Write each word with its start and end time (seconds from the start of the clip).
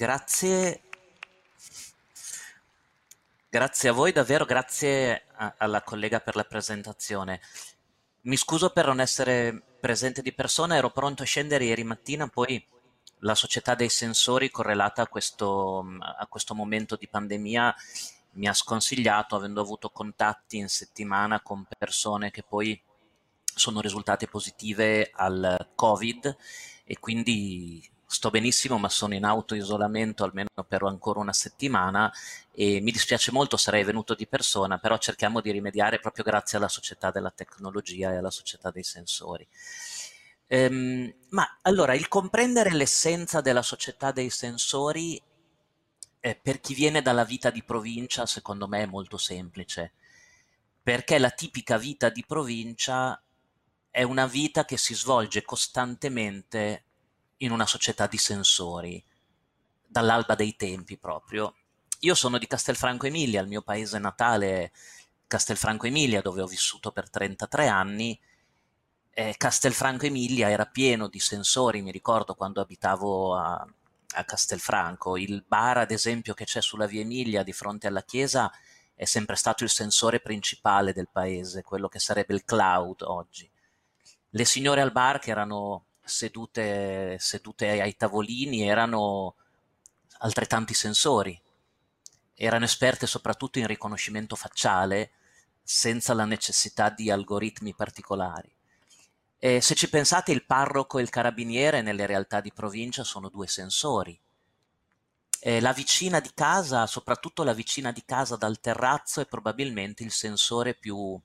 Grazie. 0.00 0.80
Grazie 3.50 3.90
a 3.90 3.92
voi 3.92 4.12
davvero, 4.12 4.46
grazie 4.46 5.26
a- 5.34 5.56
alla 5.58 5.82
collega 5.82 6.20
per 6.20 6.36
la 6.36 6.44
presentazione. 6.44 7.42
Mi 8.22 8.38
scuso 8.38 8.70
per 8.70 8.86
non 8.86 9.00
essere 9.00 9.76
presente 9.78 10.22
di 10.22 10.32
persona, 10.32 10.76
ero 10.76 10.88
pronto 10.90 11.22
a 11.22 11.26
scendere 11.26 11.66
ieri 11.66 11.84
mattina, 11.84 12.28
poi 12.28 12.66
la 13.18 13.34
società 13.34 13.74
dei 13.74 13.90
sensori 13.90 14.50
correlata 14.50 15.02
a 15.02 15.06
questo, 15.06 15.84
a 16.00 16.26
questo 16.28 16.54
momento 16.54 16.96
di 16.96 17.06
pandemia 17.06 17.74
mi 18.36 18.48
ha 18.48 18.54
sconsigliato, 18.54 19.36
avendo 19.36 19.60
avuto 19.60 19.90
contatti 19.90 20.56
in 20.56 20.70
settimana 20.70 21.42
con 21.42 21.66
persone 21.76 22.30
che 22.30 22.42
poi 22.42 22.82
sono 23.54 23.82
risultate 23.82 24.28
positive 24.28 25.10
al 25.12 25.72
Covid 25.74 26.36
e 26.84 26.98
quindi 26.98 27.98
sto 28.12 28.30
benissimo, 28.30 28.76
ma 28.76 28.88
sono 28.88 29.14
in 29.14 29.24
autoisolamento 29.24 30.24
almeno 30.24 30.48
per 30.66 30.82
ancora 30.82 31.20
una 31.20 31.32
settimana 31.32 32.12
e 32.50 32.80
mi 32.80 32.90
dispiace 32.90 33.30
molto, 33.30 33.56
sarei 33.56 33.84
venuto 33.84 34.14
di 34.16 34.26
persona, 34.26 34.78
però 34.78 34.98
cerchiamo 34.98 35.40
di 35.40 35.52
rimediare 35.52 36.00
proprio 36.00 36.24
grazie 36.24 36.58
alla 36.58 36.68
società 36.68 37.12
della 37.12 37.30
tecnologia 37.30 38.12
e 38.12 38.16
alla 38.16 38.32
società 38.32 38.72
dei 38.72 38.82
sensori. 38.82 39.46
Ehm, 40.48 41.14
ma 41.28 41.58
allora, 41.62 41.94
il 41.94 42.08
comprendere 42.08 42.74
l'essenza 42.74 43.40
della 43.40 43.62
società 43.62 44.10
dei 44.10 44.30
sensori 44.30 45.22
eh, 46.18 46.34
per 46.34 46.60
chi 46.60 46.74
viene 46.74 47.02
dalla 47.02 47.24
vita 47.24 47.50
di 47.50 47.62
provincia, 47.62 48.26
secondo 48.26 48.66
me 48.66 48.82
è 48.82 48.86
molto 48.86 49.18
semplice, 49.18 49.92
perché 50.82 51.18
la 51.18 51.30
tipica 51.30 51.78
vita 51.78 52.08
di 52.08 52.24
provincia 52.26 53.22
è 53.88 54.02
una 54.02 54.26
vita 54.26 54.64
che 54.64 54.76
si 54.76 54.94
svolge 54.94 55.42
costantemente 55.44 56.86
in 57.42 57.52
una 57.52 57.66
società 57.66 58.06
di 58.06 58.18
sensori, 58.18 59.02
dall'alba 59.86 60.34
dei 60.34 60.56
tempi 60.56 60.98
proprio. 60.98 61.54
Io 62.00 62.14
sono 62.14 62.38
di 62.38 62.46
Castelfranco 62.46 63.06
Emilia, 63.06 63.40
il 63.40 63.48
mio 63.48 63.62
paese 63.62 63.98
natale 63.98 64.72
Castelfranco 65.26 65.86
Emilia, 65.86 66.22
dove 66.22 66.42
ho 66.42 66.46
vissuto 66.46 66.92
per 66.92 67.10
33 67.10 67.66
anni. 67.68 68.18
Eh, 69.10 69.34
Castelfranco 69.36 70.06
Emilia 70.06 70.50
era 70.50 70.66
pieno 70.66 71.08
di 71.08 71.20
sensori, 71.20 71.82
mi 71.82 71.90
ricordo 71.90 72.34
quando 72.34 72.60
abitavo 72.60 73.36
a, 73.36 73.66
a 74.14 74.24
Castelfranco. 74.24 75.16
Il 75.16 75.44
bar, 75.46 75.78
ad 75.78 75.90
esempio, 75.90 76.34
che 76.34 76.44
c'è 76.44 76.60
sulla 76.62 76.86
via 76.86 77.02
Emilia 77.02 77.42
di 77.42 77.52
fronte 77.52 77.86
alla 77.86 78.02
chiesa 78.02 78.50
è 78.94 79.06
sempre 79.06 79.36
stato 79.36 79.64
il 79.64 79.70
sensore 79.70 80.20
principale 80.20 80.92
del 80.92 81.08
paese, 81.10 81.62
quello 81.62 81.88
che 81.88 81.98
sarebbe 81.98 82.34
il 82.34 82.44
cloud 82.44 83.02
oggi. 83.02 83.50
Le 84.30 84.44
signore 84.44 84.82
al 84.82 84.92
bar 84.92 85.18
che 85.18 85.30
erano 85.30 85.86
sedute, 86.10 87.16
sedute 87.18 87.80
ai 87.80 87.96
tavolini 87.96 88.68
erano 88.68 89.36
altrettanti 90.18 90.74
sensori, 90.74 91.40
erano 92.34 92.64
esperte 92.64 93.06
soprattutto 93.06 93.58
in 93.58 93.66
riconoscimento 93.66 94.36
facciale 94.36 95.12
senza 95.62 96.14
la 96.14 96.24
necessità 96.24 96.90
di 96.90 97.10
algoritmi 97.10 97.74
particolari. 97.74 98.52
E 99.38 99.60
se 99.62 99.74
ci 99.74 99.88
pensate, 99.88 100.32
il 100.32 100.44
parroco 100.44 100.98
e 100.98 101.02
il 101.02 101.08
carabiniere 101.08 101.80
nelle 101.80 102.04
realtà 102.04 102.40
di 102.40 102.52
provincia 102.52 103.04
sono 103.04 103.30
due 103.30 103.46
sensori. 103.46 104.18
E 105.42 105.60
la 105.60 105.72
vicina 105.72 106.20
di 106.20 106.30
casa, 106.34 106.86
soprattutto 106.86 107.42
la 107.42 107.54
vicina 107.54 107.92
di 107.92 108.04
casa 108.04 108.36
dal 108.36 108.60
terrazzo, 108.60 109.22
è 109.22 109.26
probabilmente 109.26 110.02
il 110.02 110.10
sensore 110.10 110.74
più, 110.74 111.18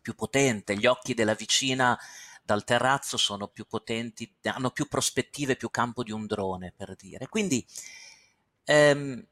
più 0.00 0.14
potente. 0.14 0.76
Gli 0.76 0.86
occhi 0.86 1.14
della 1.14 1.34
vicina 1.34 1.98
dal 2.44 2.64
terrazzo 2.64 3.16
sono 3.16 3.48
più 3.48 3.66
potenti, 3.66 4.32
hanno 4.42 4.70
più 4.70 4.86
prospettive, 4.86 5.56
più 5.56 5.70
campo 5.70 6.02
di 6.02 6.12
un 6.12 6.26
drone, 6.26 6.72
per 6.76 6.94
dire. 6.96 7.28
Quindi 7.28 7.66
ehm, 8.64 9.26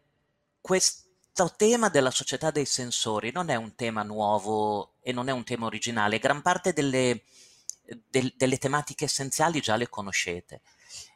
questo 0.60 1.54
tema 1.56 1.88
della 1.88 2.10
società 2.10 2.50
dei 2.50 2.66
sensori 2.66 3.30
non 3.32 3.50
è 3.50 3.56
un 3.56 3.74
tema 3.74 4.03
nuovo 4.03 4.94
e 5.00 5.12
non 5.12 5.28
è 5.28 5.32
un 5.32 5.44
tema 5.44 5.66
originale, 5.66 6.19
gran 6.19 6.42
parte 6.42 6.72
delle 6.72 7.22
del, 8.09 8.32
delle 8.37 8.59
tematiche 8.59 9.04
essenziali 9.04 9.60
già 9.60 9.76
le 9.76 9.88
conoscete. 9.88 10.62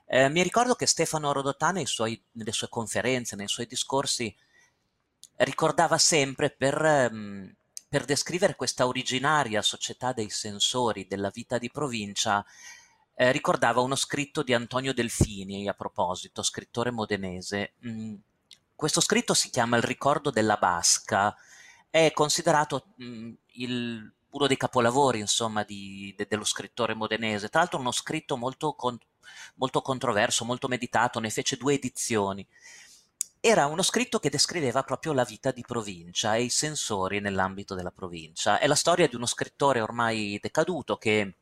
Eh, 0.06 0.28
mi 0.28 0.42
ricordo 0.42 0.75
che 0.75 0.87
Stefano 0.87 1.32
Rodotà 1.32 1.72
suoi, 1.84 2.21
nelle 2.32 2.53
sue 2.53 2.69
conferenze, 2.69 3.37
nei 3.37 3.48
suoi 3.48 3.66
discorsi, 3.66 4.34
ricordava 5.37 5.98
sempre 5.98 6.50
per, 6.50 7.10
um, 7.10 7.53
per 7.88 8.04
descrivere 8.04 8.56
questa 8.56 8.86
originaria 8.86 9.62
società 9.62 10.12
dei 10.12 10.30
sensori 10.30 11.06
della 11.06 11.30
vita 11.30 11.58
di 11.58 11.70
provincia, 11.70 12.44
eh, 13.14 13.32
ricordava 13.32 13.80
uno 13.80 13.94
scritto 13.94 14.42
di 14.42 14.52
Antonio 14.52 14.92
Delfini 14.92 15.69
a 15.69 15.74
proposito, 15.74 16.42
scrittore 16.42 16.91
modenese. 16.91 17.74
Mm, 17.86 18.14
questo 18.74 19.00
scritto 19.00 19.34
si 19.34 19.50
chiama 19.50 19.76
Il 19.76 19.82
ricordo 19.84 20.30
della 20.30 20.56
Basca, 20.56 21.34
è 21.88 22.12
considerato 22.12 22.94
mm, 23.00 23.32
il 23.52 24.14
uno 24.36 24.47
dei 24.47 24.56
capolavori, 24.56 25.18
insomma, 25.18 25.64
di, 25.64 26.14
de, 26.16 26.26
dello 26.28 26.44
scrittore 26.44 26.94
modenese. 26.94 27.48
Tra 27.48 27.60
l'altro 27.60 27.80
uno 27.80 27.91
scritto 27.91 28.36
molto, 28.36 28.74
con, 28.74 28.98
molto 29.54 29.80
controverso, 29.80 30.44
molto 30.44 30.68
meditato, 30.68 31.20
ne 31.20 31.30
fece 31.30 31.56
due 31.56 31.74
edizioni. 31.74 32.47
Era 33.49 33.67
uno 33.67 33.83
scritto 33.83 34.19
che 34.19 34.29
descriveva 34.29 34.83
proprio 34.83 35.12
la 35.12 35.23
vita 35.23 35.53
di 35.53 35.62
provincia 35.65 36.34
e 36.34 36.43
i 36.43 36.51
sensori 36.51 37.21
nell'ambito 37.21 37.77
della 37.77 37.93
provincia. 37.93 38.59
È 38.59 38.67
la 38.67 38.75
storia 38.75 39.07
di 39.07 39.15
uno 39.15 39.25
scrittore 39.25 39.81
ormai 39.81 40.37
decaduto 40.43 40.97
che, 40.97 41.34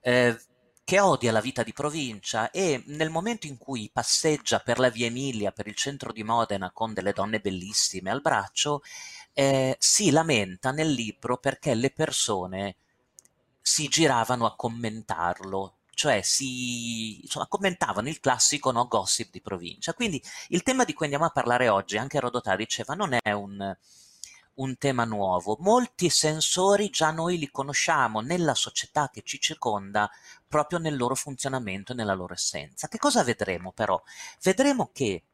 eh, 0.00 0.40
che 0.82 0.98
odia 0.98 1.32
la 1.32 1.42
vita 1.42 1.62
di 1.62 1.74
provincia 1.74 2.50
e 2.50 2.82
nel 2.86 3.10
momento 3.10 3.46
in 3.46 3.58
cui 3.58 3.90
passeggia 3.92 4.60
per 4.60 4.78
la 4.78 4.88
via 4.88 5.08
Emilia, 5.08 5.52
per 5.52 5.66
il 5.66 5.74
centro 5.74 6.12
di 6.12 6.22
Modena, 6.22 6.70
con 6.70 6.94
delle 6.94 7.12
donne 7.12 7.40
bellissime 7.40 8.10
al 8.10 8.22
braccio, 8.22 8.80
eh, 9.34 9.76
si 9.78 10.10
lamenta 10.10 10.70
nel 10.70 10.90
libro 10.90 11.36
perché 11.36 11.74
le 11.74 11.90
persone 11.90 12.76
si 13.60 13.86
giravano 13.88 14.46
a 14.46 14.56
commentarlo, 14.56 15.74
cioè 16.00 16.22
si 16.22 17.20
insomma, 17.20 17.46
commentavano 17.46 18.08
il 18.08 18.20
classico 18.20 18.70
no, 18.70 18.88
gossip 18.88 19.30
di 19.30 19.42
provincia. 19.42 19.92
Quindi 19.92 20.22
il 20.48 20.62
tema 20.62 20.84
di 20.84 20.94
cui 20.94 21.04
andiamo 21.04 21.26
a 21.26 21.30
parlare 21.30 21.68
oggi, 21.68 21.98
anche 21.98 22.18
Rodotà 22.18 22.56
diceva, 22.56 22.94
non 22.94 23.14
è 23.20 23.32
un, 23.32 23.76
un 24.54 24.78
tema 24.78 25.04
nuovo. 25.04 25.58
Molti 25.60 26.08
sensori 26.08 26.88
già 26.88 27.10
noi 27.10 27.36
li 27.36 27.50
conosciamo 27.50 28.20
nella 28.20 28.54
società 28.54 29.10
che 29.12 29.20
ci 29.20 29.38
circonda, 29.38 30.10
proprio 30.48 30.78
nel 30.78 30.96
loro 30.96 31.14
funzionamento 31.14 31.92
e 31.92 31.96
nella 31.96 32.14
loro 32.14 32.32
essenza. 32.32 32.88
Che 32.88 32.96
cosa 32.96 33.22
vedremo 33.22 33.70
però? 33.70 34.02
Vedremo 34.40 34.88
che 34.94 35.24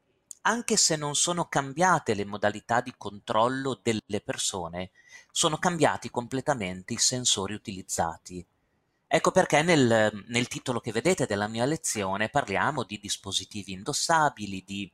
anche 0.43 0.77
se 0.77 0.97
non 0.97 1.15
sono 1.15 1.47
cambiate 1.47 2.15
le 2.15 2.25
modalità 2.25 2.81
di 2.81 2.93
controllo 2.99 3.79
delle 3.81 4.21
persone, 4.21 4.91
sono 5.31 5.59
cambiati 5.59 6.11
completamente 6.11 6.93
i 6.93 6.99
sensori 6.99 7.55
utilizzati. 7.55 8.45
Ecco 9.09 9.31
perché 9.31 9.63
nel, 9.63 10.25
nel, 10.27 10.49
titolo 10.49 10.81
che 10.81 10.91
vedete 10.91 11.27
della 11.27 11.47
mia 11.47 11.65
lezione 11.65 12.29
parliamo 12.29 12.83
di 12.83 12.99
dispositivi 12.99 13.73
indossabili, 13.73 14.65
di 14.65 14.93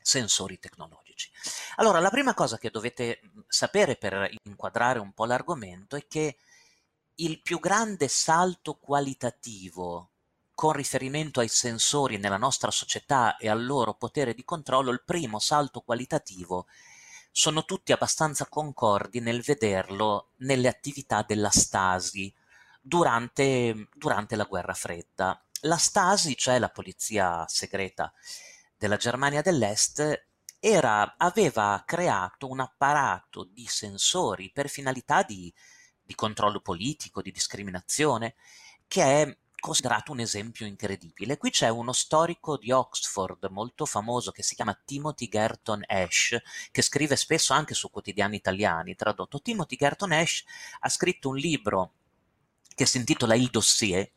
sensori 0.00 0.58
tecnologici. 0.58 1.30
Allora, 1.76 2.00
la 2.00 2.10
prima 2.10 2.34
cosa 2.34 2.58
che 2.58 2.70
dovete 2.70 3.20
sapere 3.46 3.96
per 3.96 4.28
inquadrare 4.42 4.98
un 4.98 5.12
po' 5.12 5.24
l'argomento 5.24 5.94
è 5.94 6.06
che 6.08 6.38
il 7.16 7.40
più 7.40 7.60
grande 7.60 8.08
salto 8.08 8.74
qualitativo 8.74 10.10
con 10.54 10.72
riferimento 10.72 11.38
ai 11.38 11.48
sensori 11.48 12.18
nella 12.18 12.36
nostra 12.36 12.72
società 12.72 13.36
e 13.36 13.48
al 13.48 13.64
loro 13.64 13.94
potere 13.94 14.34
di 14.34 14.44
controllo, 14.44 14.90
il 14.90 15.04
primo 15.04 15.38
salto 15.38 15.82
qualitativo 15.82 16.66
sono 17.30 17.64
tutti 17.64 17.92
abbastanza 17.92 18.46
concordi 18.46 19.20
nel 19.20 19.42
vederlo 19.42 20.30
nelle 20.38 20.66
attività 20.66 21.22
della 21.22 21.50
Stasi 21.50 22.34
durante, 22.88 23.88
durante 23.94 24.34
la 24.34 24.44
guerra 24.44 24.74
fredda. 24.74 25.40
La 25.62 25.76
Stasi, 25.76 26.36
cioè 26.36 26.58
la 26.58 26.70
polizia 26.70 27.44
segreta 27.46 28.12
della 28.76 28.96
Germania 28.96 29.42
dell'Est, 29.42 30.26
era, 30.58 31.14
aveva 31.18 31.82
creato 31.86 32.48
un 32.48 32.60
apparato 32.60 33.44
di 33.44 33.66
sensori 33.66 34.50
per 34.50 34.68
finalità 34.68 35.22
di, 35.22 35.52
di 36.02 36.14
controllo 36.14 36.60
politico, 36.60 37.22
di 37.22 37.30
discriminazione, 37.30 38.34
che 38.88 39.02
è 39.02 39.36
considerato 39.60 40.12
un 40.12 40.20
esempio 40.20 40.66
incredibile. 40.66 41.36
Qui 41.36 41.50
c'è 41.50 41.68
uno 41.68 41.92
storico 41.92 42.56
di 42.56 42.70
Oxford 42.70 43.44
molto 43.50 43.84
famoso 43.84 44.30
che 44.30 44.42
si 44.42 44.54
chiama 44.54 44.80
Timothy 44.84 45.28
Gerton 45.28 45.82
Ash, 45.86 46.36
che 46.70 46.82
scrive 46.82 47.16
spesso 47.16 47.52
anche 47.52 47.74
su 47.74 47.90
quotidiani 47.90 48.36
italiani, 48.36 48.94
tradotto. 48.94 49.42
Timothy 49.42 49.76
Gerton 49.76 50.12
Ash 50.12 50.44
ha 50.80 50.88
scritto 50.88 51.28
un 51.28 51.36
libro 51.36 51.92
che 52.78 52.86
si 52.86 52.98
intitola 52.98 53.34
Il 53.34 53.50
dossier, 53.50 54.08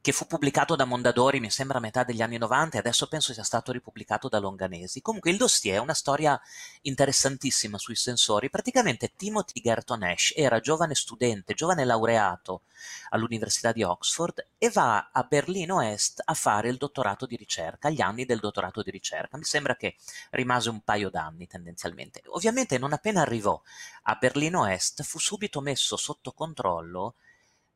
che 0.00 0.12
fu 0.12 0.26
pubblicato 0.26 0.74
da 0.74 0.86
Mondadori, 0.86 1.38
mi 1.38 1.50
sembra 1.50 1.76
a 1.76 1.80
metà 1.82 2.02
degli 2.02 2.22
anni 2.22 2.38
90 2.38 2.76
e 2.76 2.78
adesso 2.78 3.06
penso 3.08 3.34
sia 3.34 3.42
stato 3.42 3.72
ripubblicato 3.72 4.30
da 4.30 4.38
Longanesi. 4.38 5.02
Comunque 5.02 5.30
il 5.30 5.36
dossier 5.36 5.76
è 5.76 5.80
una 5.80 5.92
storia 5.92 6.40
interessantissima 6.80 7.76
sui 7.76 7.96
sensori. 7.96 8.48
Praticamente 8.48 9.12
Timothy 9.14 9.60
Gerton 9.60 10.02
Ash 10.02 10.32
era 10.34 10.60
giovane 10.60 10.94
studente, 10.94 11.52
giovane 11.52 11.84
laureato 11.84 12.62
all'Università 13.10 13.70
di 13.70 13.82
Oxford 13.82 14.46
e 14.56 14.70
va 14.70 15.10
a 15.12 15.22
Berlino 15.24 15.82
Est 15.82 16.22
a 16.24 16.32
fare 16.32 16.70
il 16.70 16.78
dottorato 16.78 17.26
di 17.26 17.36
ricerca, 17.36 17.90
gli 17.90 18.00
anni 18.00 18.24
del 18.24 18.40
dottorato 18.40 18.82
di 18.82 18.90
ricerca. 18.90 19.36
Mi 19.36 19.44
sembra 19.44 19.76
che 19.76 19.96
rimase 20.30 20.70
un 20.70 20.80
paio 20.80 21.10
d'anni 21.10 21.46
tendenzialmente. 21.46 22.22
Ovviamente 22.28 22.78
non 22.78 22.94
appena 22.94 23.20
arrivò 23.20 23.60
a 24.04 24.14
Berlino 24.14 24.64
Est 24.64 25.02
fu 25.02 25.18
subito 25.18 25.60
messo 25.60 25.98
sotto 25.98 26.32
controllo 26.32 27.16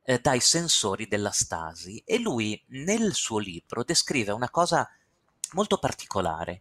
eh, 0.05 0.19
dai 0.19 0.41
sensori 0.41 1.09
della 1.09 1.31
Stasi 1.31 2.03
e 2.05 2.19
lui 2.19 2.63
nel 2.69 3.15
suo 3.15 3.39
libro 3.39 3.83
descrive 3.83 4.33
una 4.33 4.51
cosa 4.51 4.89
molto 5.53 5.79
particolare. 5.79 6.61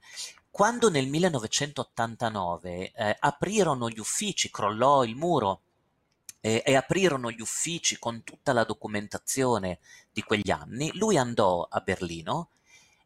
Quando 0.50 0.90
nel 0.90 1.08
1989 1.08 2.92
eh, 2.92 3.18
aprirono 3.20 3.90
gli 3.90 4.00
uffici, 4.00 4.50
crollò 4.50 5.04
il 5.04 5.16
muro 5.16 5.62
eh, 6.40 6.62
e 6.66 6.76
aprirono 6.76 7.32
gli 7.32 7.42
uffici 7.42 7.98
con 7.98 8.24
tutta 8.24 8.54
la 8.54 8.64
documentazione 8.64 9.80
di 10.12 10.22
quegli 10.22 10.52
anni, 10.52 10.92
lui 10.94 11.18
andò 11.18 11.68
a 11.70 11.80
Berlino 11.80 12.50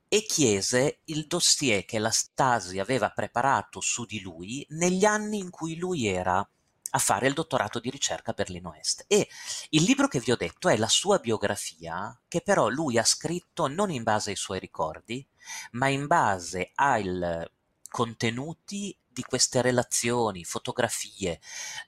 e 0.10 0.25
chiese 0.25 1.00
il 1.06 1.25
dossier 1.28 1.86
che 1.86 2.00
la 2.00 2.12
Stasi 2.12 2.80
aveva 2.80 3.10
preparato 3.10 3.81
su 3.81 4.06
di 4.06 4.22
lui 4.22 4.66
negli 4.69 5.06
anni 5.06 5.38
in 5.38 5.50
cui 5.50 5.78
lui 5.78 6.06
era 6.06 6.48
a 6.92 7.00
fare 7.00 7.28
il 7.28 7.34
dottorato 7.34 7.80
di 7.80 7.89
ricerca 7.89 8.31
a 8.31 8.34
Berlino 8.34 8.74
Est. 8.74 9.06
E 9.07 9.28
il 9.69 9.84
libro 9.84 10.07
che 10.07 10.19
vi 10.19 10.31
ho 10.31 10.38
detto 10.38 10.69
è 10.69 10.78
la 10.78 10.88
sua 10.88 11.19
biografia, 11.19 12.18
che 12.28 12.42
però 12.42 12.68
lui 12.69 12.98
ha 12.98 13.04
scritto 13.04 13.68
non 13.68 13.92
in 13.92 14.04
base 14.04 14.31
ai 14.31 14.36
suoi 14.36 14.60
ricordi, 14.60 15.25
ma 15.72 15.88
in 15.88 16.07
base 16.07 16.72
ai 16.75 17.45
contenuti 17.89 18.98
di 19.18 19.24
queste 19.24 19.62
relazioni, 19.62 20.44
fotografie, 20.44 21.39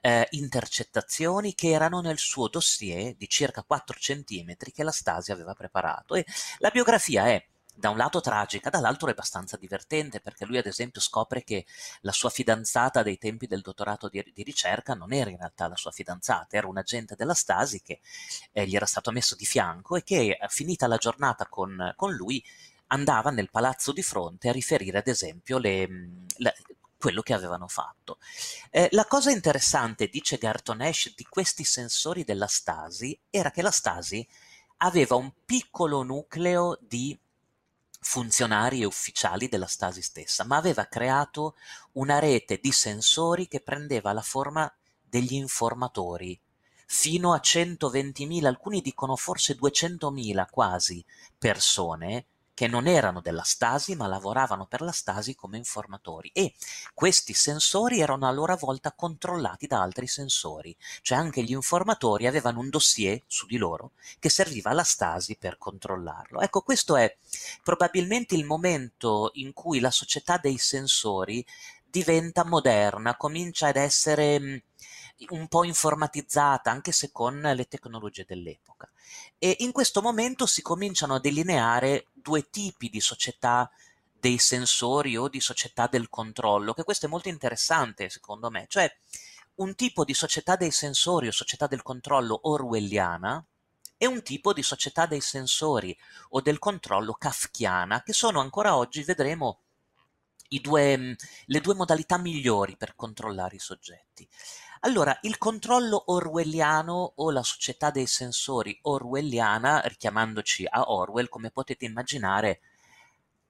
eh, 0.02 0.28
intercettazioni 0.32 1.54
che 1.54 1.70
erano 1.70 2.02
nel 2.02 2.18
suo 2.18 2.48
dossier 2.48 3.16
di 3.16 3.30
circa 3.30 3.62
4 3.62 4.00
centimetri 4.00 4.72
che 4.72 4.84
la 4.84 4.92
Stasi 4.92 5.32
aveva 5.32 5.54
preparato. 5.54 6.16
E 6.16 6.26
la 6.58 6.72
biografia 6.72 7.28
è 7.28 7.46
da 7.80 7.90
un 7.90 7.98
lato 7.98 8.20
tragica, 8.20 8.70
dall'altro 8.70 9.08
è 9.08 9.12
abbastanza 9.12 9.56
divertente 9.56 10.20
perché 10.20 10.46
lui 10.46 10.58
ad 10.58 10.66
esempio 10.66 11.00
scopre 11.00 11.44
che 11.44 11.66
la 12.02 12.12
sua 12.12 12.30
fidanzata 12.30 13.04
dei 13.04 13.18
tempi 13.18 13.48
del 13.48 13.62
dottorato 13.62 14.10
di, 14.10 14.24
di 14.34 14.44
ricerca 14.44 14.94
non 14.94 15.14
era 15.14 15.30
in 15.30 15.38
realtà 15.38 15.68
la 15.68 15.78
sua 15.78 15.92
fidanzata, 15.92 16.58
era 16.58 16.68
un 16.68 16.78
agente 16.78 17.16
della 17.16 17.34
Stasi 17.34 17.82
che 17.82 18.02
eh, 18.52 18.68
gli 18.68 18.76
era 18.76 18.86
stato 18.86 19.12
messo 19.12 19.36
di 19.36 19.46
fianco 19.46 19.96
e 19.96 20.04
che 20.04 20.38
eh, 20.40 20.48
finita 20.50 20.88
la 20.88 20.98
giornata 20.98 21.48
con, 21.48 21.94
con, 21.96 22.14
lui 22.14 22.44
andava 22.88 23.30
nel 23.30 23.50
palazzo 23.50 23.94
di 23.94 24.04
fronte 24.04 24.50
a 24.50 24.52
riferire 24.52 24.98
ad 24.98 25.08
esempio 25.08 25.58
le, 25.58 25.88
le, 26.36 26.56
quello 26.98 27.22
che 27.22 27.34
avevano 27.34 27.70
fatto. 27.70 28.18
Eh, 28.72 28.90
la 28.92 29.06
cosa 29.06 29.32
interessante, 29.32 30.08
dice 30.08 30.38
Garton 30.38 30.80
di 31.16 31.26
questi 31.30 31.64
sensori 31.64 32.26
della 32.26 32.48
Stasi 32.48 33.18
era 33.30 33.52
che 33.52 33.62
la 33.62 33.72
Stasi 33.72 34.28
aveva 34.82 35.16
un 35.16 35.32
piccolo 35.46 36.04
nucleo 36.04 36.78
di 36.82 37.18
funzionari 38.00 38.82
e 38.82 38.86
ufficiali 38.86 39.48
della 39.48 39.68
Stasi 39.68 40.02
stessa, 40.02 40.46
ma 40.46 40.58
aveva 40.58 40.86
creato 40.86 41.56
una 41.94 42.20
rete 42.20 42.60
di 42.62 42.72
sensori 42.72 43.48
che 43.48 43.62
prendeva 43.62 44.14
la 44.14 44.22
forma 44.22 44.72
degli 45.02 45.34
informatori, 45.34 46.40
fino 46.86 47.34
a 47.34 47.40
120.000, 47.44 48.46
alcuni 48.46 48.82
dicono 48.82 49.16
forse 49.16 49.56
200.000 49.56 50.48
quasi 50.50 51.04
persone 51.38 52.26
che 52.60 52.68
non 52.68 52.88
erano 52.88 53.22
della 53.22 53.44
Stasi 53.44 53.96
ma 53.96 54.06
lavoravano 54.06 54.66
per 54.66 54.82
la 54.82 54.92
Stasi 54.92 55.34
come 55.34 55.56
informatori 55.56 56.30
e 56.34 56.54
questi 56.94 57.34
sensori 57.34 58.02
erano 58.02 58.28
a 58.28 58.32
loro 58.32 58.54
volta 58.58 58.92
controllati 58.92 59.66
da 59.66 59.82
altri 59.82 60.08
sensori, 60.08 60.76
cioè 61.02 61.18
anche 61.18 61.42
gli 61.42 61.52
informatori 61.52 62.28
avevano 62.28 62.60
un 62.60 62.70
dossier 62.70 63.22
su 63.28 63.46
di 63.46 63.56
loro 63.56 63.92
che 64.20 64.28
serviva 64.28 64.72
alla 64.72 64.84
Stasi 64.84 65.38
per 65.38 65.58
controllarlo. 65.58 66.42
Ecco, 66.42 66.60
questo 66.60 66.98
è 66.98 67.16
probabilmente 67.64 68.36
il 68.36 68.44
momento 68.44 69.30
in 69.36 69.54
cui 69.54 69.80
la 69.80 69.90
società 69.90 70.38
dei 70.38 70.58
sensori 70.58 71.46
diventa 71.90 72.44
moderna, 72.44 73.16
comincia 73.16 73.68
ad 73.68 73.78
essere 73.78 74.64
un 75.30 75.48
po' 75.48 75.64
informatizzata, 75.64 76.72
anche 76.72 76.92
se 76.92 77.12
con 77.12 77.40
le 77.40 77.68
tecnologie 77.68 78.26
dell'epoca. 78.28 78.90
E 79.38 79.58
in 79.60 79.72
questo 79.72 80.02
momento 80.02 80.46
si 80.46 80.62
cominciano 80.62 81.16
a 81.16 81.20
delineare 81.20 82.08
due 82.14 82.50
tipi 82.50 82.90
di 82.90 83.02
società 83.02 83.70
dei 84.20 84.38
sensori 84.38 85.16
o 85.18 85.28
di 85.28 85.40
società 85.40 85.88
del 85.88 86.10
controllo, 86.10 86.74
che 86.74 86.84
questo 86.84 87.06
è 87.06 87.10
molto 87.10 87.30
interessante 87.30 88.10
secondo 88.10 88.50
me, 88.50 88.66
cioè 88.68 88.94
un 89.56 89.76
tipo 89.76 90.04
di 90.04 90.14
società 90.14 90.56
dei 90.56 90.72
sensori 90.72 91.28
o 91.28 91.32
società 91.32 91.68
del 91.68 91.82
controllo 91.82 92.40
orwelliana 92.44 93.44
e 93.98 94.06
un 94.08 94.24
tipo 94.24 94.54
di 94.54 94.64
società 94.64 95.06
dei 95.06 95.22
sensori 95.22 95.98
o 96.30 96.42
del 96.42 96.60
controllo 96.60 97.14
kafkiana, 97.14 98.02
che 98.04 98.14
sono 98.14 98.40
ancora 98.40 98.78
oggi, 98.78 99.04
vedremo, 99.04 99.60
due, 100.62 101.16
le 101.46 101.60
due 101.60 101.76
modalità 101.76 102.18
migliori 102.18 102.78
per 102.78 102.96
controllare 102.96 103.58
i 103.58 103.60
soggetti. 103.60 104.28
Allora, 104.82 105.18
il 105.24 105.38
controllo 105.38 106.04
orwelliano 106.14 107.14
o 107.16 107.32
la 107.32 107.44
società 107.44 107.92
dei 107.92 108.08
sensori 108.08 108.78
orwelliana, 108.84 109.82
richiamandoci 109.82 110.66
a 110.70 110.90
Orwell, 110.92 111.28
come 111.28 111.52
potete 111.52 111.84
immaginare, 111.84 112.62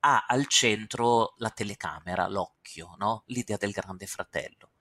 ha 0.01 0.25
al 0.27 0.47
centro 0.47 1.33
la 1.37 1.51
telecamera, 1.51 2.27
l'occhio, 2.27 2.95
no? 2.97 3.23
l'idea 3.27 3.57
del 3.57 3.71
grande 3.71 4.07
fratello. 4.07 4.71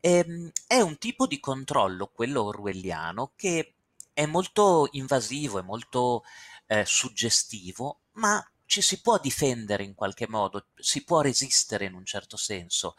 Ehm, 0.00 0.50
è 0.66 0.80
un 0.80 0.98
tipo 0.98 1.26
di 1.26 1.40
controllo, 1.40 2.08
quello 2.08 2.42
orwelliano, 2.42 3.32
che 3.34 3.74
è 4.12 4.26
molto 4.26 4.88
invasivo, 4.92 5.58
è 5.58 5.62
molto 5.62 6.22
eh, 6.66 6.84
suggestivo, 6.84 8.00
ma 8.12 8.44
ci 8.66 8.82
si 8.82 9.00
può 9.00 9.18
difendere 9.18 9.84
in 9.84 9.94
qualche 9.94 10.28
modo, 10.28 10.66
si 10.76 11.02
può 11.02 11.22
resistere 11.22 11.86
in 11.86 11.94
un 11.94 12.04
certo 12.04 12.36
senso 12.36 12.94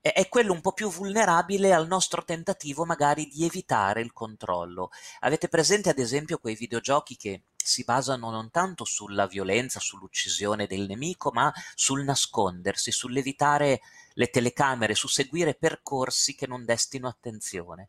è 0.00 0.28
quello 0.28 0.52
un 0.52 0.60
po' 0.60 0.72
più 0.72 0.90
vulnerabile 0.90 1.72
al 1.72 1.86
nostro 1.86 2.24
tentativo 2.24 2.84
magari 2.84 3.26
di 3.26 3.44
evitare 3.44 4.00
il 4.00 4.12
controllo. 4.12 4.90
Avete 5.20 5.48
presente 5.48 5.90
ad 5.90 5.98
esempio 5.98 6.38
quei 6.38 6.54
videogiochi 6.54 7.16
che 7.16 7.42
si 7.56 7.84
basano 7.84 8.30
non 8.30 8.50
tanto 8.50 8.84
sulla 8.84 9.26
violenza, 9.26 9.80
sull'uccisione 9.80 10.66
del 10.66 10.86
nemico, 10.86 11.30
ma 11.32 11.52
sul 11.74 12.04
nascondersi, 12.04 12.90
sull'evitare 12.92 13.80
le 14.14 14.30
telecamere, 14.30 14.94
su 14.94 15.08
seguire 15.08 15.54
percorsi 15.54 16.34
che 16.34 16.46
non 16.46 16.64
destino 16.64 17.08
attenzione. 17.08 17.88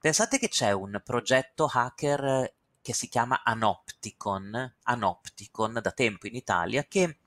Pensate 0.00 0.38
che 0.38 0.48
c'è 0.48 0.72
un 0.72 1.00
progetto 1.04 1.70
hacker 1.72 2.52
che 2.80 2.92
si 2.92 3.08
chiama 3.08 3.42
Anopticon, 3.44 4.74
Anopticon 4.82 5.78
da 5.80 5.92
tempo 5.92 6.26
in 6.26 6.34
Italia, 6.34 6.82
che 6.84 7.18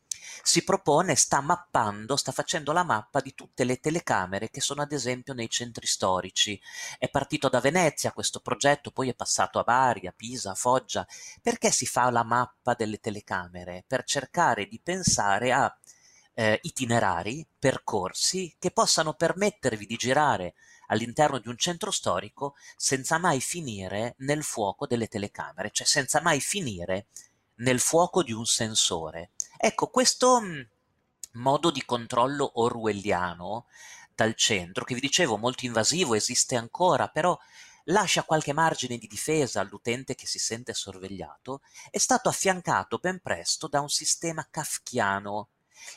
si 0.41 0.63
propone, 0.63 1.15
sta 1.15 1.41
mappando, 1.41 2.15
sta 2.15 2.31
facendo 2.31 2.71
la 2.71 2.83
mappa 2.83 3.19
di 3.19 3.33
tutte 3.33 3.63
le 3.63 3.79
telecamere 3.79 4.49
che 4.49 4.61
sono 4.61 4.81
ad 4.81 4.91
esempio 4.91 5.33
nei 5.33 5.49
centri 5.49 5.87
storici. 5.87 6.59
È 6.97 7.09
partito 7.09 7.49
da 7.49 7.59
Venezia 7.59 8.11
questo 8.11 8.39
progetto, 8.39 8.91
poi 8.91 9.09
è 9.09 9.15
passato 9.15 9.59
a 9.59 9.63
Bari, 9.63 10.07
a 10.07 10.13
Pisa, 10.15 10.51
a 10.51 10.55
Foggia. 10.55 11.05
Perché 11.41 11.71
si 11.71 11.85
fa 11.85 12.09
la 12.09 12.23
mappa 12.23 12.73
delle 12.73 12.99
telecamere? 12.99 13.83
Per 13.87 14.03
cercare 14.03 14.67
di 14.67 14.79
pensare 14.81 15.51
a 15.51 15.75
eh, 16.35 16.59
itinerari, 16.63 17.47
percorsi 17.57 18.55
che 18.59 18.71
possano 18.71 19.13
permettervi 19.13 19.85
di 19.85 19.95
girare 19.95 20.55
all'interno 20.87 21.39
di 21.39 21.47
un 21.47 21.57
centro 21.57 21.91
storico 21.91 22.55
senza 22.75 23.17
mai 23.17 23.41
finire 23.41 24.15
nel 24.19 24.43
fuoco 24.43 24.85
delle 24.85 25.07
telecamere, 25.07 25.71
cioè 25.71 25.87
senza 25.87 26.21
mai 26.21 26.39
finire 26.39 27.07
nel 27.57 27.79
fuoco 27.79 28.23
di 28.23 28.31
un 28.31 28.45
sensore. 28.45 29.31
Ecco, 29.57 29.87
questo 29.87 30.41
mm, 30.41 30.61
modo 31.33 31.71
di 31.71 31.83
controllo 31.85 32.59
orwelliano 32.61 33.67
dal 34.13 34.35
centro, 34.35 34.83
che 34.83 34.95
vi 34.95 35.01
dicevo 35.01 35.37
molto 35.37 35.65
invasivo, 35.65 36.15
esiste 36.15 36.55
ancora, 36.55 37.07
però 37.09 37.37
lascia 37.85 38.23
qualche 38.23 38.53
margine 38.53 38.97
di 38.97 39.07
difesa 39.07 39.59
all'utente 39.59 40.15
che 40.15 40.25
si 40.25 40.39
sente 40.39 40.73
sorvegliato, 40.73 41.61
è 41.91 41.97
stato 41.97 42.29
affiancato 42.29 42.97
ben 42.97 43.19
presto 43.21 43.67
da 43.67 43.81
un 43.81 43.89
sistema 43.89 44.47
kafkiano. 44.49 45.49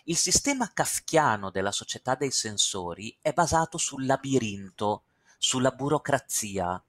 Il 0.05 0.17
sistema 0.17 0.71
kafkiano 0.73 1.51
della 1.51 1.73
società 1.73 2.15
dei 2.15 2.31
sensori 2.31 3.17
è 3.21 3.33
basato 3.33 3.79
sul 3.79 4.05
labirinto, 4.05 5.05
sulla 5.39 5.71
burocrazia, 5.71 6.83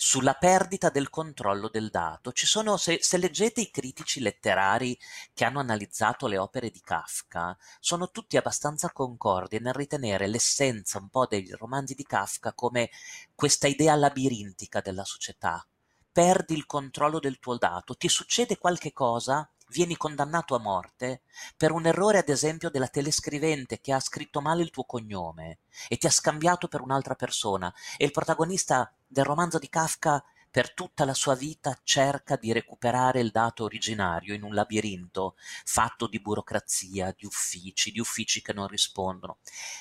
sulla 0.00 0.34
perdita 0.34 0.90
del 0.90 1.10
controllo 1.10 1.68
del 1.68 1.90
dato. 1.90 2.30
Ci 2.30 2.46
sono, 2.46 2.76
se, 2.76 2.98
se, 3.02 3.16
leggete 3.16 3.60
i 3.60 3.70
critici 3.70 4.20
letterari 4.20 4.96
che 5.34 5.44
hanno 5.44 5.58
analizzato 5.58 6.28
le 6.28 6.38
opere 6.38 6.70
di 6.70 6.80
Kafka, 6.80 7.58
sono 7.80 8.12
tutti 8.12 8.36
abbastanza 8.36 8.92
concordi 8.92 9.58
nel 9.58 9.74
ritenere 9.74 10.28
l'essenza 10.28 10.98
un 10.98 11.08
po' 11.08 11.26
dei 11.26 11.50
romanzi 11.50 11.96
di 11.96 12.04
Kafka 12.04 12.52
come 12.52 12.90
questa 13.34 13.66
idea 13.66 13.96
labirintica 13.96 14.80
della 14.80 15.04
società. 15.04 15.66
perdi 16.12 16.54
il 16.54 16.66
controllo 16.66 17.18
del 17.18 17.38
tuo 17.40 17.56
dato, 17.58 17.96
ti 17.96 18.08
succede 18.08 18.58
qualche 18.58 18.92
cosa, 18.92 19.48
vieni 19.68 19.96
condannato 19.96 20.54
a 20.54 20.60
morte 20.60 21.22
per 21.56 21.72
un 21.72 21.86
errore 21.86 22.18
ad 22.18 22.28
esempio 22.28 22.70
della 22.70 22.88
telescrivente 22.88 23.80
che 23.80 23.92
ha 23.92 24.00
scritto 24.00 24.40
male 24.40 24.62
il 24.62 24.70
tuo 24.70 24.84
cognome 24.84 25.58
e 25.88 25.96
ti 25.96 26.06
ha 26.06 26.10
scambiato 26.10 26.68
per 26.68 26.80
un'altra 26.80 27.14
persona 27.14 27.72
e 27.96 28.04
il 28.04 28.10
protagonista 28.10 28.92
del 29.08 29.24
romanzo 29.24 29.58
di 29.58 29.68
Kafka 29.68 30.22
per 30.50 30.72
tutta 30.72 31.04
la 31.04 31.14
sua 31.14 31.34
vita 31.34 31.78
cerca 31.82 32.36
di 32.36 32.52
recuperare 32.52 33.20
il 33.20 33.30
dato 33.30 33.64
originario 33.64 34.34
in 34.34 34.42
un 34.42 34.54
labirinto 34.54 35.36
fatto 35.64 36.06
di 36.06 36.20
burocrazia, 36.20 37.14
di 37.16 37.26
uffici, 37.26 37.90
di 37.90 38.00
uffici 38.00 38.42
che 38.42 38.52
non 38.52 38.66
rispondono. 38.66 39.38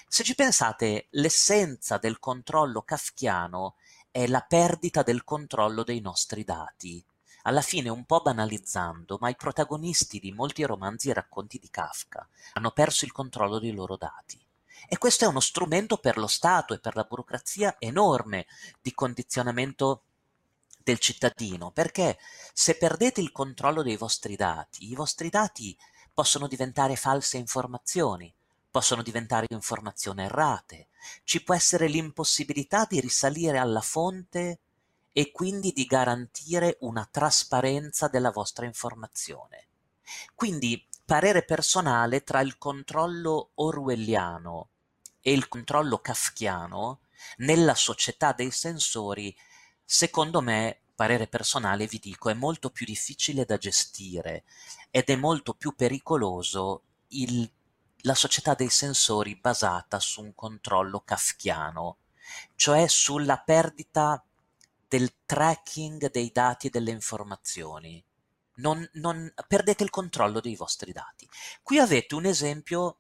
Se 0.07 0.23
ci 0.23 0.35
pensate, 0.35 1.07
l'essenza 1.11 1.97
del 1.97 2.19
controllo 2.19 2.81
kafkiano 2.81 3.75
è 4.11 4.27
la 4.27 4.41
perdita 4.41 5.03
del 5.03 5.23
controllo 5.23 5.83
dei 5.83 6.01
nostri 6.01 6.43
dati. 6.43 7.03
Alla 7.43 7.61
fine, 7.61 7.87
un 7.89 8.05
po' 8.05 8.19
banalizzando, 8.19 9.17
ma 9.21 9.29
i 9.29 9.35
protagonisti 9.35 10.19
di 10.19 10.33
molti 10.33 10.63
romanzi 10.63 11.09
e 11.09 11.13
racconti 11.13 11.59
di 11.59 11.69
Kafka 11.69 12.27
hanno 12.53 12.71
perso 12.71 13.05
il 13.05 13.13
controllo 13.13 13.57
dei 13.57 13.71
loro 13.71 13.95
dati. 13.95 14.46
E 14.87 14.97
questo 14.97 15.25
è 15.25 15.27
uno 15.27 15.39
strumento 15.39 15.97
per 15.97 16.17
lo 16.17 16.27
Stato 16.27 16.73
e 16.73 16.79
per 16.79 16.95
la 16.95 17.03
burocrazia 17.03 17.75
enorme 17.79 18.45
di 18.81 18.93
condizionamento 18.93 20.03
del 20.83 20.99
cittadino, 20.99 21.71
perché 21.71 22.17
se 22.53 22.77
perdete 22.77 23.19
il 23.19 23.31
controllo 23.31 23.83
dei 23.83 23.97
vostri 23.97 24.35
dati, 24.35 24.89
i 24.89 24.95
vostri 24.95 25.29
dati 25.29 25.77
possono 26.13 26.47
diventare 26.47 26.95
false 26.95 27.37
informazioni, 27.37 28.33
possono 28.71 29.01
diventare 29.01 29.47
informazioni 29.49 30.23
errate, 30.23 30.87
ci 31.23 31.43
può 31.43 31.53
essere 31.53 31.87
l'impossibilità 31.87 32.85
di 32.89 32.99
risalire 32.99 33.57
alla 33.57 33.81
fonte 33.81 34.59
e 35.11 35.31
quindi 35.31 35.73
di 35.73 35.85
garantire 35.85 36.77
una 36.81 37.07
trasparenza 37.09 38.07
della 38.07 38.31
vostra 38.31 38.65
informazione. 38.65 39.67
Quindi 40.35 40.87
parere 41.07 41.41
personale 41.41 42.21
tra 42.25 42.41
il 42.41 42.57
controllo 42.57 43.51
orwelliano 43.55 44.71
e 45.21 45.31
il 45.31 45.47
controllo 45.47 45.99
kafkiano 45.99 46.99
nella 47.37 47.75
società 47.75 48.33
dei 48.33 48.51
sensori, 48.51 49.33
secondo 49.85 50.41
me, 50.41 50.81
parere 50.93 51.27
personale 51.27 51.87
vi 51.87 51.99
dico, 51.99 52.27
è 52.27 52.33
molto 52.33 52.71
più 52.71 52.85
difficile 52.85 53.45
da 53.45 53.55
gestire 53.55 54.43
ed 54.91 55.05
è 55.05 55.15
molto 55.15 55.53
più 55.53 55.75
pericoloso 55.77 56.83
il, 57.11 57.49
la 58.01 58.13
società 58.13 58.53
dei 58.53 58.69
sensori 58.69 59.37
basata 59.37 60.01
su 60.01 60.21
un 60.21 60.35
controllo 60.35 60.99
kafkiano, 61.05 61.99
cioè 62.57 62.85
sulla 62.87 63.37
perdita 63.37 64.21
del 64.85 65.13
tracking 65.25 66.11
dei 66.11 66.31
dati 66.33 66.67
e 66.67 66.69
delle 66.69 66.91
informazioni. 66.91 68.03
Non, 68.57 68.87
non, 68.93 69.31
perdete 69.47 69.83
il 69.83 69.89
controllo 69.89 70.39
dei 70.39 70.55
vostri 70.55 70.91
dati. 70.91 71.27
Qui 71.61 71.79
avete 71.79 72.15
un 72.15 72.25
esempio 72.25 72.99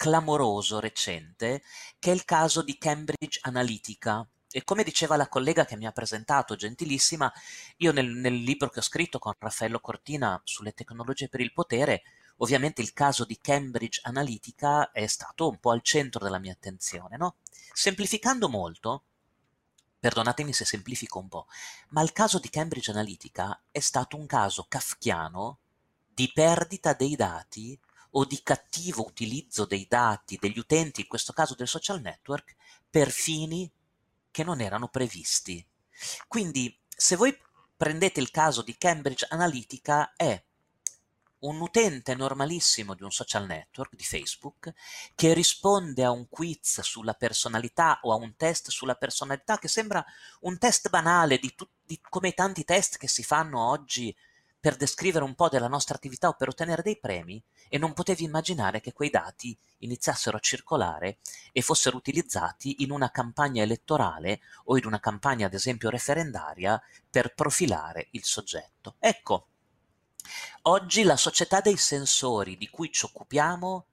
clamoroso 0.00 0.80
recente 0.80 1.62
che 1.98 2.10
è 2.10 2.14
il 2.14 2.24
caso 2.24 2.62
di 2.62 2.78
Cambridge 2.78 3.38
Analytica. 3.42 4.26
E 4.50 4.64
come 4.64 4.82
diceva 4.82 5.16
la 5.16 5.28
collega 5.28 5.64
che 5.64 5.76
mi 5.76 5.86
ha 5.86 5.92
presentato, 5.92 6.56
gentilissima, 6.56 7.32
io 7.76 7.92
nel, 7.92 8.06
nel 8.06 8.34
libro 8.34 8.68
che 8.68 8.80
ho 8.80 8.82
scritto 8.82 9.18
con 9.18 9.34
Raffaello 9.38 9.78
Cortina 9.78 10.40
sulle 10.42 10.72
tecnologie 10.72 11.28
per 11.28 11.40
il 11.40 11.52
potere, 11.52 12.02
ovviamente 12.38 12.80
il 12.82 12.92
caso 12.92 13.24
di 13.24 13.38
Cambridge 13.40 14.00
Analytica 14.02 14.90
è 14.90 15.06
stato 15.06 15.48
un 15.48 15.58
po' 15.58 15.70
al 15.70 15.82
centro 15.82 16.24
della 16.24 16.38
mia 16.38 16.52
attenzione. 16.52 17.16
No? 17.16 17.36
Semplificando 17.72 18.48
molto, 18.48 19.04
Perdonatemi 20.00 20.54
se 20.54 20.64
semplifico 20.64 21.18
un 21.18 21.28
po', 21.28 21.46
ma 21.90 22.00
il 22.00 22.12
caso 22.12 22.38
di 22.38 22.48
Cambridge 22.48 22.90
Analytica 22.90 23.60
è 23.70 23.80
stato 23.80 24.16
un 24.16 24.24
caso 24.24 24.64
kafkiano 24.66 25.58
di 26.08 26.30
perdita 26.32 26.94
dei 26.94 27.16
dati 27.16 27.78
o 28.12 28.24
di 28.24 28.42
cattivo 28.42 29.06
utilizzo 29.06 29.66
dei 29.66 29.86
dati 29.86 30.38
degli 30.40 30.58
utenti, 30.58 31.02
in 31.02 31.06
questo 31.06 31.34
caso 31.34 31.54
del 31.54 31.68
social 31.68 32.00
network, 32.00 32.56
per 32.88 33.10
fini 33.10 33.70
che 34.30 34.42
non 34.42 34.62
erano 34.62 34.88
previsti. 34.88 35.64
Quindi, 36.26 36.74
se 36.88 37.16
voi 37.16 37.36
prendete 37.76 38.20
il 38.20 38.30
caso 38.30 38.62
di 38.62 38.78
Cambridge 38.78 39.26
Analytica, 39.28 40.14
è 40.16 40.42
un 41.40 41.60
utente 41.60 42.14
normalissimo 42.14 42.94
di 42.94 43.02
un 43.02 43.10
social 43.10 43.46
network, 43.46 43.94
di 43.94 44.04
Facebook, 44.04 44.72
che 45.14 45.32
risponde 45.32 46.04
a 46.04 46.10
un 46.10 46.28
quiz 46.28 46.80
sulla 46.80 47.14
personalità 47.14 48.00
o 48.02 48.12
a 48.12 48.16
un 48.16 48.34
test 48.36 48.70
sulla 48.70 48.94
personalità 48.94 49.58
che 49.58 49.68
sembra 49.68 50.04
un 50.40 50.58
test 50.58 50.88
banale 50.90 51.38
di, 51.38 51.54
tu- 51.54 51.68
di 51.82 51.98
come 52.08 52.32
tanti 52.32 52.64
test 52.64 52.96
che 52.98 53.08
si 53.08 53.22
fanno 53.22 53.60
oggi 53.60 54.14
per 54.60 54.76
descrivere 54.76 55.24
un 55.24 55.34
po' 55.34 55.48
della 55.48 55.68
nostra 55.68 55.94
attività 55.94 56.28
o 56.28 56.34
per 56.34 56.48
ottenere 56.48 56.82
dei 56.82 56.98
premi 56.98 57.42
e 57.70 57.78
non 57.78 57.94
potevi 57.94 58.24
immaginare 58.24 58.80
che 58.80 58.92
quei 58.92 59.08
dati 59.08 59.56
iniziassero 59.78 60.36
a 60.36 60.40
circolare 60.40 61.16
e 61.50 61.62
fossero 61.62 61.96
utilizzati 61.96 62.82
in 62.82 62.90
una 62.90 63.10
campagna 63.10 63.62
elettorale 63.62 64.40
o 64.64 64.76
in 64.76 64.84
una 64.84 65.00
campagna 65.00 65.46
ad 65.46 65.54
esempio 65.54 65.88
referendaria 65.88 66.80
per 67.08 67.32
profilare 67.32 68.08
il 68.10 68.24
soggetto. 68.24 68.96
Ecco, 68.98 69.46
Oggi 70.62 71.02
la 71.02 71.16
società 71.16 71.60
dei 71.60 71.76
sensori 71.76 72.56
di 72.56 72.68
cui 72.68 72.90
ci 72.92 73.04
occupiamo 73.04 73.86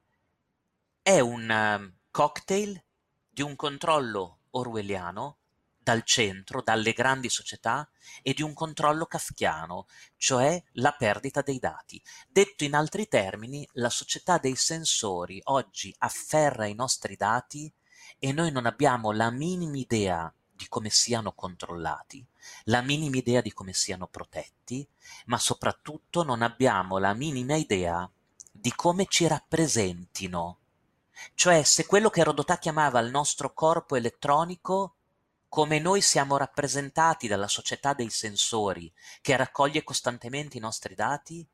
è 1.02 1.20
un 1.20 1.50
um, 1.50 1.94
cocktail 2.12 2.82
di 3.30 3.42
un 3.42 3.56
controllo 3.56 4.40
orwelliano 4.52 5.38
dal 5.88 6.04
centro, 6.04 6.62
dalle 6.62 6.92
grandi 6.92 7.30
società, 7.30 7.90
e 8.22 8.34
di 8.34 8.42
un 8.42 8.54
controllo 8.54 9.06
kafkiano, 9.06 9.88
cioè 10.18 10.62
la 10.74 10.92
perdita 10.92 11.42
dei 11.42 11.60
dati. 11.60 12.04
Detto 12.28 12.66
in 12.66 12.74
altri 12.74 13.08
termini, 13.08 13.66
la 13.74 13.90
società 13.90 14.38
dei 14.38 14.58
sensori 14.58 15.40
oggi 15.46 15.96
afferra 16.00 16.66
i 16.66 16.74
nostri 16.74 17.16
dati 17.16 17.74
e 18.20 18.34
noi 18.34 18.52
non 18.52 18.66
abbiamo 18.66 19.14
la 19.14 19.30
minima 19.30 19.78
idea 19.78 20.34
di 20.58 20.68
come 20.68 20.90
siano 20.90 21.32
controllati, 21.32 22.26
la 22.64 22.82
minima 22.82 23.16
idea 23.16 23.40
di 23.42 23.54
come 23.54 23.72
siano 23.72 24.08
protetti, 24.08 24.86
ma 25.28 25.38
soprattutto 25.38 26.24
non 26.24 26.42
abbiamo 26.42 26.98
la 26.98 27.14
minima 27.14 27.56
idea 27.56 28.10
di 28.52 28.74
come 28.74 29.06
ci 29.08 29.28
rappresentino. 29.28 30.58
Cioè, 31.36 31.64
se 31.64 31.86
quello 31.86 32.10
che 32.10 32.24
Rodotà 32.24 32.58
chiamava 32.58 33.00
il 33.00 33.12
nostro 33.12 33.54
corpo 33.54 33.96
elettronico, 33.96 34.96
come 35.48 35.80
noi 35.80 36.02
siamo 36.02 36.38
rappresentati 36.38 37.28
dalla 37.28 37.48
società 37.48 37.94
dei 37.94 38.10
sensori 38.10 38.92
che 39.22 39.38
raccoglie 39.38 39.84
costantemente 39.84 40.58
i 40.58 40.62
nostri 40.62 40.96
dati, 40.96 41.48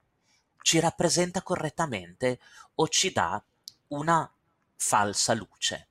ci 0.62 0.80
rappresenta 0.80 1.44
correttamente 1.44 2.40
o 2.76 2.88
ci 2.88 3.12
dà 3.12 3.42
una 3.90 4.32
falsa 4.76 5.34
luce. 5.34 5.88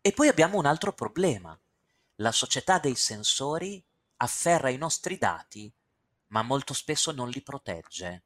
E 0.00 0.12
poi 0.12 0.28
abbiamo 0.28 0.58
un 0.58 0.66
altro 0.66 0.92
problema 0.92 1.58
la 2.16 2.32
società 2.32 2.78
dei 2.78 2.94
sensori 2.94 3.82
afferra 4.18 4.70
i 4.70 4.76
nostri 4.76 5.18
dati, 5.18 5.72
ma 6.28 6.42
molto 6.42 6.74
spesso 6.74 7.12
non 7.12 7.28
li 7.28 7.42
protegge, 7.42 8.24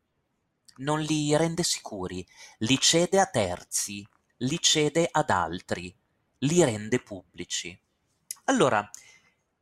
non 0.77 1.01
li 1.01 1.37
rende 1.37 1.63
sicuri, 1.63 2.27
li 2.59 2.79
cede 2.79 3.19
a 3.19 3.27
terzi, 3.27 4.07
li 4.39 4.59
cede 4.61 5.09
ad 5.11 5.31
altri, 5.31 5.95
li 6.39 6.65
rende 6.65 7.01
pubblici. 7.01 7.79
Allora, 8.45 8.89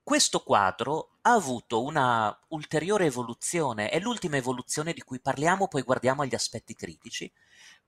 questo 0.02 0.42
quadro 0.42 1.18
ha 1.22 1.32
avuto 1.32 1.82
una 1.82 2.38
ulteriore 2.48 3.06
evoluzione, 3.06 3.90
è 3.90 3.98
l'ultima 3.98 4.36
evoluzione 4.36 4.92
di 4.92 5.02
cui 5.02 5.20
parliamo, 5.20 5.68
poi 5.68 5.82
guardiamo 5.82 6.22
agli 6.22 6.34
aspetti 6.34 6.74
critici, 6.74 7.30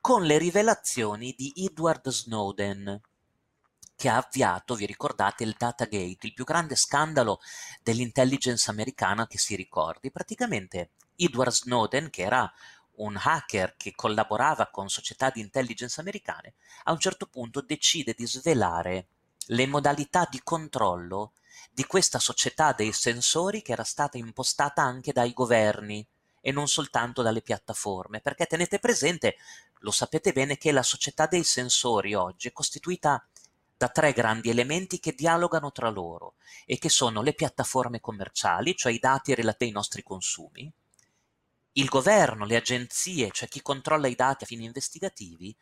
con 0.01 0.25
le 0.25 0.39
rivelazioni 0.39 1.35
di 1.37 1.53
Edward 1.55 2.09
Snowden, 2.09 3.01
che 4.01 4.09
ha 4.09 4.17
avviato, 4.17 4.77
vi 4.77 4.87
ricordate, 4.87 5.45
il 5.45 5.55
Datagate, 5.59 6.17
il 6.23 6.33
più 6.33 6.45
grande 6.45 6.75
scandalo 6.75 7.39
dell'intelligence 7.83 8.71
americana 8.71 9.27
che 9.27 9.37
si 9.37 9.55
ricordi. 9.55 10.11
Praticamente 10.11 10.93
Edward 11.17 11.53
Snowden, 11.53 12.09
che 12.09 12.23
era 12.23 12.51
un 12.95 13.21
hacker 13.23 13.75
che 13.77 13.93
collaborava 13.95 14.71
con 14.71 14.89
società 14.89 15.29
di 15.29 15.41
intelligence 15.41 16.01
americane, 16.01 16.55
a 16.85 16.93
un 16.93 16.99
certo 16.99 17.27
punto 17.27 17.61
decide 17.61 18.15
di 18.17 18.27
svelare 18.27 19.09
le 19.49 19.67
modalità 19.67 20.27
di 20.31 20.41
controllo 20.43 21.33
di 21.71 21.85
questa 21.85 22.19
società 22.19 22.73
dei 22.73 22.95
sensori 22.95 23.61
che 23.61 23.73
era 23.73 23.85
stata 23.85 24.17
impostata 24.17 24.81
anche 24.81 25.13
dai 25.13 25.35
governi 25.35 26.07
e 26.41 26.53
non 26.53 26.69
soltanto 26.69 27.21
dalle 27.21 27.43
piattaforme, 27.43 28.23
perché 28.23 28.47
tenete 28.47 28.79
presente, 28.79 29.37
lo 29.81 29.91
sapete 29.91 30.33
bene, 30.33 30.57
che 30.57 30.73
la 30.73 30.83
società 30.83 31.27
dei 31.27 31.45
sensori 31.45 32.15
oggi 32.15 32.49
è 32.49 32.53
costituita 32.53 33.23
da 33.81 33.89
tre 33.89 34.13
grandi 34.13 34.51
elementi 34.51 35.01
che 35.01 35.15
dialogano 35.15 35.73
tra 35.73 35.89
loro 35.89 36.35
e 36.67 36.77
che 36.77 36.91
sono 36.91 37.23
le 37.23 37.33
piattaforme 37.33 37.99
commerciali, 37.99 38.77
cioè 38.77 38.93
i 38.93 38.99
dati 38.99 39.35
relativi 39.35 39.71
ai 39.71 39.75
nostri 39.75 40.03
consumi, 40.03 40.71
il 41.73 41.89
governo, 41.89 42.45
le 42.45 42.57
agenzie, 42.57 43.31
cioè 43.31 43.49
chi 43.49 43.63
controlla 43.63 44.07
i 44.07 44.15
dati 44.15 44.45
a 44.45 44.47
fini 44.47 44.67
investigativi, 44.67 45.57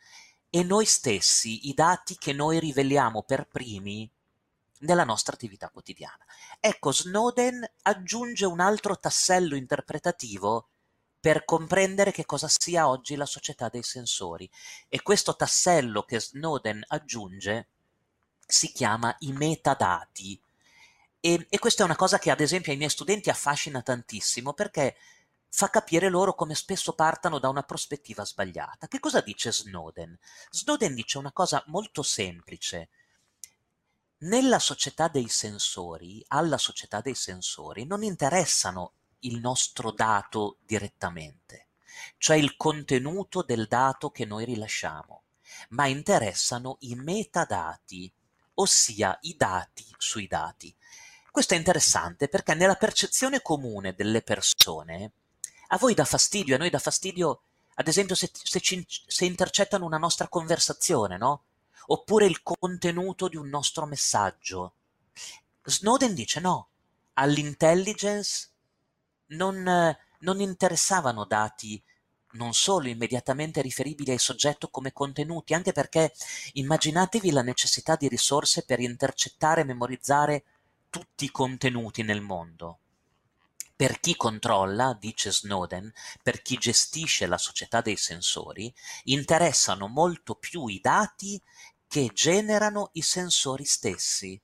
e 0.49 0.63
noi 0.63 0.85
stessi, 0.85 1.69
i 1.69 1.73
dati 1.73 2.17
che 2.17 2.33
noi 2.33 2.59
riveliamo 2.59 3.23
per 3.23 3.47
primi 3.47 4.11
nella 4.79 5.05
nostra 5.05 5.35
attività 5.35 5.69
quotidiana. 5.69 6.25
Ecco, 6.59 6.91
Snowden 6.91 7.65
aggiunge 7.83 8.45
un 8.45 8.59
altro 8.59 8.99
tassello 8.99 9.55
interpretativo 9.55 10.67
per 11.21 11.45
comprendere 11.45 12.11
che 12.11 12.25
cosa 12.25 12.49
sia 12.49 12.89
oggi 12.89 13.15
la 13.15 13.25
società 13.25 13.69
dei 13.69 13.83
sensori 13.83 14.49
e 14.89 15.01
questo 15.01 15.37
tassello 15.37 16.03
che 16.03 16.19
Snowden 16.19 16.83
aggiunge 16.85 17.69
si 18.51 18.71
chiama 18.71 19.15
i 19.19 19.31
metadati 19.31 20.41
e, 21.19 21.45
e 21.49 21.59
questa 21.59 21.83
è 21.83 21.85
una 21.85 21.95
cosa 21.95 22.17
che 22.17 22.31
ad 22.31 22.39
esempio 22.39 22.71
ai 22.71 22.77
miei 22.79 22.89
studenti 22.89 23.29
affascina 23.29 23.83
tantissimo 23.83 24.53
perché 24.53 24.95
fa 25.51 25.69
capire 25.69 26.09
loro 26.09 26.33
come 26.33 26.55
spesso 26.55 26.93
partano 26.93 27.37
da 27.37 27.49
una 27.49 27.63
prospettiva 27.63 28.25
sbagliata. 28.25 28.87
Che 28.87 28.99
cosa 28.99 29.21
dice 29.21 29.51
Snowden? 29.51 30.17
Snowden 30.49 30.95
dice 30.95 31.19
una 31.19 31.31
cosa 31.31 31.63
molto 31.67 32.01
semplice. 32.01 32.89
Nella 34.19 34.59
società 34.59 35.07
dei 35.07 35.27
sensori, 35.27 36.23
alla 36.29 36.57
società 36.57 37.01
dei 37.01 37.15
sensori, 37.15 37.85
non 37.85 38.03
interessano 38.03 38.93
il 39.19 39.39
nostro 39.39 39.91
dato 39.91 40.57
direttamente, 40.65 41.67
cioè 42.17 42.37
il 42.37 42.55
contenuto 42.55 43.43
del 43.43 43.67
dato 43.67 44.09
che 44.09 44.25
noi 44.25 44.45
rilasciamo, 44.45 45.23
ma 45.69 45.87
interessano 45.87 46.77
i 46.81 46.95
metadati, 46.95 48.11
ossia 48.59 49.17
i 49.21 49.35
dati 49.35 49.85
sui 49.97 50.27
dati. 50.27 50.73
Questo 51.31 51.53
è 51.53 51.57
interessante 51.57 52.27
perché 52.27 52.53
nella 52.53 52.75
percezione 52.75 53.41
comune 53.41 53.93
delle 53.93 54.21
persone, 54.21 55.11
a 55.67 55.77
voi 55.77 55.93
dà 55.93 56.05
fastidio, 56.05 56.55
a 56.55 56.57
noi 56.57 56.69
dà 56.69 56.79
fastidio, 56.79 57.41
ad 57.75 57.87
esempio, 57.87 58.15
se, 58.15 58.29
se, 58.33 58.59
ci, 58.59 58.85
se 58.87 59.25
intercettano 59.25 59.85
una 59.85 59.97
nostra 59.97 60.27
conversazione, 60.27 61.17
no? 61.17 61.43
Oppure 61.87 62.25
il 62.25 62.41
contenuto 62.43 63.27
di 63.27 63.37
un 63.37 63.47
nostro 63.47 63.85
messaggio. 63.85 64.73
Snowden 65.63 66.13
dice 66.13 66.39
no, 66.39 66.69
all'intelligence 67.13 68.49
non, 69.27 69.95
non 70.19 70.41
interessavano 70.41 71.25
dati 71.25 71.81
non 72.31 72.53
solo 72.53 72.87
immediatamente 72.87 73.61
riferibili 73.61 74.11
ai 74.11 74.19
soggetti 74.19 74.67
come 74.69 74.93
contenuti, 74.93 75.53
anche 75.53 75.71
perché 75.71 76.13
immaginatevi 76.53 77.31
la 77.31 77.41
necessità 77.41 77.95
di 77.95 78.07
risorse 78.07 78.63
per 78.63 78.79
intercettare 78.79 79.61
e 79.61 79.65
memorizzare 79.65 80.43
tutti 80.89 81.25
i 81.25 81.31
contenuti 81.31 82.03
nel 82.03 82.21
mondo. 82.21 82.79
Per 83.75 83.99
chi 83.99 84.15
controlla, 84.15 84.95
dice 84.99 85.31
Snowden, 85.31 85.91
per 86.21 86.41
chi 86.41 86.57
gestisce 86.57 87.27
la 87.27 87.37
società 87.37 87.81
dei 87.81 87.95
sensori, 87.95 88.73
interessano 89.05 89.87
molto 89.87 90.35
più 90.35 90.67
i 90.67 90.79
dati 90.81 91.41
che 91.87 92.11
generano 92.13 92.89
i 92.93 93.01
sensori 93.01 93.65
stessi 93.65 94.39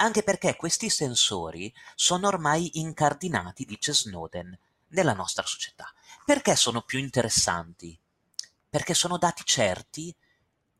anche 0.00 0.22
perché 0.22 0.56
questi 0.56 0.90
sensori 0.90 1.72
sono 1.94 2.28
ormai 2.28 2.78
incardinati, 2.78 3.64
dice 3.64 3.92
Snowden, 3.92 4.56
nella 4.88 5.12
nostra 5.12 5.44
società. 5.44 5.92
Perché 6.28 6.56
sono 6.56 6.82
più 6.82 6.98
interessanti? 6.98 7.98
Perché 8.68 8.92
sono 8.92 9.16
dati 9.16 9.40
certi, 9.46 10.14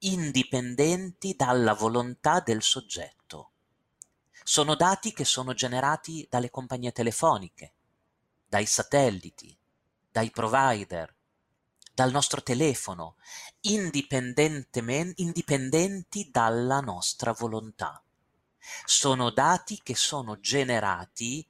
indipendenti 0.00 1.34
dalla 1.34 1.72
volontà 1.72 2.40
del 2.40 2.62
soggetto. 2.62 3.52
Sono 4.42 4.74
dati 4.74 5.14
che 5.14 5.24
sono 5.24 5.54
generati 5.54 6.26
dalle 6.28 6.50
compagnie 6.50 6.92
telefoniche, 6.92 7.72
dai 8.46 8.66
satelliti, 8.66 9.58
dai 10.10 10.30
provider, 10.30 11.16
dal 11.94 12.10
nostro 12.10 12.42
telefono, 12.42 13.16
indipendenti 13.62 14.82
dalla 16.30 16.80
nostra 16.80 17.32
volontà 17.32 18.02
sono 18.84 19.30
dati 19.30 19.80
che 19.82 19.94
sono 19.94 20.40
generati 20.40 21.48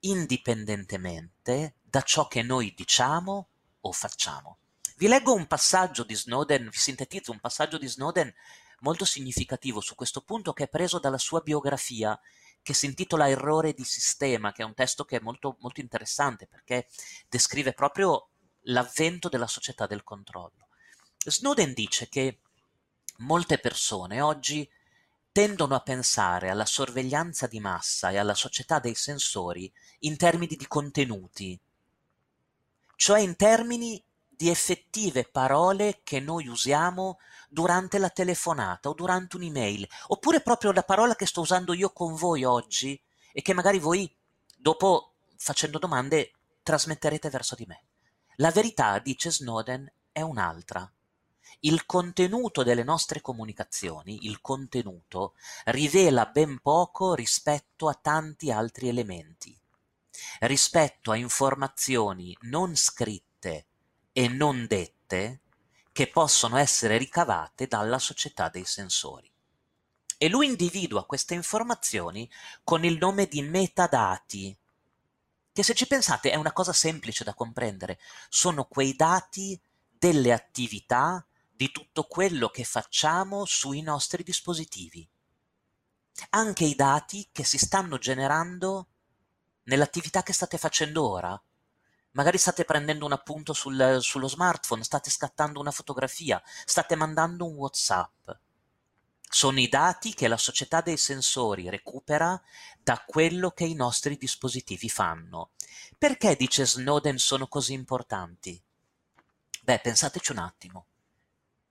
indipendentemente 0.00 1.75
da 1.88 2.02
ciò 2.02 2.26
che 2.26 2.42
noi 2.42 2.74
diciamo 2.74 3.48
o 3.80 3.92
facciamo. 3.92 4.58
Vi 4.96 5.08
leggo 5.08 5.34
un 5.34 5.46
passaggio 5.46 6.04
di 6.04 6.14
Snowden, 6.14 6.68
vi 6.68 6.78
sintetizzo 6.78 7.30
un 7.30 7.40
passaggio 7.40 7.78
di 7.78 7.86
Snowden 7.86 8.32
molto 8.80 9.04
significativo 9.04 9.80
su 9.80 9.94
questo 9.94 10.22
punto 10.22 10.52
che 10.52 10.64
è 10.64 10.68
preso 10.68 10.98
dalla 10.98 11.18
sua 11.18 11.40
biografia 11.40 12.18
che 12.62 12.74
si 12.74 12.86
intitola 12.86 13.28
Errore 13.28 13.72
di 13.72 13.84
sistema, 13.84 14.52
che 14.52 14.62
è 14.62 14.64
un 14.64 14.74
testo 14.74 15.04
che 15.04 15.18
è 15.18 15.20
molto, 15.20 15.56
molto 15.60 15.80
interessante 15.80 16.46
perché 16.46 16.88
descrive 17.28 17.72
proprio 17.72 18.30
l'avvento 18.62 19.28
della 19.28 19.46
società 19.46 19.86
del 19.86 20.02
controllo. 20.02 20.68
Snowden 21.24 21.72
dice 21.72 22.08
che 22.08 22.40
molte 23.18 23.58
persone 23.58 24.20
oggi 24.20 24.68
tendono 25.30 25.74
a 25.74 25.80
pensare 25.80 26.48
alla 26.48 26.64
sorveglianza 26.64 27.46
di 27.46 27.60
massa 27.60 28.10
e 28.10 28.16
alla 28.16 28.34
società 28.34 28.78
dei 28.78 28.94
sensori 28.94 29.70
in 30.00 30.16
termini 30.16 30.56
di 30.56 30.66
contenuti, 30.66 31.60
cioè 32.96 33.20
in 33.20 33.36
termini 33.36 34.02
di 34.28 34.50
effettive 34.50 35.24
parole 35.24 36.00
che 36.02 36.20
noi 36.20 36.48
usiamo 36.48 37.18
durante 37.48 37.98
la 37.98 38.10
telefonata 38.10 38.88
o 38.88 38.94
durante 38.94 39.36
un'email, 39.36 39.88
oppure 40.08 40.40
proprio 40.40 40.72
la 40.72 40.82
parola 40.82 41.14
che 41.14 41.26
sto 41.26 41.42
usando 41.42 41.72
io 41.72 41.90
con 41.90 42.14
voi 42.14 42.44
oggi 42.44 43.00
e 43.32 43.40
che 43.40 43.54
magari 43.54 43.78
voi 43.78 44.12
dopo 44.56 45.12
facendo 45.36 45.78
domande 45.78 46.32
trasmetterete 46.62 47.30
verso 47.30 47.54
di 47.54 47.64
me. 47.66 47.84
La 48.36 48.50
verità, 48.50 48.98
dice 48.98 49.30
Snowden, 49.30 49.90
è 50.12 50.20
un'altra 50.20 50.90
il 51.60 51.86
contenuto 51.86 52.62
delle 52.62 52.82
nostre 52.82 53.20
comunicazioni, 53.20 54.26
il 54.26 54.40
contenuto, 54.40 55.34
rivela 55.66 56.26
ben 56.26 56.60
poco 56.60 57.14
rispetto 57.14 57.88
a 57.88 57.98
tanti 58.00 58.50
altri 58.50 58.88
elementi, 58.88 59.58
rispetto 60.40 61.10
a 61.10 61.16
informazioni 61.16 62.36
non 62.42 62.76
scritte 62.76 63.66
e 64.12 64.28
non 64.28 64.66
dette 64.66 65.40
che 65.92 66.08
possono 66.08 66.56
essere 66.56 66.98
ricavate 66.98 67.66
dalla 67.66 67.98
società 67.98 68.48
dei 68.48 68.64
sensori. 68.64 69.30
E 70.18 70.28
lui 70.28 70.46
individua 70.46 71.06
queste 71.06 71.34
informazioni 71.34 72.30
con 72.64 72.84
il 72.84 72.96
nome 72.98 73.26
di 73.26 73.42
metadati, 73.42 74.56
che 75.52 75.62
se 75.62 75.74
ci 75.74 75.86
pensate 75.86 76.30
è 76.30 76.36
una 76.36 76.52
cosa 76.52 76.72
semplice 76.72 77.24
da 77.24 77.34
comprendere, 77.34 77.98
sono 78.28 78.64
quei 78.64 78.94
dati 78.94 79.58
delle 79.90 80.32
attività 80.32 81.26
di 81.50 81.70
tutto 81.70 82.04
quello 82.04 82.48
che 82.48 82.64
facciamo 82.64 83.44
sui 83.46 83.80
nostri 83.80 84.22
dispositivi. 84.22 85.08
Anche 86.30 86.64
i 86.64 86.74
dati 86.74 87.28
che 87.32 87.44
si 87.44 87.56
stanno 87.56 87.98
generando 87.98 88.88
nell'attività 89.66 90.22
che 90.22 90.32
state 90.32 90.58
facendo 90.58 91.08
ora. 91.08 91.40
Magari 92.12 92.38
state 92.38 92.64
prendendo 92.64 93.04
un 93.04 93.12
appunto 93.12 93.52
sul, 93.52 93.98
sullo 94.00 94.28
smartphone, 94.28 94.82
state 94.82 95.10
scattando 95.10 95.60
una 95.60 95.70
fotografia, 95.70 96.42
state 96.64 96.94
mandando 96.96 97.46
un 97.46 97.54
WhatsApp. 97.54 98.30
Sono 99.28 99.60
i 99.60 99.68
dati 99.68 100.14
che 100.14 100.28
la 100.28 100.38
società 100.38 100.80
dei 100.80 100.96
sensori 100.96 101.68
recupera 101.68 102.40
da 102.82 103.02
quello 103.06 103.50
che 103.50 103.64
i 103.64 103.74
nostri 103.74 104.16
dispositivi 104.16 104.88
fanno. 104.88 105.50
Perché, 105.98 106.36
dice 106.36 106.64
Snowden, 106.64 107.18
sono 107.18 107.48
così 107.48 107.74
importanti? 107.74 108.62
Beh, 109.62 109.80
pensateci 109.80 110.32
un 110.32 110.38
attimo. 110.38 110.86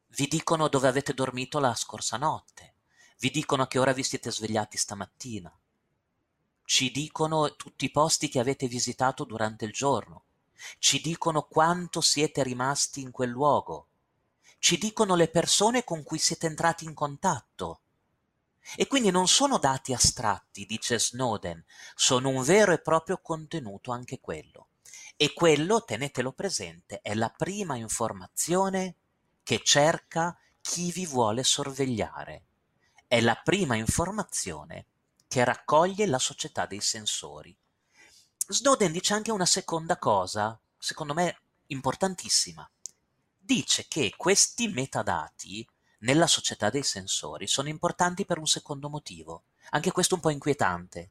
Vi 0.07 0.27
dicono 0.27 0.67
dove 0.67 0.87
avete 0.87 1.13
dormito 1.13 1.59
la 1.59 1.73
scorsa 1.73 2.17
notte. 2.17 2.75
Vi 3.19 3.31
dicono 3.31 3.63
a 3.63 3.67
che 3.67 3.79
ora 3.79 3.93
vi 3.93 4.03
siete 4.03 4.31
svegliati 4.31 4.77
stamattina. 4.77 5.51
Ci 6.67 6.89
dicono 6.89 7.55
tutti 7.55 7.85
i 7.85 7.91
posti 7.91 8.27
che 8.27 8.39
avete 8.39 8.67
visitato 8.67 9.23
durante 9.23 9.65
il 9.65 9.71
giorno. 9.71 10.23
Ci 10.79 10.99
dicono 10.99 11.43
quanto 11.43 12.01
siete 12.01 12.41
rimasti 12.41 13.01
in 13.01 13.11
quel 13.11 13.29
luogo. 13.29 13.87
Ci 14.57 14.79
dicono 14.79 15.15
le 15.15 15.27
persone 15.27 15.83
con 15.83 16.01
cui 16.01 16.17
siete 16.17 16.47
entrati 16.47 16.83
in 16.85 16.95
contatto. 16.95 17.81
E 18.75 18.87
quindi 18.87 19.11
non 19.11 19.27
sono 19.27 19.59
dati 19.59 19.93
astratti, 19.93 20.65
dice 20.65 20.99
Snowden, 20.99 21.63
sono 21.93 22.29
un 22.29 22.41
vero 22.41 22.73
e 22.73 22.79
proprio 22.79 23.19
contenuto 23.21 23.91
anche 23.91 24.19
quello. 24.19 24.69
E 25.17 25.33
quello, 25.33 25.83
tenetelo 25.83 26.31
presente, 26.31 26.99
è 27.01 27.13
la 27.13 27.29
prima 27.29 27.75
informazione 27.75 28.95
che 29.43 29.61
cerca 29.63 30.35
chi 30.61 30.91
vi 30.91 31.05
vuole 31.05 31.43
sorvegliare. 31.43 32.45
È 33.07 33.21
la 33.21 33.35
prima 33.35 33.75
informazione 33.75 34.87
che 35.35 35.43
raccoglie 35.43 36.05
la 36.05 36.17
società 36.17 36.65
dei 36.65 36.79
sensori. 36.79 37.53
Snowden 38.47 38.93
dice 38.93 39.13
anche 39.13 39.33
una 39.33 39.45
seconda 39.45 39.97
cosa, 39.97 40.57
secondo 40.77 41.13
me 41.13 41.39
importantissima. 41.67 42.65
Dice 43.37 43.85
che 43.89 44.13
questi 44.15 44.69
metadati 44.69 45.67
nella 45.99 46.25
società 46.25 46.69
dei 46.69 46.83
sensori 46.83 47.47
sono 47.47 47.67
importanti 47.67 48.25
per 48.25 48.37
un 48.37 48.47
secondo 48.47 48.87
motivo, 48.87 49.43
anche 49.71 49.91
questo 49.91 50.15
un 50.15 50.21
po' 50.21 50.29
inquietante. 50.29 51.09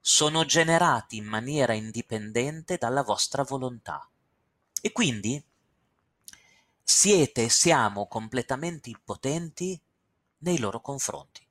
Sono 0.00 0.46
generati 0.46 1.18
in 1.18 1.26
maniera 1.26 1.74
indipendente 1.74 2.78
dalla 2.78 3.02
vostra 3.02 3.42
volontà. 3.42 4.08
E 4.80 4.90
quindi 4.90 5.44
siete 6.82 7.50
siamo 7.50 8.06
completamente 8.06 8.88
impotenti 8.88 9.78
nei 10.38 10.58
loro 10.58 10.80
confronti. 10.80 11.46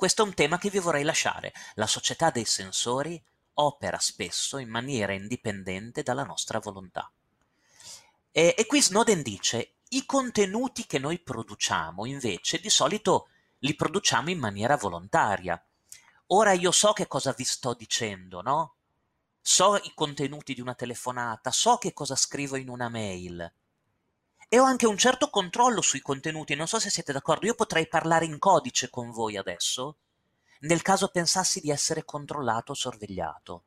Questo 0.00 0.22
è 0.22 0.24
un 0.24 0.32
tema 0.32 0.56
che 0.56 0.70
vi 0.70 0.78
vorrei 0.78 1.02
lasciare. 1.04 1.52
La 1.74 1.86
società 1.86 2.30
dei 2.30 2.46
sensori 2.46 3.22
opera 3.56 3.98
spesso 3.98 4.56
in 4.56 4.70
maniera 4.70 5.12
indipendente 5.12 6.02
dalla 6.02 6.24
nostra 6.24 6.58
volontà. 6.58 7.12
E, 8.32 8.54
e 8.56 8.64
qui 8.64 8.80
Snowden 8.80 9.20
dice, 9.20 9.74
i 9.90 10.06
contenuti 10.06 10.86
che 10.86 10.98
noi 10.98 11.18
produciamo 11.18 12.06
invece 12.06 12.60
di 12.60 12.70
solito 12.70 13.28
li 13.58 13.74
produciamo 13.74 14.30
in 14.30 14.38
maniera 14.38 14.78
volontaria. 14.78 15.62
Ora 16.28 16.52
io 16.52 16.70
so 16.70 16.94
che 16.94 17.06
cosa 17.06 17.34
vi 17.36 17.44
sto 17.44 17.74
dicendo, 17.74 18.40
no? 18.40 18.76
So 19.38 19.76
i 19.76 19.92
contenuti 19.94 20.54
di 20.54 20.62
una 20.62 20.74
telefonata, 20.74 21.50
so 21.50 21.76
che 21.76 21.92
cosa 21.92 22.16
scrivo 22.16 22.56
in 22.56 22.70
una 22.70 22.88
mail 22.88 23.52
e 24.52 24.58
ho 24.58 24.64
anche 24.64 24.84
un 24.84 24.98
certo 24.98 25.30
controllo 25.30 25.80
sui 25.80 26.00
contenuti. 26.00 26.56
Non 26.56 26.66
so 26.66 26.80
se 26.80 26.90
siete 26.90 27.12
d'accordo, 27.12 27.46
io 27.46 27.54
potrei 27.54 27.86
parlare 27.86 28.24
in 28.24 28.40
codice 28.40 28.90
con 28.90 29.12
voi 29.12 29.36
adesso, 29.36 29.98
nel 30.62 30.82
caso 30.82 31.06
pensassi 31.06 31.60
di 31.60 31.70
essere 31.70 32.04
controllato 32.04 32.72
o 32.72 32.74
sorvegliato. 32.74 33.62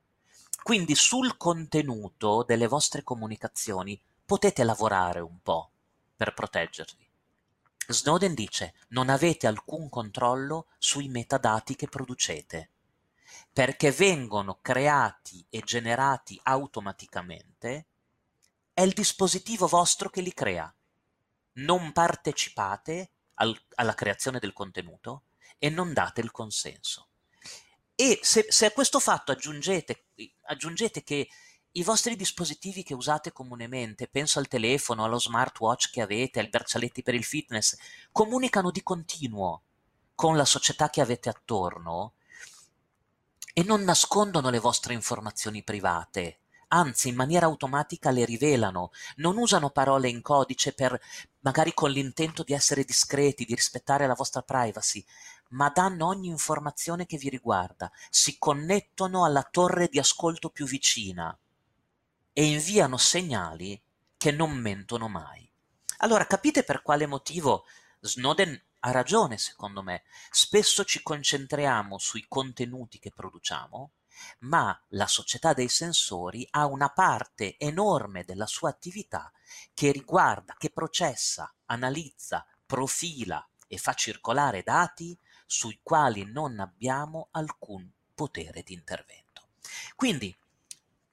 Quindi 0.62 0.93
sul 0.93 1.38
contenuto 1.38 2.43
delle 2.46 2.67
vostre 2.67 3.02
comunicazioni 3.02 4.00
potete 4.26 4.65
lavorare 4.65 5.22
un 5.22 5.39
po' 5.41 5.72
per 6.17 6.34
proteggervi. 6.34 7.10
Snowden 7.88 8.34
dice 8.34 8.74
non 8.89 9.08
avete 9.08 9.48
alcun 9.48 9.88
controllo 9.88 10.67
sui 10.80 11.08
metadati 11.08 11.78
che 11.78 11.88
producete, 11.88 12.72
perché 13.54 13.89
vengono 13.91 14.60
creati 14.62 15.46
e 15.50 15.62
generati 15.62 16.38
automaticamente 16.43 17.86
è 18.74 18.82
il 18.82 18.94
dispositivo 18.94 19.68
vostro 19.68 20.10
che 20.10 20.22
li 20.22 20.34
crea. 20.34 20.74
Non 21.54 21.92
partecipate 21.92 23.12
al, 23.36 23.58
alla 23.76 23.94
creazione 23.94 24.40
del 24.40 24.54
contenuto 24.54 25.24
e 25.58 25.70
non 25.70 25.94
date 25.94 26.22
il 26.22 26.32
consenso. 26.32 27.10
E 27.96 28.20
se, 28.24 28.48
se 28.50 28.66
a 28.66 28.72
questo 28.72 29.00
fatto 29.00 29.32
aggiungete, 29.32 30.08
aggiungete 30.44 31.04
che 31.04 31.28
i 31.76 31.84
vostri 31.84 32.16
dispositivi 32.16 32.84
che 32.84 32.94
usate 32.94 33.32
comunemente, 33.32 34.08
penso 34.08 34.40
al 34.40 34.48
telefono, 34.48 35.04
allo 35.04 35.20
smartwatch 35.20 35.92
che 35.92 36.02
avete, 36.02 36.40
ai 36.40 36.50
braccialetti 36.50 37.02
per 37.02 37.16
il 37.16 37.24
fitness, 37.24 37.78
comunicano 38.12 38.72
di 38.72 38.84
continuo 38.84 39.64
con 40.16 40.36
la 40.36 40.46
società 40.46 40.90
che 40.90 41.02
avete 41.02 41.30
attorno 41.30 42.14
e 43.54 43.64
non 43.64 43.84
nascondono 43.84 44.50
le 44.50 44.60
vostre 44.60 44.94
informazioni 44.94 45.64
private, 45.64 46.40
anzi 46.74 47.10
in 47.10 47.16
maniera 47.16 47.46
automatica 47.46 48.10
le 48.10 48.26
rivelano, 48.26 48.92
non 49.18 49.38
usano 49.38 49.70
parole 49.70 50.10
in 50.10 50.22
codice 50.22 50.74
per 50.74 51.00
magari 51.42 51.74
con 51.74 51.92
l'intento 51.92 52.44
di 52.44 52.54
essere 52.54 52.84
discreti, 52.84 53.46
di 53.46 53.54
rispettare 53.54 54.08
la 54.08 54.16
vostra 54.16 54.42
privacy, 54.42 55.04
ma 55.50 55.70
danno 55.70 56.08
ogni 56.08 56.28
informazione 56.30 57.06
che 57.06 57.18
vi 57.18 57.30
riguarda, 57.30 57.92
si 58.10 58.38
connettono 58.40 59.24
alla 59.24 59.44
torre 59.44 59.88
di 59.88 60.00
ascolto 60.00 60.50
più 60.50 60.66
vicina 60.66 61.38
e 62.34 62.46
inviano 62.46 62.98
segnali 62.98 63.80
che 64.18 64.32
non 64.32 64.52
mentono 64.52 65.08
mai. 65.08 65.48
Allora 65.98 66.26
capite 66.26 66.64
per 66.64 66.82
quale 66.82 67.06
motivo 67.06 67.66
Snowden 68.00 68.60
ha 68.80 68.92
ragione, 68.92 69.38
secondo 69.38 69.82
me. 69.82 70.04
Spesso 70.30 70.84
ci 70.84 71.02
concentriamo 71.02 71.98
sui 72.00 72.26
contenuti 72.28 73.00
che 73.00 73.12
produciamo, 73.16 73.92
ma 74.39 74.78
la 74.89 75.08
società 75.08 75.54
dei 75.54 75.69
sensori 75.69 76.47
ha 76.52 76.65
una 76.65 76.89
parte 76.89 77.58
enorme 77.58 78.23
della 78.23 78.45
sua 78.45 78.69
attività 78.69 79.32
che 79.73 79.91
riguarda, 79.91 80.56
che 80.58 80.69
processa, 80.69 81.54
analizza, 81.65 82.45
profila 82.65 83.45
e 83.67 83.78
fa 83.78 83.93
circolare 83.93 84.63
dati 84.63 85.17
sui 85.45 85.80
quali 85.82 86.26
non 86.26 86.60
abbiamo 86.60 87.30
alcun 87.32 87.89
potere 88.13 88.63
di 88.63 88.73
intervento. 88.73 89.49
Quindi, 89.95 90.36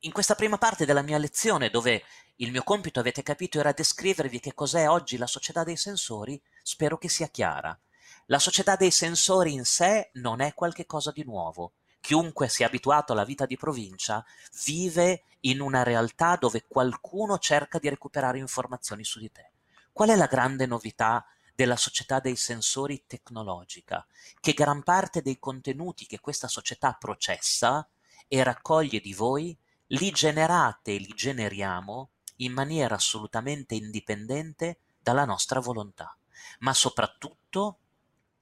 in 0.00 0.12
questa 0.12 0.34
prima 0.34 0.58
parte 0.58 0.84
della 0.84 1.02
mia 1.02 1.18
lezione, 1.18 1.70
dove 1.70 2.04
il 2.36 2.50
mio 2.50 2.62
compito, 2.62 3.00
avete 3.00 3.22
capito, 3.22 3.58
era 3.58 3.72
descrivervi 3.72 4.40
che 4.40 4.54
cos'è 4.54 4.88
oggi 4.88 5.18
la 5.18 5.26
società 5.26 5.62
dei 5.62 5.76
sensori, 5.76 6.40
spero 6.62 6.96
che 6.96 7.08
sia 7.08 7.28
chiara. 7.28 7.78
La 8.26 8.38
società 8.38 8.76
dei 8.76 8.90
sensori 8.90 9.52
in 9.52 9.64
sé 9.64 10.10
non 10.14 10.40
è 10.40 10.54
qualcosa 10.54 11.10
di 11.10 11.24
nuovo, 11.24 11.74
chiunque 12.00 12.48
sia 12.48 12.66
abituato 12.66 13.12
alla 13.12 13.24
vita 13.24 13.46
di 13.46 13.56
provincia 13.56 14.24
vive 14.64 15.24
in 15.40 15.60
una 15.60 15.82
realtà 15.82 16.36
dove 16.36 16.64
qualcuno 16.66 17.38
cerca 17.38 17.78
di 17.78 17.88
recuperare 17.88 18.38
informazioni 18.38 19.04
su 19.04 19.18
di 19.18 19.30
te. 19.30 19.52
Qual 19.92 20.08
è 20.08 20.16
la 20.16 20.26
grande 20.26 20.66
novità 20.66 21.24
della 21.54 21.76
società 21.76 22.20
dei 22.20 22.36
sensori 22.36 23.04
tecnologica? 23.06 24.06
Che 24.40 24.52
gran 24.52 24.82
parte 24.82 25.22
dei 25.22 25.38
contenuti 25.38 26.06
che 26.06 26.20
questa 26.20 26.48
società 26.48 26.92
processa 26.98 27.86
e 28.28 28.42
raccoglie 28.42 29.00
di 29.00 29.12
voi 29.12 29.56
li 29.88 30.10
generate 30.10 30.94
e 30.94 30.98
li 30.98 31.12
generiamo 31.14 32.10
in 32.36 32.52
maniera 32.52 32.94
assolutamente 32.94 33.74
indipendente 33.74 34.78
dalla 35.00 35.24
nostra 35.24 35.60
volontà, 35.60 36.16
ma 36.60 36.72
soprattutto 36.72 37.78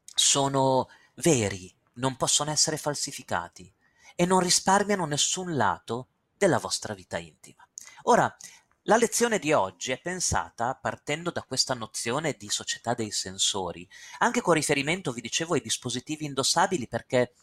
sono 0.05 0.89
veri, 1.15 1.75
non 1.99 2.17
possono 2.17 2.51
essere 2.51 2.77
falsificati 2.77 3.73
e 4.15 4.27
non 4.27 4.41
risparmiano 4.41 5.05
nessun 5.07 5.55
lato 5.55 6.09
della 6.37 6.59
vostra 6.59 6.95
vita 6.95 7.19
intima. 7.19 7.67
Ora, 8.03 8.35
la 8.83 8.97
lezione 8.97 9.39
di 9.39 9.53
oggi 9.53 9.93
è 9.93 10.01
pensata 10.01 10.75
partendo 10.75 11.31
da 11.31 11.43
questa 11.43 11.75
nozione 11.75 12.37
di 12.39 12.49
società 12.49 12.95
dei 12.95 13.11
sensori, 13.11 13.87
anche 14.19 14.41
con 14.41 14.55
riferimento, 14.55 15.13
vi 15.13 15.21
dicevo, 15.21 15.55
ai 15.55 15.61
dispositivi 15.61 16.25
indossabili, 16.25 16.89
perché 16.89 17.35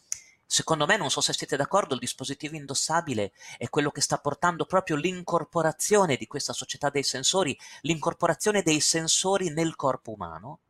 secondo 0.44 0.86
me, 0.86 0.96
non 0.96 1.10
so 1.10 1.20
se 1.20 1.32
siete 1.32 1.56
d'accordo, 1.56 1.94
il 1.94 2.00
dispositivo 2.00 2.56
indossabile 2.56 3.32
è 3.58 3.68
quello 3.68 3.90
che 3.90 4.00
sta 4.00 4.18
portando 4.18 4.64
proprio 4.64 4.96
l'incorporazione 4.96 6.16
di 6.16 6.26
questa 6.26 6.52
società 6.52 6.90
dei 6.90 7.04
sensori, 7.04 7.56
l'incorporazione 7.82 8.62
dei 8.62 8.80
sensori 8.80 9.50
nel 9.50 9.76
corpo 9.76 10.12
umano, 10.12 10.60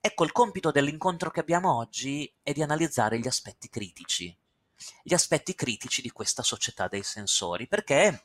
Ecco, 0.00 0.24
il 0.24 0.32
compito 0.32 0.70
dell'incontro 0.70 1.30
che 1.30 1.40
abbiamo 1.40 1.76
oggi 1.76 2.32
è 2.42 2.52
di 2.52 2.62
analizzare 2.62 3.18
gli 3.18 3.26
aspetti 3.26 3.68
critici, 3.68 4.36
gli 5.02 5.14
aspetti 5.14 5.54
critici 5.54 6.02
di 6.02 6.10
questa 6.10 6.42
società 6.42 6.88
dei 6.88 7.02
sensori, 7.02 7.66
perché 7.68 8.24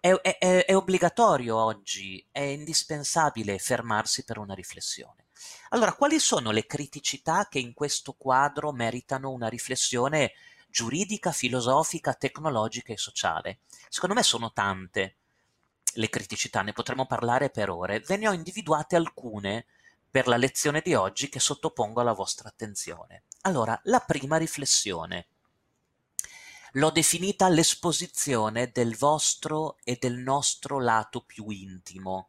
è, 0.00 0.12
è, 0.12 0.64
è 0.66 0.76
obbligatorio 0.76 1.56
oggi, 1.56 2.24
è 2.30 2.40
indispensabile 2.40 3.58
fermarsi 3.58 4.24
per 4.24 4.38
una 4.38 4.54
riflessione. 4.54 5.26
Allora, 5.70 5.94
quali 5.94 6.18
sono 6.20 6.50
le 6.50 6.66
criticità 6.66 7.48
che 7.48 7.58
in 7.58 7.74
questo 7.74 8.12
quadro 8.12 8.72
meritano 8.72 9.30
una 9.30 9.48
riflessione 9.48 10.32
giuridica, 10.68 11.32
filosofica, 11.32 12.14
tecnologica 12.14 12.92
e 12.92 12.96
sociale? 12.98 13.60
Secondo 13.88 14.14
me 14.14 14.22
sono 14.22 14.52
tante 14.52 15.16
le 15.94 16.08
criticità, 16.08 16.62
ne 16.62 16.72
potremmo 16.72 17.06
parlare 17.06 17.50
per 17.50 17.70
ore. 17.70 18.00
Ve 18.00 18.16
ne 18.16 18.28
ho 18.28 18.32
individuate 18.32 18.96
alcune 18.96 19.66
per 20.14 20.28
la 20.28 20.36
lezione 20.36 20.80
di 20.80 20.94
oggi 20.94 21.28
che 21.28 21.40
sottopongo 21.40 22.00
alla 22.00 22.12
vostra 22.12 22.48
attenzione. 22.48 23.24
Allora, 23.40 23.76
la 23.86 23.98
prima 23.98 24.36
riflessione. 24.36 25.26
L'ho 26.74 26.90
definita 26.90 27.48
l'esposizione 27.48 28.70
del 28.70 28.96
vostro 28.96 29.76
e 29.82 29.98
del 30.00 30.18
nostro 30.18 30.78
lato 30.78 31.24
più 31.24 31.48
intimo 31.48 32.28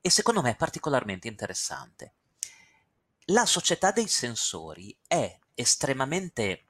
e 0.00 0.10
secondo 0.10 0.42
me 0.42 0.50
è 0.50 0.56
particolarmente 0.56 1.28
interessante. 1.28 2.14
La 3.26 3.46
società 3.46 3.92
dei 3.92 4.08
sensori 4.08 4.98
è 5.06 5.38
estremamente 5.54 6.64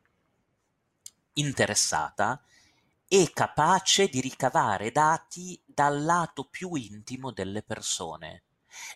interessata 1.33 2.45
e 3.09 3.31
capace 3.33 4.09
di 4.09 4.21
ricavare 4.21 4.93
dati 4.93 5.59
dal 5.65 6.05
lato 6.05 6.45
più 6.51 6.75
intimo 6.75 7.33
delle 7.33 7.63
persone. 7.63 8.43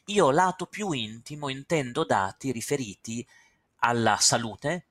Io 0.07 0.31
lato 0.31 0.67
più 0.67 0.93
intimo 0.93 1.49
intendo 1.49 2.05
dati 2.05 2.53
riferiti 2.53 3.27
alla 3.77 4.17
salute, 4.17 4.87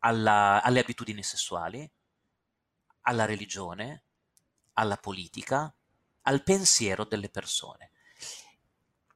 alla, 0.00 0.62
alle 0.62 0.80
abitudini 0.80 1.22
sessuali, 1.22 1.88
alla 3.02 3.24
religione, 3.24 4.02
alla 4.74 4.96
politica, 4.96 5.72
al 6.22 6.42
pensiero 6.42 7.04
delle 7.04 7.28
persone. 7.28 7.90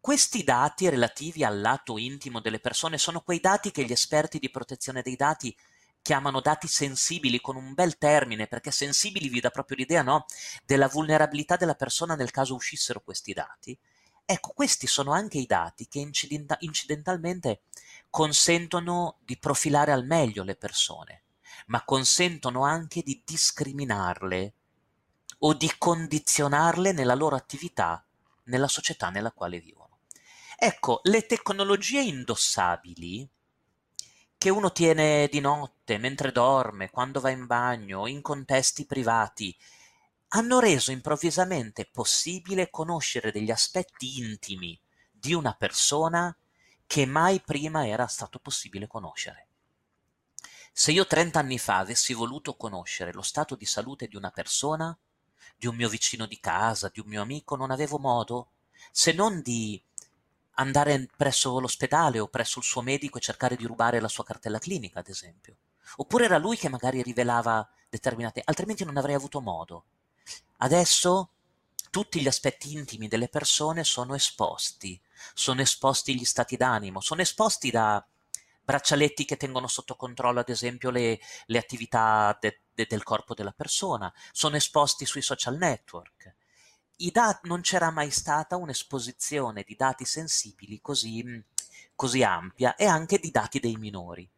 Questi 0.00 0.42
dati 0.42 0.88
relativi 0.88 1.44
al 1.44 1.60
lato 1.60 1.96
intimo 1.96 2.40
delle 2.40 2.58
persone 2.58 2.98
sono 2.98 3.20
quei 3.20 3.38
dati 3.38 3.70
che 3.70 3.84
gli 3.84 3.92
esperti 3.92 4.38
di 4.38 4.50
protezione 4.50 5.02
dei 5.02 5.14
dati 5.14 5.56
chiamano 6.02 6.40
dati 6.40 6.66
sensibili 6.66 7.40
con 7.40 7.54
un 7.54 7.74
bel 7.74 7.96
termine, 7.96 8.48
perché 8.48 8.72
sensibili 8.72 9.28
vi 9.28 9.38
dà 9.38 9.50
proprio 9.50 9.76
l'idea 9.76 10.02
no, 10.02 10.26
della 10.64 10.88
vulnerabilità 10.88 11.56
della 11.56 11.76
persona 11.76 12.16
nel 12.16 12.32
caso 12.32 12.54
uscissero 12.54 13.00
questi 13.00 13.32
dati. 13.32 13.78
Ecco, 14.24 14.52
questi 14.54 14.86
sono 14.86 15.12
anche 15.12 15.38
i 15.38 15.46
dati 15.46 15.88
che 15.88 15.98
incidenta- 15.98 16.56
incidentalmente 16.60 17.62
consentono 18.08 19.18
di 19.24 19.38
profilare 19.38 19.92
al 19.92 20.04
meglio 20.04 20.42
le 20.42 20.56
persone, 20.56 21.24
ma 21.66 21.84
consentono 21.84 22.64
anche 22.64 23.02
di 23.02 23.22
discriminarle 23.24 24.54
o 25.38 25.54
di 25.54 25.70
condizionarle 25.76 26.92
nella 26.92 27.14
loro 27.14 27.36
attività 27.36 28.04
nella 28.44 28.68
società 28.68 29.10
nella 29.10 29.32
quale 29.32 29.60
vivono. 29.60 29.98
Ecco, 30.56 31.00
le 31.04 31.26
tecnologie 31.26 32.02
indossabili 32.02 33.28
che 34.38 34.50
uno 34.50 34.72
tiene 34.72 35.28
di 35.30 35.40
notte, 35.40 35.98
mentre 35.98 36.32
dorme, 36.32 36.90
quando 36.90 37.20
va 37.20 37.30
in 37.30 37.46
bagno, 37.46 38.06
in 38.06 38.20
contesti 38.20 38.86
privati, 38.86 39.56
hanno 40.34 40.60
reso 40.60 40.92
improvvisamente 40.92 41.84
possibile 41.84 42.70
conoscere 42.70 43.32
degli 43.32 43.50
aspetti 43.50 44.18
intimi 44.18 44.78
di 45.10 45.34
una 45.34 45.54
persona 45.54 46.34
che 46.86 47.04
mai 47.04 47.40
prima 47.40 47.86
era 47.86 48.06
stato 48.06 48.38
possibile 48.38 48.86
conoscere. 48.86 49.48
Se 50.72 50.90
io 50.90 51.06
30 51.06 51.38
anni 51.38 51.58
fa 51.58 51.78
avessi 51.78 52.14
voluto 52.14 52.56
conoscere 52.56 53.12
lo 53.12 53.20
stato 53.20 53.56
di 53.56 53.66
salute 53.66 54.08
di 54.08 54.16
una 54.16 54.30
persona, 54.30 54.96
di 55.54 55.66
un 55.66 55.76
mio 55.76 55.90
vicino 55.90 56.24
di 56.24 56.40
casa, 56.40 56.88
di 56.88 57.00
un 57.00 57.08
mio 57.08 57.20
amico, 57.20 57.54
non 57.54 57.70
avevo 57.70 57.98
modo 57.98 58.52
se 58.90 59.12
non 59.12 59.42
di 59.42 59.80
andare 60.52 61.08
presso 61.14 61.60
l'ospedale 61.60 62.18
o 62.18 62.28
presso 62.28 62.58
il 62.58 62.64
suo 62.64 62.80
medico 62.80 63.18
e 63.18 63.20
cercare 63.20 63.54
di 63.54 63.66
rubare 63.66 64.00
la 64.00 64.08
sua 64.08 64.24
cartella 64.24 64.58
clinica, 64.58 65.00
ad 65.00 65.08
esempio. 65.08 65.56
Oppure 65.96 66.24
era 66.24 66.38
lui 66.38 66.56
che 66.56 66.70
magari 66.70 67.02
rivelava 67.02 67.68
determinate, 67.90 68.40
altrimenti 68.42 68.84
non 68.84 68.96
avrei 68.96 69.14
avuto 69.14 69.42
modo. 69.42 69.84
Adesso 70.58 71.30
tutti 71.90 72.20
gli 72.20 72.26
aspetti 72.26 72.72
intimi 72.72 73.08
delle 73.08 73.28
persone 73.28 73.84
sono 73.84 74.14
esposti, 74.14 75.00
sono 75.34 75.60
esposti 75.60 76.14
gli 76.14 76.24
stati 76.24 76.56
d'animo, 76.56 77.00
sono 77.00 77.20
esposti 77.20 77.70
da 77.70 78.04
braccialetti 78.64 79.24
che 79.24 79.36
tengono 79.36 79.66
sotto 79.66 79.96
controllo, 79.96 80.40
ad 80.40 80.48
esempio, 80.48 80.90
le, 80.90 81.18
le 81.46 81.58
attività 81.58 82.36
de, 82.40 82.60
de, 82.72 82.86
del 82.88 83.02
corpo 83.02 83.34
della 83.34 83.52
persona, 83.52 84.12
sono 84.30 84.56
esposti 84.56 85.04
sui 85.04 85.22
social 85.22 85.56
network 85.56 86.34
dat- 87.10 87.44
non 87.44 87.62
c'era 87.62 87.90
mai 87.90 88.10
stata 88.10 88.56
un'esposizione 88.56 89.64
di 89.66 89.74
dati 89.74 90.04
sensibili 90.04 90.80
così, 90.80 91.42
così 91.94 92.22
ampia 92.22 92.76
e 92.76 92.86
anche 92.86 93.18
di 93.18 93.30
dati 93.30 93.58
dei 93.58 93.76
minori. 93.76 94.28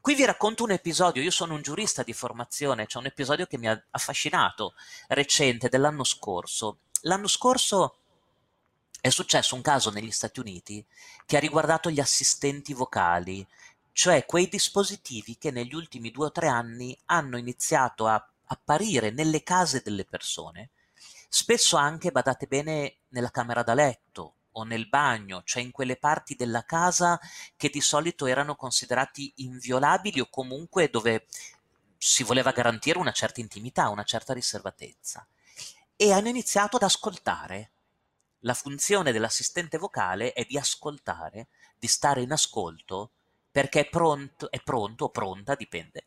Qui 0.00 0.14
vi 0.14 0.24
racconto 0.24 0.64
un 0.64 0.70
episodio, 0.70 1.22
io 1.22 1.30
sono 1.30 1.54
un 1.54 1.62
giurista 1.62 2.02
di 2.02 2.12
formazione, 2.12 2.86
c'è 2.86 2.98
un 2.98 3.06
episodio 3.06 3.46
che 3.46 3.58
mi 3.58 3.68
ha 3.68 3.82
affascinato, 3.90 4.74
recente, 5.08 5.68
dell'anno 5.68 6.04
scorso. 6.04 6.78
L'anno 7.02 7.26
scorso 7.28 7.96
è 9.00 9.08
successo 9.10 9.54
un 9.54 9.62
caso 9.62 9.90
negli 9.90 10.10
Stati 10.10 10.40
Uniti 10.40 10.84
che 11.26 11.36
ha 11.36 11.40
riguardato 11.40 11.90
gli 11.90 12.00
assistenti 12.00 12.72
vocali, 12.72 13.46
cioè 13.92 14.24
quei 14.26 14.48
dispositivi 14.48 15.36
che 15.38 15.50
negli 15.50 15.74
ultimi 15.74 16.10
due 16.10 16.26
o 16.26 16.32
tre 16.32 16.48
anni 16.48 16.96
hanno 17.06 17.36
iniziato 17.36 18.06
a 18.06 18.24
apparire 18.46 19.10
nelle 19.10 19.42
case 19.42 19.82
delle 19.84 20.04
persone 20.04 20.70
Spesso 21.30 21.76
anche, 21.76 22.10
badate 22.10 22.46
bene, 22.46 22.96
nella 23.08 23.30
camera 23.30 23.62
da 23.62 23.74
letto 23.74 24.32
o 24.58 24.64
nel 24.64 24.88
bagno, 24.88 25.42
cioè 25.44 25.62
in 25.62 25.70
quelle 25.70 25.96
parti 25.96 26.34
della 26.34 26.64
casa 26.64 27.18
che 27.56 27.68
di 27.68 27.80
solito 27.80 28.26
erano 28.26 28.56
considerati 28.56 29.32
inviolabili 29.36 30.20
o 30.20 30.28
comunque 30.28 30.90
dove 30.90 31.26
si 31.96 32.22
voleva 32.22 32.52
garantire 32.52 32.98
una 32.98 33.12
certa 33.12 33.40
intimità, 33.40 33.88
una 33.88 34.04
certa 34.04 34.32
riservatezza. 34.32 35.26
E 35.96 36.12
hanno 36.12 36.28
iniziato 36.28 36.76
ad 36.76 36.82
ascoltare. 36.82 37.70
La 38.42 38.54
funzione 38.54 39.10
dell'assistente 39.10 39.78
vocale 39.78 40.32
è 40.32 40.44
di 40.44 40.56
ascoltare, 40.56 41.48
di 41.76 41.88
stare 41.88 42.22
in 42.22 42.30
ascolto, 42.30 43.10
perché 43.50 43.80
è 43.80 43.88
pronto, 43.88 44.50
è 44.50 44.60
pronto 44.62 45.06
o 45.06 45.10
pronta, 45.10 45.56
dipende, 45.56 46.04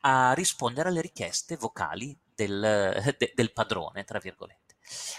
a 0.00 0.32
rispondere 0.32 0.88
alle 0.88 1.00
richieste 1.00 1.56
vocali 1.56 2.16
del, 2.34 3.14
de, 3.16 3.32
del 3.34 3.52
padrone, 3.52 4.04
tra 4.04 4.18
virgolette. 4.18 4.76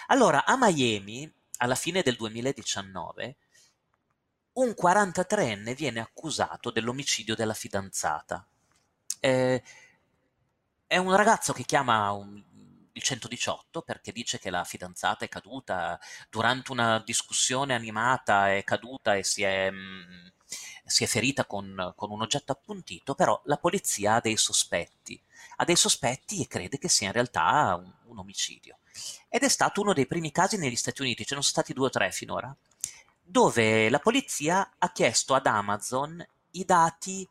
Allora, 0.08 0.46
a 0.46 0.58
Miami, 0.58 1.32
alla 1.60 1.76
fine 1.76 2.02
del 2.02 2.16
2019, 2.16 3.38
un 4.54 4.74
43enne 4.80 5.76
viene 5.76 6.00
accusato 6.00 6.72
dell'omicidio 6.72 7.36
della 7.36 7.54
fidanzata. 7.54 8.46
Eh, 9.20 9.64
è 10.88 10.98
un 10.98 11.16
ragazzo 11.16 11.54
che 11.54 11.64
chiama 11.64 12.12
un, 12.12 12.42
il 12.94 13.02
118 13.02 13.82
perché 13.82 14.12
dice 14.12 14.40
che 14.40 14.50
la 14.50 14.64
fidanzata 14.64 15.26
è 15.26 15.30
caduta 15.30 16.00
durante 16.30 16.72
una 16.72 17.00
discussione 17.00 17.74
animata, 17.74 18.54
è 18.54 18.64
caduta 18.64 19.16
e 19.16 19.24
si 19.24 19.44
è, 19.44 19.70
mh, 19.70 19.76
mm, 19.76 20.28
si 20.90 21.04
è 21.04 21.08
ferita 21.08 21.46
con, 21.46 21.94
con, 21.96 22.12
un 22.12 22.22
oggetto 22.22 22.52
appuntito, 22.52 23.16
però 23.16 23.40
la 23.46 23.58
polizia 23.58 24.16
ha 24.16 24.20
dei 24.20 24.38
sospetti 24.38 25.22
ha 25.60 25.66
dei 25.66 25.76
sospetti 25.76 26.42
e 26.42 26.48
crede 26.48 26.78
che 26.78 26.90
sia 26.90 27.08
in 27.08 27.14
realtà 27.14 27.76
un, 27.76 27.92
un 28.06 28.20
omicidio. 28.20 28.80
Ed 29.28 29.44
è 29.44 29.50
stato 29.50 29.82
uno 29.82 29.94
dei 29.94 30.08
primi 30.08 30.32
casi 30.32 30.58
negli 30.58 30.76
Stati 30.76 31.02
Uniti, 31.02 31.26
ce 31.26 31.36
ne 31.36 31.42
sono 31.42 31.54
stati 31.54 31.74
due 31.74 31.88
o 31.88 31.90
tre 31.90 32.12
finora, 32.12 32.56
dove 33.22 33.90
la 33.90 34.00
polizia 34.00 34.76
ha 34.78 34.92
chiesto 34.92 35.36
ad 35.36 35.46
Amazon 35.46 36.26
i 36.52 36.66
dati 36.66 37.28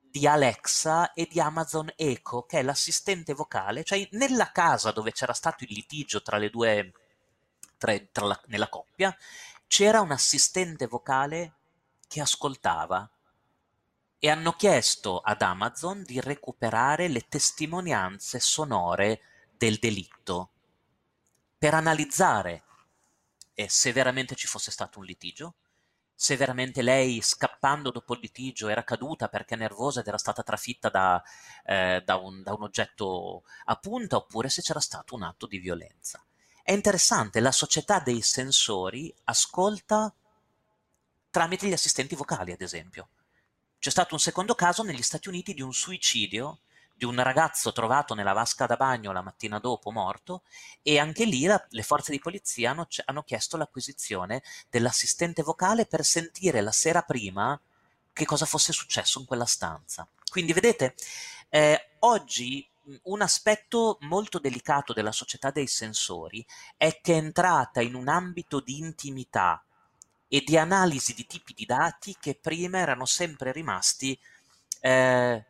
di 0.00 0.26
Alexa 0.26 1.12
e 1.12 1.28
di 1.30 1.40
Amazon 1.40 1.92
Echo, 1.96 2.44
che 2.44 2.60
è 2.60 2.62
l'assistente 2.62 3.34
vocale, 3.34 3.84
cioè 3.84 4.08
nella 4.12 4.52
casa 4.52 4.92
dove 4.92 5.12
c'era 5.12 5.34
stato 5.34 5.64
il 5.64 5.72
litigio 5.72 6.22
tra 6.22 6.38
le 6.38 6.50
due, 6.50 6.92
tra, 7.76 7.96
tra 8.10 8.26
la, 8.26 8.40
nella 8.46 8.68
coppia, 8.68 9.14
c'era 9.66 10.00
un 10.00 10.12
assistente 10.12 10.86
vocale 10.86 11.57
che 12.08 12.20
ascoltava 12.20 13.08
e 14.18 14.28
hanno 14.28 14.52
chiesto 14.54 15.20
ad 15.20 15.42
Amazon 15.42 16.02
di 16.02 16.20
recuperare 16.20 17.06
le 17.06 17.28
testimonianze 17.28 18.40
sonore 18.40 19.20
del 19.56 19.76
delitto 19.76 20.50
per 21.56 21.74
analizzare 21.74 22.64
se 23.66 23.92
veramente 23.92 24.36
ci 24.36 24.46
fosse 24.46 24.70
stato 24.70 25.00
un 25.00 25.04
litigio, 25.04 25.56
se 26.14 26.36
veramente 26.36 26.82
lei 26.82 27.20
scappando 27.20 27.90
dopo 27.90 28.14
il 28.14 28.20
litigio 28.20 28.68
era 28.68 28.82
caduta 28.82 29.28
perché 29.28 29.56
nervosa 29.56 30.00
ed 30.00 30.08
era 30.08 30.18
stata 30.18 30.42
trafitta 30.42 30.88
da, 30.88 31.22
eh, 31.64 32.02
da, 32.04 32.16
un, 32.16 32.42
da 32.42 32.52
un 32.54 32.62
oggetto 32.62 33.44
a 33.64 33.76
punta 33.76 34.16
oppure 34.16 34.48
se 34.48 34.62
c'era 34.62 34.80
stato 34.80 35.14
un 35.14 35.22
atto 35.22 35.46
di 35.46 35.58
violenza. 35.58 36.24
È 36.62 36.72
interessante, 36.72 37.40
la 37.40 37.52
società 37.52 38.00
dei 38.00 38.20
sensori 38.20 39.14
ascolta 39.24 40.12
tramite 41.30 41.66
gli 41.66 41.72
assistenti 41.72 42.14
vocali, 42.14 42.52
ad 42.52 42.60
esempio. 42.60 43.08
C'è 43.78 43.90
stato 43.90 44.14
un 44.14 44.20
secondo 44.20 44.54
caso 44.54 44.82
negli 44.82 45.02
Stati 45.02 45.28
Uniti 45.28 45.54
di 45.54 45.62
un 45.62 45.72
suicidio 45.72 46.60
di 46.98 47.04
un 47.04 47.22
ragazzo 47.22 47.70
trovato 47.70 48.14
nella 48.14 48.32
vasca 48.32 48.66
da 48.66 48.74
bagno 48.74 49.12
la 49.12 49.22
mattina 49.22 49.60
dopo 49.60 49.92
morto 49.92 50.42
e 50.82 50.98
anche 50.98 51.24
lì 51.24 51.44
la, 51.44 51.64
le 51.70 51.84
forze 51.84 52.10
di 52.10 52.18
polizia 52.18 52.72
hanno, 52.72 52.88
hanno 53.04 53.22
chiesto 53.22 53.56
l'acquisizione 53.56 54.42
dell'assistente 54.68 55.44
vocale 55.44 55.86
per 55.86 56.04
sentire 56.04 56.60
la 56.60 56.72
sera 56.72 57.02
prima 57.02 57.58
che 58.12 58.24
cosa 58.24 58.46
fosse 58.46 58.72
successo 58.72 59.20
in 59.20 59.26
quella 59.26 59.44
stanza. 59.44 60.08
Quindi 60.28 60.52
vedete, 60.52 60.96
eh, 61.50 61.90
oggi 62.00 62.68
un 63.04 63.22
aspetto 63.22 63.98
molto 64.00 64.40
delicato 64.40 64.92
della 64.92 65.12
società 65.12 65.52
dei 65.52 65.68
sensori 65.68 66.44
è 66.76 67.00
che 67.00 67.12
è 67.12 67.16
entrata 67.16 67.80
in 67.80 67.94
un 67.94 68.08
ambito 68.08 68.58
di 68.58 68.78
intimità 68.78 69.62
e 70.28 70.42
di 70.46 70.56
analisi 70.56 71.14
di 71.14 71.26
tipi 71.26 71.54
di 71.54 71.64
dati 71.64 72.16
che 72.20 72.34
prima 72.34 72.78
erano 72.78 73.06
sempre 73.06 73.50
rimasti 73.50 74.18
eh, 74.80 75.44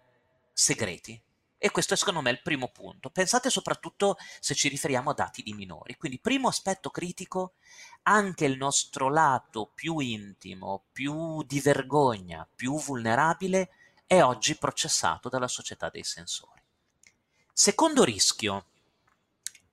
segreti. 0.53 1.21
E 1.61 1.73
questo 1.73 1.95
è 1.95 1.97
secondo 1.97 2.21
me 2.21 2.31
il 2.31 2.41
primo 2.41 2.69
punto. 2.69 3.11
Pensate 3.11 3.51
soprattutto 3.51 4.17
se 4.39 4.55
ci 4.55 4.69
riferiamo 4.69 5.11
a 5.11 5.15
dati 5.15 5.43
di 5.43 5.55
minori. 5.55 5.97
Quindi 5.97 6.21
primo 6.21 6.47
aspetto 6.47 6.91
critico, 6.91 7.55
anche 8.03 8.45
il 8.45 8.57
nostro 8.57 9.11
lato 9.11 9.69
più 9.75 9.99
intimo, 9.99 10.85
più 10.93 11.43
di 11.43 11.59
vergogna, 11.59 12.49
più 12.55 12.79
vulnerabile, 12.79 13.71
è 14.07 14.23
oggi 14.23 14.57
processato 14.57 15.29
dalla 15.29 15.49
società 15.49 15.91
dei 15.91 16.05
sensori. 16.05 16.63
Secondo 17.53 18.05
rischio, 18.05 18.67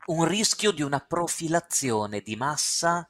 un 0.08 0.26
rischio 0.26 0.72
di 0.72 0.82
una 0.82 1.00
profilazione 1.00 2.22
di 2.22 2.36
massa 2.36 3.08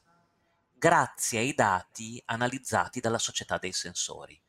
grazie 0.85 1.39
ai 1.39 1.55
dati 1.55 2.21
analizzati 2.25 2.99
dalla 2.99 3.17
società 3.17 3.57
dei 3.57 3.71
sensori. 3.71 4.39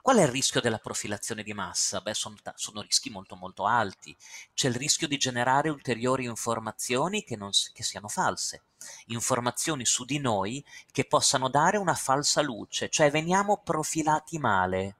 Qual 0.00 0.16
è 0.16 0.22
il 0.22 0.28
rischio 0.28 0.58
della 0.58 0.78
profilazione 0.78 1.42
di 1.42 1.52
massa? 1.52 2.00
Beh, 2.00 2.14
sono, 2.14 2.36
sono 2.54 2.80
rischi 2.80 3.10
molto 3.10 3.36
molto 3.36 3.66
alti. 3.66 4.16
C'è 4.54 4.68
il 4.68 4.76
rischio 4.76 5.06
di 5.06 5.18
generare 5.18 5.68
ulteriori 5.68 6.24
informazioni 6.24 7.24
che, 7.24 7.36
non, 7.36 7.50
che 7.74 7.82
siano 7.82 8.08
false, 8.08 8.62
informazioni 9.08 9.84
su 9.84 10.06
di 10.06 10.18
noi 10.18 10.64
che 10.90 11.04
possano 11.04 11.50
dare 11.50 11.76
una 11.76 11.94
falsa 11.94 12.40
luce, 12.40 12.88
cioè 12.88 13.10
veniamo 13.10 13.60
profilati 13.62 14.38
male 14.38 14.96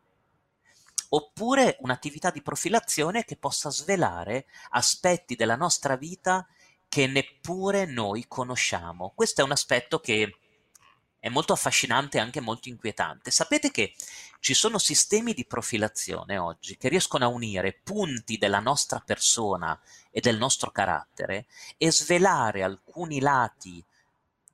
oppure 1.12 1.79
un'attività 1.81 2.31
di 2.31 2.42
profilazione 2.42 3.25
che 3.25 3.37
possa 3.37 3.70
svelare 3.70 4.44
aspetti 4.73 5.37
della 5.37 5.57
nostra 5.57 5.96
vita 5.96 6.46
che 6.87 7.07
neppure 7.07 7.87
noi 7.87 8.27
conosciamo. 8.29 9.12
Questo 9.14 9.40
è 9.40 9.44
un 9.44 9.53
aspetto 9.53 10.01
che 10.01 10.35
è 11.20 11.28
molto 11.28 11.52
affascinante 11.52 12.16
e 12.16 12.20
anche 12.20 12.40
molto 12.40 12.68
inquietante. 12.68 13.30
Sapete 13.30 13.70
che 13.70 13.94
ci 14.40 14.54
sono 14.54 14.78
sistemi 14.78 15.35
di 15.35 15.44
profilazione 15.44 16.38
oggi 16.38 16.78
che 16.78 16.88
riescono 16.88 17.26
a 17.26 17.28
unire 17.28 17.78
punti 17.85 18.38
della 18.38 18.59
nostra 18.59 19.00
persona 19.04 19.78
e 20.11 20.20
del 20.20 20.38
nostro 20.38 20.70
carattere 20.70 21.46
e 21.76 21.92
svelare 21.92 22.62
alcuni 22.62 23.20
lati 23.20 23.85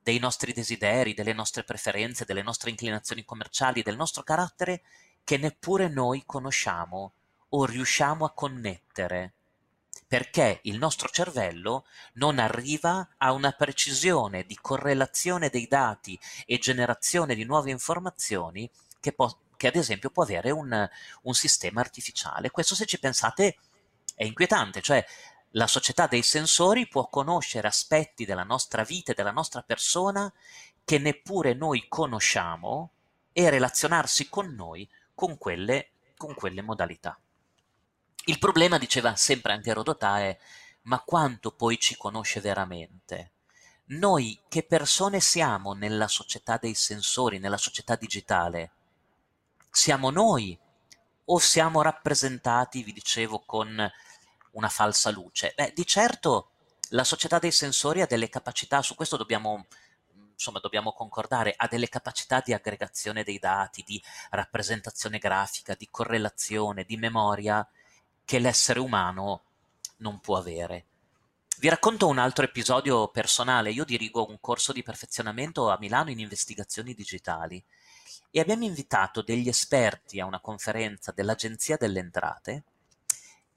dei 0.02 0.18
nostri 0.18 0.52
desideri, 0.52 1.14
delle 1.14 1.32
nostre 1.32 1.62
preferenze, 1.62 2.24
delle 2.24 2.42
nostre 2.42 2.70
inclinazioni 2.70 3.24
commerciali, 3.24 3.82
del 3.82 3.96
nostro 3.96 4.22
carattere 4.22 4.82
che 5.24 5.36
neppure 5.36 5.88
noi 5.88 6.24
conosciamo 6.26 7.12
o 7.50 7.64
riusciamo 7.64 8.24
a 8.24 8.32
connettere, 8.32 9.34
perché 10.06 10.60
il 10.62 10.78
nostro 10.78 11.08
cervello 11.08 11.84
non 12.14 12.38
arriva 12.38 13.14
a 13.18 13.32
una 13.32 13.52
precisione 13.52 14.44
di 14.44 14.56
correlazione 14.60 15.48
dei 15.48 15.66
dati 15.66 16.18
e 16.44 16.58
generazione 16.58 17.34
di 17.34 17.44
nuove 17.44 17.70
informazioni 17.70 18.70
che, 19.00 19.12
po- 19.12 19.38
che 19.56 19.66
ad 19.66 19.76
esempio 19.76 20.10
può 20.10 20.22
avere 20.22 20.50
un, 20.50 20.88
un 21.22 21.34
sistema 21.34 21.80
artificiale. 21.80 22.50
Questo 22.50 22.74
se 22.74 22.86
ci 22.86 23.00
pensate 23.00 23.56
è 24.14 24.24
inquietante, 24.24 24.80
cioè 24.80 25.04
la 25.50 25.66
società 25.66 26.06
dei 26.06 26.22
sensori 26.22 26.86
può 26.86 27.08
conoscere 27.08 27.66
aspetti 27.66 28.24
della 28.24 28.44
nostra 28.44 28.84
vita 28.84 29.12
e 29.12 29.14
della 29.14 29.32
nostra 29.32 29.62
persona 29.62 30.32
che 30.84 30.98
neppure 30.98 31.54
noi 31.54 31.86
conosciamo 31.88 32.90
e 33.32 33.50
relazionarsi 33.50 34.28
con 34.28 34.54
noi 34.54 34.88
con 35.14 35.36
quelle, 35.36 35.90
con 36.16 36.34
quelle 36.34 36.62
modalità. 36.62 37.18
Il 38.28 38.40
problema, 38.40 38.76
diceva 38.76 39.14
sempre 39.14 39.52
anche 39.52 39.72
Rodotà, 39.72 40.18
è 40.18 40.36
ma 40.82 41.00
quanto 41.00 41.52
poi 41.52 41.78
ci 41.78 41.96
conosce 41.96 42.40
veramente? 42.40 43.32
Noi 43.86 44.40
che 44.48 44.64
persone 44.64 45.20
siamo 45.20 45.74
nella 45.74 46.08
società 46.08 46.58
dei 46.60 46.74
sensori, 46.74 47.38
nella 47.38 47.56
società 47.56 47.94
digitale? 47.94 48.72
Siamo 49.70 50.10
noi 50.10 50.58
o 51.26 51.38
siamo 51.38 51.82
rappresentati, 51.82 52.82
vi 52.82 52.92
dicevo, 52.92 53.44
con 53.46 53.92
una 54.52 54.68
falsa 54.68 55.10
luce? 55.10 55.52
Beh, 55.54 55.72
di 55.72 55.86
certo 55.86 56.50
la 56.90 57.04
società 57.04 57.38
dei 57.38 57.52
sensori 57.52 58.00
ha 58.00 58.06
delle 58.06 58.28
capacità, 58.28 58.82
su 58.82 58.96
questo 58.96 59.16
dobbiamo, 59.16 59.66
insomma, 60.32 60.58
dobbiamo 60.58 60.92
concordare, 60.92 61.54
ha 61.56 61.68
delle 61.68 61.88
capacità 61.88 62.42
di 62.44 62.52
aggregazione 62.52 63.22
dei 63.22 63.38
dati, 63.38 63.84
di 63.86 64.02
rappresentazione 64.30 65.18
grafica, 65.18 65.76
di 65.76 65.86
correlazione, 65.88 66.82
di 66.82 66.96
memoria, 66.96 67.64
che 68.26 68.40
l'essere 68.40 68.80
umano 68.80 69.42
non 69.98 70.20
può 70.20 70.36
avere. 70.36 70.84
Vi 71.58 71.68
racconto 71.70 72.08
un 72.08 72.18
altro 72.18 72.44
episodio 72.44 73.08
personale. 73.08 73.70
Io 73.70 73.84
dirigo 73.84 74.28
un 74.28 74.38
corso 74.40 74.72
di 74.72 74.82
perfezionamento 74.82 75.70
a 75.70 75.78
Milano 75.78 76.10
in 76.10 76.18
investigazioni 76.18 76.92
digitali 76.92 77.62
e 78.30 78.40
abbiamo 78.40 78.64
invitato 78.64 79.22
degli 79.22 79.48
esperti 79.48 80.20
a 80.20 80.26
una 80.26 80.40
conferenza 80.40 81.12
dell'Agenzia 81.12 81.78
delle 81.78 82.00
Entrate 82.00 82.64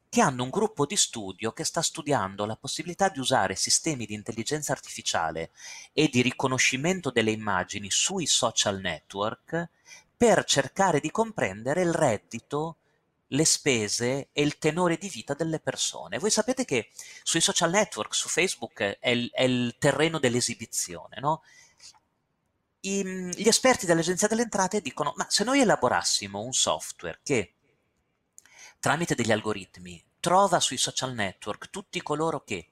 che 0.08 0.22
hanno 0.22 0.44
un 0.44 0.50
gruppo 0.50 0.86
di 0.86 0.96
studio 0.96 1.52
che 1.52 1.64
sta 1.64 1.82
studiando 1.82 2.46
la 2.46 2.56
possibilità 2.56 3.10
di 3.10 3.20
usare 3.20 3.56
sistemi 3.56 4.06
di 4.06 4.14
intelligenza 4.14 4.72
artificiale 4.72 5.52
e 5.94 6.08
di 6.10 6.22
riconoscimento 6.22 7.12
delle 7.12 7.32
immagini 7.32 7.92
sui 7.92 8.28
social 8.28 8.80
network 8.80 9.70
per 10.16 10.44
cercare 10.46 11.00
di 11.00 11.12
comprendere 11.12 11.82
il 11.82 11.94
reddito 11.94 12.78
le 13.30 13.46
spese 13.46 14.30
e 14.32 14.42
il 14.42 14.58
tenore 14.58 14.98
di 14.98 15.10
vita 15.10 15.34
delle 15.34 15.60
persone. 15.60 16.20
Voi 16.20 16.32
sapete 16.32 16.66
che 16.66 16.92
sui 17.24 17.42
social 17.42 17.70
network, 17.70 18.14
su 18.14 18.28
Facebook, 18.28 18.98
è 19.00 19.10
il, 19.10 19.30
è 19.32 19.44
il 19.44 19.76
terreno 19.78 20.20
dell'esibizione, 20.20 21.20
no? 21.20 21.44
I, 22.82 23.04
gli 23.04 23.48
esperti 23.48 23.86
dell'Agenzia 23.86 24.28
delle 24.28 24.44
Entrate 24.44 24.82
dicono, 24.82 25.14
ma 25.18 25.28
se 25.30 25.44
noi 25.44 25.60
elaborassimo 25.60 26.40
un 26.40 26.54
software 26.54 27.20
che 27.24 27.56
tramite 28.80 29.16
degli 29.16 29.32
algoritmi 29.32 30.02
trova 30.20 30.60
sui 30.60 30.78
social 30.78 31.14
network 31.14 31.70
tutti 31.70 32.02
coloro 32.02 32.44
che 32.44 32.72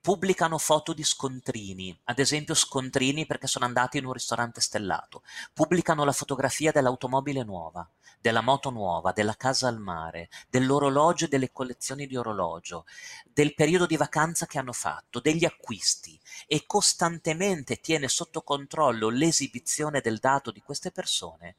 pubblicano 0.00 0.58
foto 0.58 0.92
di 0.92 1.02
scontrini, 1.02 1.98
ad 2.04 2.18
esempio 2.18 2.54
scontrini 2.54 3.26
perché 3.26 3.46
sono 3.46 3.64
andati 3.64 3.98
in 3.98 4.06
un 4.06 4.12
ristorante 4.12 4.60
stellato, 4.60 5.22
pubblicano 5.52 6.04
la 6.04 6.12
fotografia 6.12 6.72
dell'automobile 6.72 7.42
nuova, 7.42 7.88
della 8.20 8.40
moto 8.40 8.70
nuova, 8.70 9.12
della 9.12 9.36
casa 9.36 9.68
al 9.68 9.78
mare, 9.78 10.28
dell'orologio 10.48 11.26
e 11.26 11.28
delle 11.28 11.52
collezioni 11.52 12.06
di 12.06 12.16
orologio, 12.16 12.86
del 13.24 13.54
periodo 13.54 13.86
di 13.86 13.96
vacanza 13.96 14.46
che 14.46 14.58
hanno 14.58 14.72
fatto, 14.72 15.20
degli 15.20 15.44
acquisti 15.44 16.18
e 16.46 16.64
costantemente 16.66 17.80
tiene 17.80 18.08
sotto 18.08 18.42
controllo 18.42 19.08
l'esibizione 19.08 20.00
del 20.00 20.18
dato 20.18 20.50
di 20.50 20.60
queste 20.60 20.90
persone, 20.90 21.56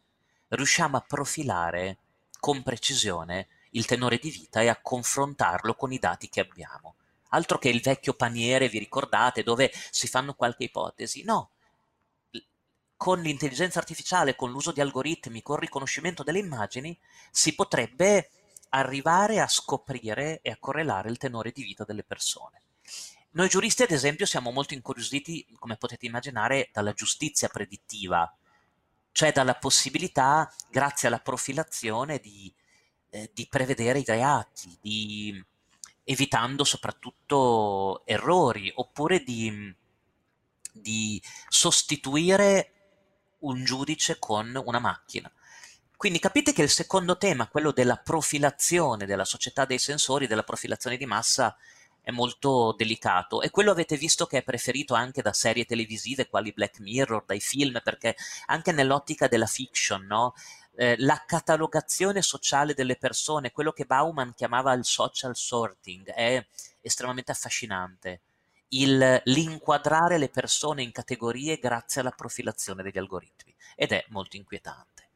riusciamo 0.49 0.97
a 0.97 1.01
profilare 1.01 1.97
con 2.39 2.63
precisione 2.63 3.47
il 3.71 3.85
tenore 3.85 4.17
di 4.17 4.31
vita 4.31 4.61
e 4.61 4.67
a 4.67 4.79
confrontarlo 4.81 5.75
con 5.75 5.91
i 5.91 5.99
dati 5.99 6.29
che 6.29 6.39
abbiamo. 6.39 6.95
Altro 7.29 7.57
che 7.57 7.69
il 7.69 7.81
vecchio 7.81 8.13
paniere, 8.13 8.69
vi 8.69 8.79
ricordate, 8.79 9.43
dove 9.43 9.71
si 9.91 10.07
fanno 10.07 10.33
qualche 10.33 10.65
ipotesi. 10.65 11.23
No, 11.23 11.51
con 12.99 13.21
l'intelligenza 13.21 13.79
artificiale, 13.79 14.35
con 14.35 14.51
l'uso 14.51 14.73
di 14.73 14.81
algoritmi, 14.81 15.41
con 15.41 15.55
il 15.55 15.61
riconoscimento 15.61 16.21
delle 16.21 16.39
immagini, 16.39 16.99
si 17.31 17.55
potrebbe 17.55 18.29
arrivare 18.71 19.39
a 19.39 19.47
scoprire 19.47 20.41
e 20.41 20.51
a 20.51 20.57
correlare 20.59 21.09
il 21.09 21.17
tenore 21.17 21.51
di 21.51 21.63
vita 21.63 21.85
delle 21.85 22.03
persone. 22.03 22.61
Noi 23.31 23.47
giuristi, 23.47 23.83
ad 23.83 23.91
esempio, 23.91 24.25
siamo 24.25 24.51
molto 24.51 24.73
incuriositi, 24.73 25.47
come 25.57 25.77
potete 25.77 26.07
immaginare, 26.07 26.69
dalla 26.73 26.93
giustizia 26.93 27.47
predittiva, 27.47 28.35
cioè 29.11 29.31
dalla 29.31 29.55
possibilità, 29.55 30.53
grazie 30.69 31.07
alla 31.07 31.19
profilazione, 31.19 32.19
di, 32.19 32.53
eh, 33.11 33.29
di 33.33 33.47
prevedere 33.47 33.99
i 33.99 34.05
reati, 34.05 34.77
di, 34.81 35.45
evitando 36.09 36.63
soprattutto 36.63 38.01
errori, 38.03 38.71
oppure 38.73 39.21
di, 39.21 39.71
di 40.73 41.21
sostituire 41.47 42.71
un 43.41 43.63
giudice 43.63 44.17
con 44.17 44.59
una 44.65 44.79
macchina. 44.79 45.31
Quindi 45.95 46.17
capite 46.17 46.51
che 46.51 46.63
il 46.63 46.69
secondo 46.71 47.15
tema, 47.15 47.47
quello 47.47 47.71
della 47.71 47.97
profilazione 47.97 49.05
della 49.05 49.23
società 49.23 49.65
dei 49.65 49.77
sensori, 49.77 50.25
della 50.25 50.41
profilazione 50.41 50.97
di 50.97 51.05
massa, 51.05 51.55
è 52.01 52.09
molto 52.09 52.73
delicato 52.75 53.43
e 53.43 53.51
quello 53.51 53.69
avete 53.69 53.95
visto 53.95 54.25
che 54.25 54.39
è 54.39 54.43
preferito 54.43 54.95
anche 54.95 55.21
da 55.21 55.33
serie 55.33 55.65
televisive 55.65 56.27
quali 56.27 56.53
Black 56.53 56.79
Mirror, 56.79 57.23
dai 57.23 57.39
film, 57.39 57.81
perché 57.83 58.15
anche 58.47 58.71
nell'ottica 58.71 59.27
della 59.27 59.45
fiction, 59.45 60.05
no? 60.05 60.33
Eh, 60.79 60.95
la 60.99 61.21
catalogazione 61.25 62.21
sociale 62.21 62.73
delle 62.73 62.95
persone, 62.95 63.51
quello 63.51 63.73
che 63.73 63.83
Bauman 63.83 64.33
chiamava 64.33 64.71
il 64.71 64.85
social 64.85 65.35
sorting, 65.35 66.09
è 66.09 66.45
estremamente 66.79 67.33
affascinante 67.33 68.21
il, 68.69 69.21
l'inquadrare 69.25 70.17
le 70.17 70.29
persone 70.29 70.81
in 70.81 70.93
categorie 70.93 71.57
grazie 71.57 71.99
alla 71.99 72.11
profilazione 72.11 72.81
degli 72.81 72.97
algoritmi 72.97 73.53
ed 73.75 73.91
è 73.91 74.05
molto 74.07 74.37
inquietante. 74.37 75.09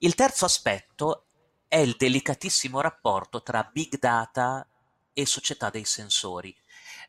Il 0.00 0.14
terzo 0.14 0.44
aspetto 0.44 1.24
è 1.66 1.78
il 1.78 1.94
delicatissimo 1.96 2.82
rapporto 2.82 3.42
tra 3.42 3.66
big 3.72 3.98
data 3.98 4.66
e 5.14 5.24
società 5.24 5.70
dei 5.70 5.86
sensori. 5.86 6.54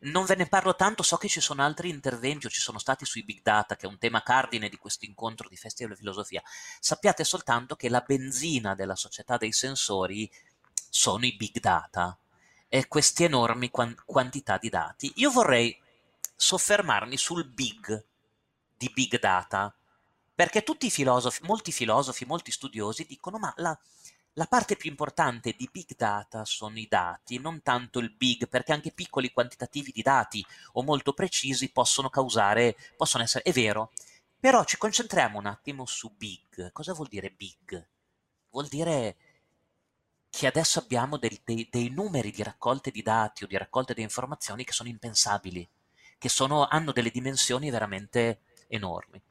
Non 0.01 0.25
ve 0.25 0.36
ne 0.36 0.47
parlo 0.47 0.75
tanto, 0.75 1.03
so 1.03 1.17
che 1.17 1.27
ci 1.27 1.41
sono 1.41 1.63
altri 1.63 1.89
interventi 1.89 2.45
o 2.45 2.49
ci 2.49 2.60
sono 2.60 2.79
stati 2.79 3.05
sui 3.05 3.23
big 3.23 3.41
data, 3.41 3.75
che 3.75 3.86
è 3.86 3.89
un 3.89 3.97
tema 3.97 4.21
cardine 4.21 4.69
di 4.69 4.77
questo 4.77 5.05
incontro 5.05 5.47
di 5.49 5.55
Festival 5.55 5.93
di 5.93 5.99
Filosofia. 5.99 6.41
Sappiate 6.79 7.23
soltanto 7.23 7.75
che 7.75 7.89
la 7.89 8.03
benzina 8.05 8.75
della 8.75 8.95
società 8.95 9.38
dei 9.38 9.51
sensori 9.51 10.29
sono 10.89 11.25
i 11.25 11.36
big 11.36 11.60
data, 11.60 12.17
eh, 12.67 12.88
queste 12.88 13.25
enormi 13.25 13.69
quant- 13.69 14.03
quantità 14.05 14.58
di 14.58 14.69
dati. 14.69 15.12
Io 15.15 15.31
vorrei 15.31 15.77
soffermarmi 16.36 17.17
sul 17.17 17.45
big 17.45 18.05
di 18.77 18.91
big 18.93 19.19
data, 19.19 19.73
perché 20.34 20.63
tutti 20.63 20.88
i 20.88 20.91
filosofi, 20.91 21.41
molti 21.43 21.71
filosofi, 21.71 22.25
molti 22.25 22.51
studiosi 22.51 23.05
dicono 23.05 23.38
ma 23.38 23.53
la, 23.58 23.77
la 24.37 24.47
parte 24.47 24.75
più 24.75 24.89
importante 24.89 25.53
di 25.57 25.69
big 25.71 25.95
data 25.95 26.43
sono 26.43 26.77
i 26.77 26.87
dati, 26.89 27.39
non 27.39 27.61
tanto 27.61 27.99
il 27.99 28.11
big, 28.11 28.47
perché 28.47 28.73
anche 28.73 28.91
piccoli 28.91 29.31
quantitativi 29.31 29.91
di 29.93 30.01
dati 30.01 30.45
o 30.73 30.83
molto 30.83 31.13
precisi 31.13 31.71
possono 31.71 32.09
causare, 32.09 32.75
possono 32.97 33.23
essere, 33.23 33.43
è 33.43 33.53
vero, 33.53 33.91
però 34.37 34.65
ci 34.65 34.77
concentriamo 34.77 35.37
un 35.37 35.45
attimo 35.45 35.85
su 35.85 36.13
big. 36.15 36.71
Cosa 36.73 36.93
vuol 36.93 37.07
dire 37.07 37.31
big? 37.31 37.87
Vuol 38.49 38.67
dire 38.67 39.15
che 40.29 40.47
adesso 40.47 40.79
abbiamo 40.79 41.17
dei, 41.17 41.41
dei, 41.45 41.69
dei, 41.71 41.89
numeri 41.89 42.31
di 42.31 42.43
raccolte 42.43 42.91
di 42.91 43.01
dati 43.01 43.45
o 43.45 43.47
di 43.47 43.57
raccolte 43.57 43.93
di 43.93 44.01
informazioni 44.01 44.65
che 44.65 44.73
sono 44.73 44.89
impensabili, 44.89 45.67
che 46.17 46.27
sono, 46.27 46.67
hanno 46.67 46.91
delle 46.91 47.09
dimensioni 47.09 47.69
veramente 47.69 48.41
enormi. 48.67 49.21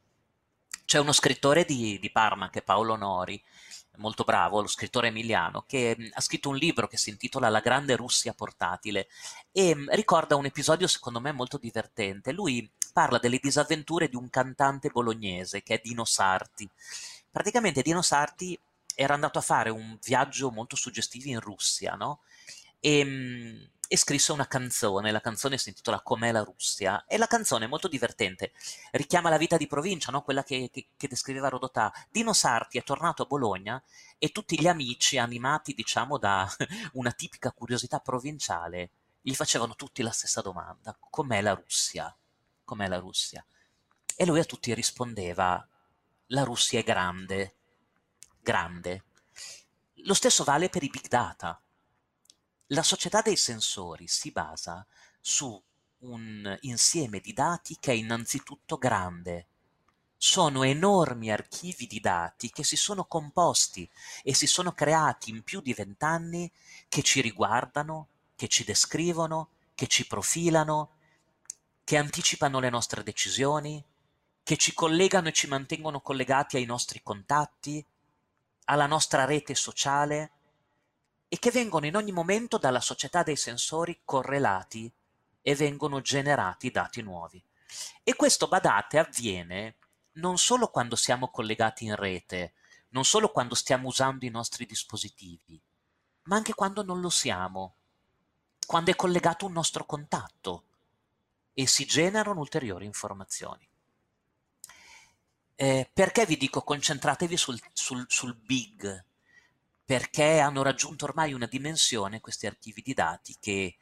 C'è 0.86 0.98
uno 0.98 1.12
scrittore 1.12 1.66
di, 1.66 1.98
di 1.98 2.10
Parma, 2.10 2.48
che 2.48 2.60
è 2.60 2.62
Paolo 2.62 2.96
Nori, 2.96 3.42
molto 3.96 4.24
bravo, 4.24 4.60
lo 4.60 4.66
scrittore 4.66 5.08
emiliano, 5.08 5.64
che 5.66 5.96
ha 6.12 6.20
scritto 6.20 6.48
un 6.48 6.56
libro 6.56 6.86
che 6.86 6.96
si 6.96 7.10
intitola 7.10 7.48
La 7.48 7.60
grande 7.60 7.96
Russia 7.96 8.32
portatile 8.32 9.08
e 9.52 9.76
ricorda 9.90 10.36
un 10.36 10.46
episodio 10.46 10.86
secondo 10.86 11.20
me 11.20 11.32
molto 11.32 11.58
divertente. 11.58 12.32
Lui 12.32 12.70
parla 12.92 13.18
delle 13.18 13.38
disavventure 13.42 14.08
di 14.08 14.16
un 14.16 14.30
cantante 14.30 14.90
bolognese 14.90 15.62
che 15.62 15.74
è 15.74 15.80
Dino 15.82 16.04
Sarti. 16.04 16.68
Praticamente 17.30 17.82
Dino 17.82 18.02
Sarti 18.02 18.58
era 18.94 19.14
andato 19.14 19.38
a 19.38 19.42
fare 19.42 19.70
un 19.70 19.98
viaggio 20.02 20.50
molto 20.50 20.76
suggestivo 20.76 21.28
in 21.28 21.40
Russia, 21.40 21.94
no? 21.94 22.20
E, 22.78 23.70
e 23.88 23.96
scrisse 23.96 24.32
una 24.32 24.46
canzone, 24.46 25.10
la 25.10 25.20
canzone 25.20 25.58
si 25.58 25.68
intitola 25.68 26.00
Com'è 26.00 26.32
la 26.32 26.42
Russia, 26.42 27.04
e 27.06 27.18
la 27.18 27.26
canzone 27.26 27.64
è 27.64 27.68
molto 27.68 27.88
divertente, 27.88 28.52
richiama 28.92 29.30
la 29.30 29.36
vita 29.36 29.56
di 29.56 29.66
provincia, 29.66 30.10
no? 30.10 30.22
quella 30.22 30.42
che, 30.42 30.70
che, 30.72 30.88
che, 30.96 31.08
descriveva 31.08 31.48
Rodotà. 31.48 31.92
Dino 32.10 32.32
Sarti 32.32 32.78
è 32.78 32.82
tornato 32.82 33.22
a 33.22 33.26
Bologna 33.26 33.82
e 34.18 34.30
tutti 34.30 34.58
gli 34.60 34.66
amici, 34.66 35.18
animati 35.18 35.74
diciamo 35.74 36.18
da 36.18 36.48
una 36.94 37.12
tipica 37.12 37.52
curiosità 37.52 37.98
provinciale, 37.98 38.90
gli 39.20 39.34
facevano 39.34 39.74
tutti 39.74 40.02
la 40.02 40.10
stessa 40.10 40.40
domanda, 40.40 40.96
com'è 40.98 41.40
la 41.40 41.54
Russia? 41.54 42.14
Com'è 42.64 42.88
la 42.88 42.98
Russia? 42.98 43.44
E 44.16 44.26
lui 44.26 44.38
a 44.38 44.44
tutti 44.44 44.72
rispondeva, 44.74 45.66
la 46.28 46.42
Russia 46.42 46.78
è 46.78 46.82
grande, 46.82 47.56
grande. 48.40 49.04
Lo 50.04 50.14
stesso 50.14 50.44
vale 50.44 50.68
per 50.68 50.82
i 50.82 50.90
big 50.90 51.08
data 51.08 51.58
la 52.68 52.82
società 52.82 53.20
dei 53.20 53.36
sensori 53.36 54.06
si 54.08 54.30
basa 54.30 54.86
su 55.20 55.62
un 56.00 56.58
insieme 56.62 57.20
di 57.20 57.32
dati 57.32 57.76
che 57.78 57.92
è 57.92 57.94
innanzitutto 57.94 58.76
grande. 58.76 59.46
Sono 60.16 60.62
enormi 60.62 61.30
archivi 61.30 61.86
di 61.86 62.00
dati 62.00 62.50
che 62.50 62.64
si 62.64 62.76
sono 62.76 63.04
composti 63.04 63.88
e 64.22 64.34
si 64.34 64.46
sono 64.46 64.72
creati 64.72 65.30
in 65.30 65.42
più 65.42 65.60
di 65.60 65.74
vent'anni 65.74 66.50
che 66.88 67.02
ci 67.02 67.20
riguardano, 67.20 68.08
che 68.34 68.48
ci 68.48 68.64
descrivono, 68.64 69.50
che 69.74 69.86
ci 69.86 70.06
profilano, 70.06 70.92
che 71.84 71.98
anticipano 71.98 72.60
le 72.60 72.70
nostre 72.70 73.02
decisioni, 73.02 73.84
che 74.42 74.56
ci 74.56 74.72
collegano 74.72 75.28
e 75.28 75.32
ci 75.32 75.46
mantengono 75.46 76.00
collegati 76.00 76.56
ai 76.56 76.64
nostri 76.64 77.02
contatti, 77.02 77.84
alla 78.66 78.86
nostra 78.86 79.24
rete 79.24 79.54
sociale, 79.54 80.30
e 81.28 81.38
che 81.38 81.50
vengono 81.50 81.86
in 81.86 81.96
ogni 81.96 82.12
momento 82.12 82.58
dalla 82.58 82.80
società 82.80 83.22
dei 83.22 83.36
sensori 83.36 84.00
correlati 84.04 84.92
e 85.42 85.54
vengono 85.54 86.00
generati 86.00 86.70
dati 86.70 87.02
nuovi. 87.02 87.42
E 88.02 88.14
questo, 88.14 88.48
badate, 88.48 88.98
avviene 88.98 89.76
non 90.14 90.38
solo 90.38 90.68
quando 90.68 90.96
siamo 90.96 91.28
collegati 91.28 91.84
in 91.84 91.96
rete, 91.96 92.54
non 92.90 93.04
solo 93.04 93.30
quando 93.30 93.54
stiamo 93.54 93.88
usando 93.88 94.24
i 94.24 94.30
nostri 94.30 94.66
dispositivi, 94.66 95.60
ma 96.24 96.36
anche 96.36 96.54
quando 96.54 96.84
non 96.84 97.00
lo 97.00 97.10
siamo, 97.10 97.76
quando 98.66 98.90
è 98.90 98.96
collegato 98.96 99.46
un 99.46 99.52
nostro 99.52 99.84
contatto 99.84 100.64
e 101.52 101.66
si 101.66 101.84
generano 101.84 102.40
ulteriori 102.40 102.84
informazioni. 102.84 103.68
Eh, 105.56 105.90
perché 105.92 106.26
vi 106.26 106.36
dico 106.36 106.62
concentratevi 106.62 107.36
sul, 107.36 107.60
sul, 107.72 108.04
sul 108.08 108.34
big, 108.34 109.04
perché 109.84 110.38
hanno 110.38 110.62
raggiunto 110.62 111.04
ormai 111.04 111.32
una 111.32 111.46
dimensione, 111.46 112.20
questi 112.20 112.46
archivi 112.46 112.80
di 112.82 112.94
dati, 112.94 113.36
che 113.38 113.76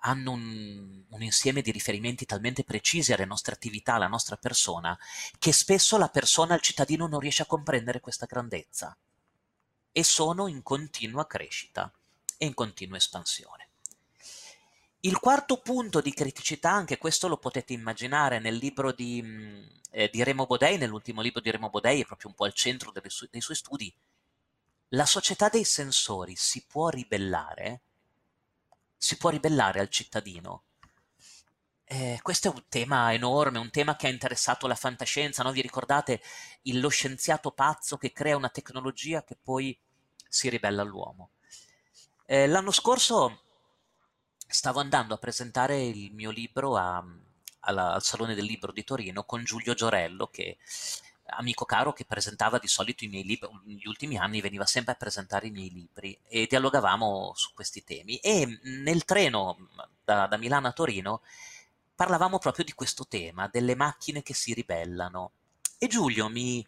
hanno 0.00 0.32
un, 0.32 1.04
un, 1.08 1.22
insieme 1.22 1.62
di 1.62 1.72
riferimenti 1.72 2.26
talmente 2.26 2.62
precisi 2.62 3.12
alle 3.12 3.24
nostre 3.24 3.54
attività, 3.54 3.94
alla 3.94 4.06
nostra 4.06 4.36
persona, 4.36 4.96
che 5.38 5.52
spesso 5.52 5.96
la 5.96 6.08
persona, 6.08 6.54
il 6.54 6.60
cittadino, 6.60 7.06
non 7.06 7.20
riesce 7.20 7.42
a 7.42 7.46
comprendere 7.46 8.00
questa 8.00 8.26
grandezza. 8.26 8.96
E 9.90 10.04
sono 10.04 10.46
in 10.46 10.62
continua 10.62 11.26
crescita 11.26 11.90
e 12.36 12.46
in 12.46 12.54
continua 12.54 12.98
espansione. 12.98 13.68
Il 15.00 15.18
quarto 15.18 15.58
punto 15.58 16.00
di 16.00 16.12
criticità, 16.12 16.70
anche 16.70 16.98
questo 16.98 17.28
lo 17.28 17.38
potete 17.38 17.72
immaginare 17.72 18.38
nel 18.38 18.56
libro 18.56 18.92
di, 18.92 19.22
eh, 19.90 20.10
di 20.12 20.22
Remo 20.22 20.46
Bodei, 20.46 20.78
nell'ultimo 20.78 21.22
libro 21.22 21.40
di 21.40 21.50
Remo 21.50 21.70
Bodei, 21.70 22.02
è 22.02 22.04
proprio 22.04 22.28
un 22.28 22.34
po' 22.34 22.44
al 22.44 22.52
centro 22.52 22.92
su- 23.06 23.28
dei 23.30 23.40
suoi 23.40 23.56
studi, 23.56 23.94
la 24.90 25.06
società 25.06 25.48
dei 25.48 25.64
sensori 25.64 26.36
si 26.36 26.64
può 26.66 26.88
ribellare, 26.88 27.80
si 28.96 29.16
può 29.16 29.30
ribellare 29.30 29.80
al 29.80 29.88
cittadino. 29.88 30.62
Eh, 31.88 32.18
questo 32.22 32.48
è 32.48 32.52
un 32.52 32.64
tema 32.68 33.12
enorme, 33.12 33.58
un 33.58 33.70
tema 33.70 33.94
che 33.96 34.06
ha 34.06 34.10
interessato 34.10 34.66
la 34.66 34.74
fantascienza, 34.74 35.42
no? 35.42 35.52
Vi 35.52 35.60
ricordate 35.60 36.20
il, 36.62 36.80
lo 36.80 36.88
scienziato 36.88 37.52
pazzo 37.52 37.96
che 37.96 38.12
crea 38.12 38.36
una 38.36 38.48
tecnologia 38.48 39.22
che 39.22 39.36
poi 39.40 39.78
si 40.28 40.48
ribella 40.48 40.82
all'uomo? 40.82 41.30
Eh, 42.26 42.48
l'anno 42.48 42.72
scorso 42.72 43.42
stavo 44.48 44.80
andando 44.80 45.14
a 45.14 45.18
presentare 45.18 45.80
il 45.80 46.12
mio 46.12 46.30
libro 46.30 46.76
a, 46.76 47.04
alla, 47.60 47.92
al 47.92 48.02
Salone 48.02 48.34
del 48.34 48.44
Libro 48.44 48.72
di 48.72 48.84
Torino 48.84 49.24
con 49.24 49.44
Giulio 49.44 49.74
Giorello, 49.74 50.26
che 50.26 50.58
amico 51.28 51.64
caro 51.64 51.92
che 51.92 52.04
presentava 52.04 52.58
di 52.58 52.68
solito 52.68 53.04
i 53.04 53.08
miei 53.08 53.24
libri, 53.24 53.48
negli 53.64 53.86
ultimi 53.86 54.16
anni 54.16 54.40
veniva 54.40 54.66
sempre 54.66 54.92
a 54.92 54.96
presentare 54.96 55.48
i 55.48 55.50
miei 55.50 55.70
libri 55.70 56.18
e 56.28 56.46
dialogavamo 56.48 57.32
su 57.34 57.52
questi 57.54 57.84
temi 57.84 58.16
e 58.18 58.60
nel 58.62 59.04
treno 59.04 59.56
da, 60.04 60.26
da 60.26 60.36
Milano 60.36 60.68
a 60.68 60.72
Torino 60.72 61.22
parlavamo 61.94 62.38
proprio 62.38 62.64
di 62.64 62.72
questo 62.72 63.06
tema, 63.06 63.48
delle 63.48 63.74
macchine 63.74 64.22
che 64.22 64.34
si 64.34 64.52
ribellano 64.52 65.32
e 65.78 65.88
Giulio 65.88 66.28
mi, 66.28 66.64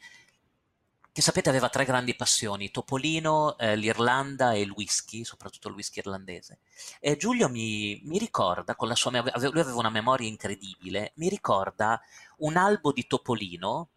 che 1.13 1.23
sapete 1.23 1.49
aveva 1.49 1.69
tre 1.69 1.85
grandi 1.85 2.15
passioni, 2.15 2.71
Topolino, 2.71 3.57
eh, 3.59 3.75
l'Irlanda 3.75 4.53
e 4.53 4.61
il 4.61 4.71
whisky, 4.71 5.25
soprattutto 5.25 5.69
il 5.69 5.75
whisky 5.75 6.01
irlandese. 6.01 6.59
E 7.01 7.17
Giulio 7.17 7.49
mi, 7.49 8.01
mi 8.05 8.19
ricorda, 8.19 8.77
con 8.77 8.87
la 8.87 8.95
sua, 8.95 9.11
lui 9.11 9.61
aveva 9.61 9.75
una 9.75 9.91
memoria 9.91 10.29
incredibile, 10.29 11.13
mi 11.17 11.29
ricorda 11.29 12.01
un 12.39 12.57
albo 12.57 12.93
di 12.93 13.07
Topolino 13.07 13.89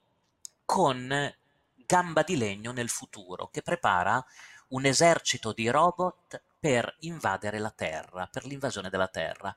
con 0.65 1.33
Gamba 1.85 2.23
di 2.23 2.37
Legno 2.37 2.71
nel 2.71 2.89
futuro, 2.89 3.49
che 3.49 3.61
prepara 3.61 4.23
un 4.69 4.85
esercito 4.85 5.51
di 5.53 5.69
robot 5.69 6.41
per 6.59 6.95
invadere 6.99 7.59
la 7.59 7.71
Terra, 7.71 8.27
per 8.27 8.45
l'invasione 8.45 8.89
della 8.89 9.07
Terra. 9.07 9.53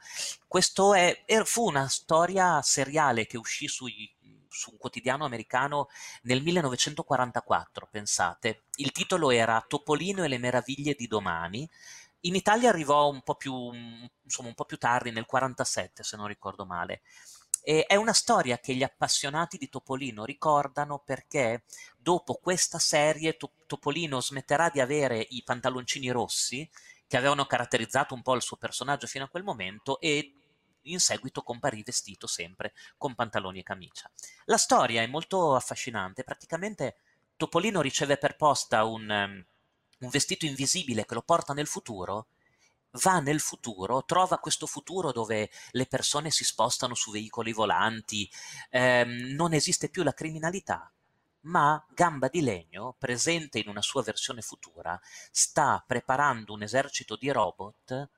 Questo 0.49 0.95
è, 0.95 1.25
fu 1.45 1.67
una 1.67 1.89
storia 1.89 2.63
seriale 2.63 3.27
che 3.27 3.37
uscì 3.37 3.69
sui, 3.69 4.11
su 4.49 4.71
un 4.71 4.79
quotidiano 4.79 5.25
americano 5.25 5.89
nel 6.23 6.43
1944, 6.43 7.89
pensate. 7.91 8.65
Il 8.77 8.91
titolo 8.93 9.31
era 9.31 9.65
Topolino 9.67 10.25
e 10.25 10.29
le 10.29 10.39
meraviglie 10.39 10.95
di 10.95 11.07
domani. 11.07 11.69
In 12.21 12.35
Italia 12.35 12.71
arrivò 12.71 13.11
un 13.11 13.23
po' 13.23 13.35
più, 13.35 13.71
insomma, 14.23 14.49
un 14.49 14.55
po' 14.55 14.65
più 14.65 14.79
tardi, 14.79 15.11
nel 15.11 15.27
1947, 15.29 16.03
se 16.03 16.17
non 16.17 16.27
ricordo 16.27 16.65
male. 16.65 17.03
E 17.67 17.87
è 17.87 17.97
una 17.97 18.12
storia 18.12 18.59
che 18.59 18.75
gli 18.75 18.83
appassionati 18.83 19.57
di 19.57 19.71
Topolino 19.71 20.27
ricordano 20.27 20.99
perché 20.99 21.65
dopo 21.97 22.35
questa 22.35 22.79
serie 22.79 23.39
Topolino 23.67 24.21
smetterà 24.21 24.69
di 24.69 24.81
avere 24.81 25.27
i 25.31 25.43
pantaloncini 25.43 26.11
rossi 26.11 26.69
che 27.07 27.17
avevano 27.17 27.47
caratterizzato 27.47 28.12
un 28.12 28.21
po' 28.21 28.35
il 28.35 28.43
suo 28.43 28.59
personaggio 28.59 29.07
fino 29.07 29.25
a 29.25 29.29
quel 29.29 29.45
momento 29.45 29.99
e 29.99 30.35
in 30.83 31.01
seguito 31.01 31.43
comparì 31.43 31.83
vestito 31.83 32.27
sempre 32.27 32.75
con 32.99 33.15
pantaloni 33.15 33.61
e 33.61 33.62
camicia. 33.62 34.11
La 34.45 34.59
storia 34.59 35.01
è 35.01 35.07
molto 35.07 35.55
affascinante, 35.55 36.23
praticamente 36.23 36.97
Topolino 37.37 37.81
riceve 37.81 38.19
per 38.19 38.37
posta 38.37 38.85
un, 38.85 39.09
un 39.09 40.09
vestito 40.11 40.45
invisibile 40.45 41.07
che 41.07 41.15
lo 41.15 41.23
porta 41.23 41.55
nel 41.55 41.67
futuro 41.67 42.27
va 43.03 43.21
nel 43.21 43.41
futuro, 43.41 44.05
trova 44.05 44.39
questo 44.39 44.67
futuro 44.67 45.13
dove 45.13 45.51
le 45.73 45.87
persone 45.87 46.31
si 46.31 46.45
spostano 46.45 46.95
su 46.95 47.11
veicoli 47.11 47.53
volanti, 47.53 48.31
ehm, 48.71 49.35
non 49.35 49.53
esiste 49.53 49.89
più 49.89 50.03
la 50.03 50.13
criminalità, 50.13 50.91
ma 51.43 51.85
Gamba 51.91 52.29
di 52.29 52.41
Legno, 52.43 52.95
presente 52.99 53.59
in 53.59 53.69
una 53.69 53.83
sua 53.83 54.03
versione 54.03 54.41
futura, 54.41 54.99
sta 55.31 55.83
preparando 55.87 56.53
un 56.53 56.63
esercito 56.63 57.17
di 57.17 57.31
robot 57.31 58.09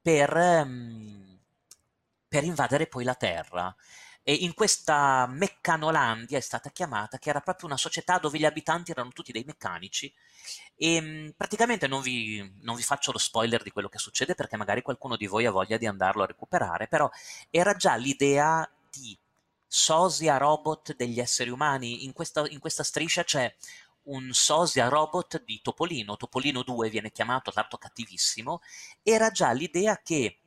per, 0.00 0.36
ehm, 0.36 1.38
per 2.28 2.44
invadere 2.44 2.86
poi 2.86 3.04
la 3.04 3.14
Terra. 3.14 3.74
E 4.26 4.32
in 4.32 4.54
questa 4.54 5.26
Meccanolandia 5.28 6.38
è 6.38 6.40
stata 6.40 6.70
chiamata, 6.70 7.18
che 7.18 7.28
era 7.28 7.40
proprio 7.40 7.66
una 7.66 7.76
società 7.76 8.18
dove 8.18 8.38
gli 8.38 8.46
abitanti 8.46 8.90
erano 8.90 9.10
tutti 9.10 9.32
dei 9.32 9.44
meccanici, 9.44 10.12
e 10.76 10.94
ehm, 10.94 11.34
praticamente 11.36 11.86
non 11.86 12.00
vi, 12.00 12.58
non 12.62 12.74
vi, 12.74 12.82
faccio 12.82 13.12
lo 13.12 13.18
spoiler 13.18 13.62
di 13.62 13.70
quello 13.70 13.88
che 13.88 13.98
succede 13.98 14.34
perché 14.34 14.56
magari 14.56 14.80
qualcuno 14.80 15.16
di 15.16 15.26
voi 15.26 15.44
ha 15.44 15.50
voglia 15.50 15.76
di 15.76 15.86
andarlo 15.86 16.22
a 16.22 16.26
recuperare, 16.26 16.88
però 16.88 17.08
era 17.50 17.74
già 17.74 17.96
l'idea 17.96 18.68
di 18.90 19.16
sosia 19.66 20.38
robot 20.38 20.96
degli 20.96 21.20
esseri 21.20 21.50
umani. 21.50 22.04
In 22.04 22.12
questa, 22.14 22.44
in 22.48 22.60
questa 22.60 22.82
striscia 22.82 23.24
c'è 23.24 23.54
un 24.04 24.32
sosia 24.32 24.88
robot 24.88 25.42
di 25.44 25.60
Topolino, 25.62 26.16
Topolino 26.16 26.62
2 26.62 26.88
viene 26.88 27.12
chiamato, 27.12 27.52
tanto 27.52 27.76
cattivissimo, 27.76 28.60
era 29.02 29.30
già 29.30 29.52
l'idea 29.52 30.00
che 30.02 30.38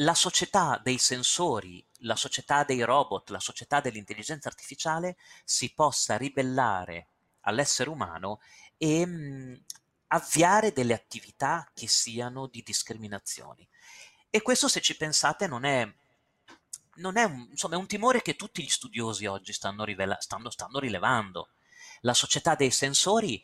la 0.00 0.14
società 0.14 0.80
dei 0.82 0.98
sensori, 0.98 1.84
la 2.00 2.16
società 2.16 2.64
dei 2.64 2.82
robot, 2.82 3.30
la 3.30 3.40
società 3.40 3.80
dell'intelligenza 3.80 4.48
artificiale 4.48 5.16
si 5.44 5.72
possa 5.72 6.16
ribellare 6.16 7.08
all'essere 7.40 7.88
umano 7.88 8.40
e 8.76 9.06
mh, 9.06 9.64
avviare 10.08 10.72
delle 10.72 10.94
attività 10.94 11.70
che 11.72 11.86
siano 11.86 12.46
di 12.46 12.62
discriminazioni. 12.62 13.66
E 14.28 14.42
questo, 14.42 14.68
se 14.68 14.80
ci 14.80 14.96
pensate, 14.96 15.46
non 15.46 15.64
è, 15.64 15.90
non 16.96 17.16
è, 17.16 17.24
un, 17.24 17.46
insomma, 17.50 17.76
è 17.76 17.78
un 17.78 17.86
timore 17.86 18.20
che 18.20 18.36
tutti 18.36 18.62
gli 18.62 18.68
studiosi 18.68 19.24
oggi 19.24 19.52
stanno, 19.52 19.84
rivela- 19.84 20.20
stanno, 20.20 20.50
stanno 20.50 20.78
rilevando. 20.78 21.50
La 22.00 22.12
società 22.12 22.54
dei 22.54 22.70
sensori 22.70 23.42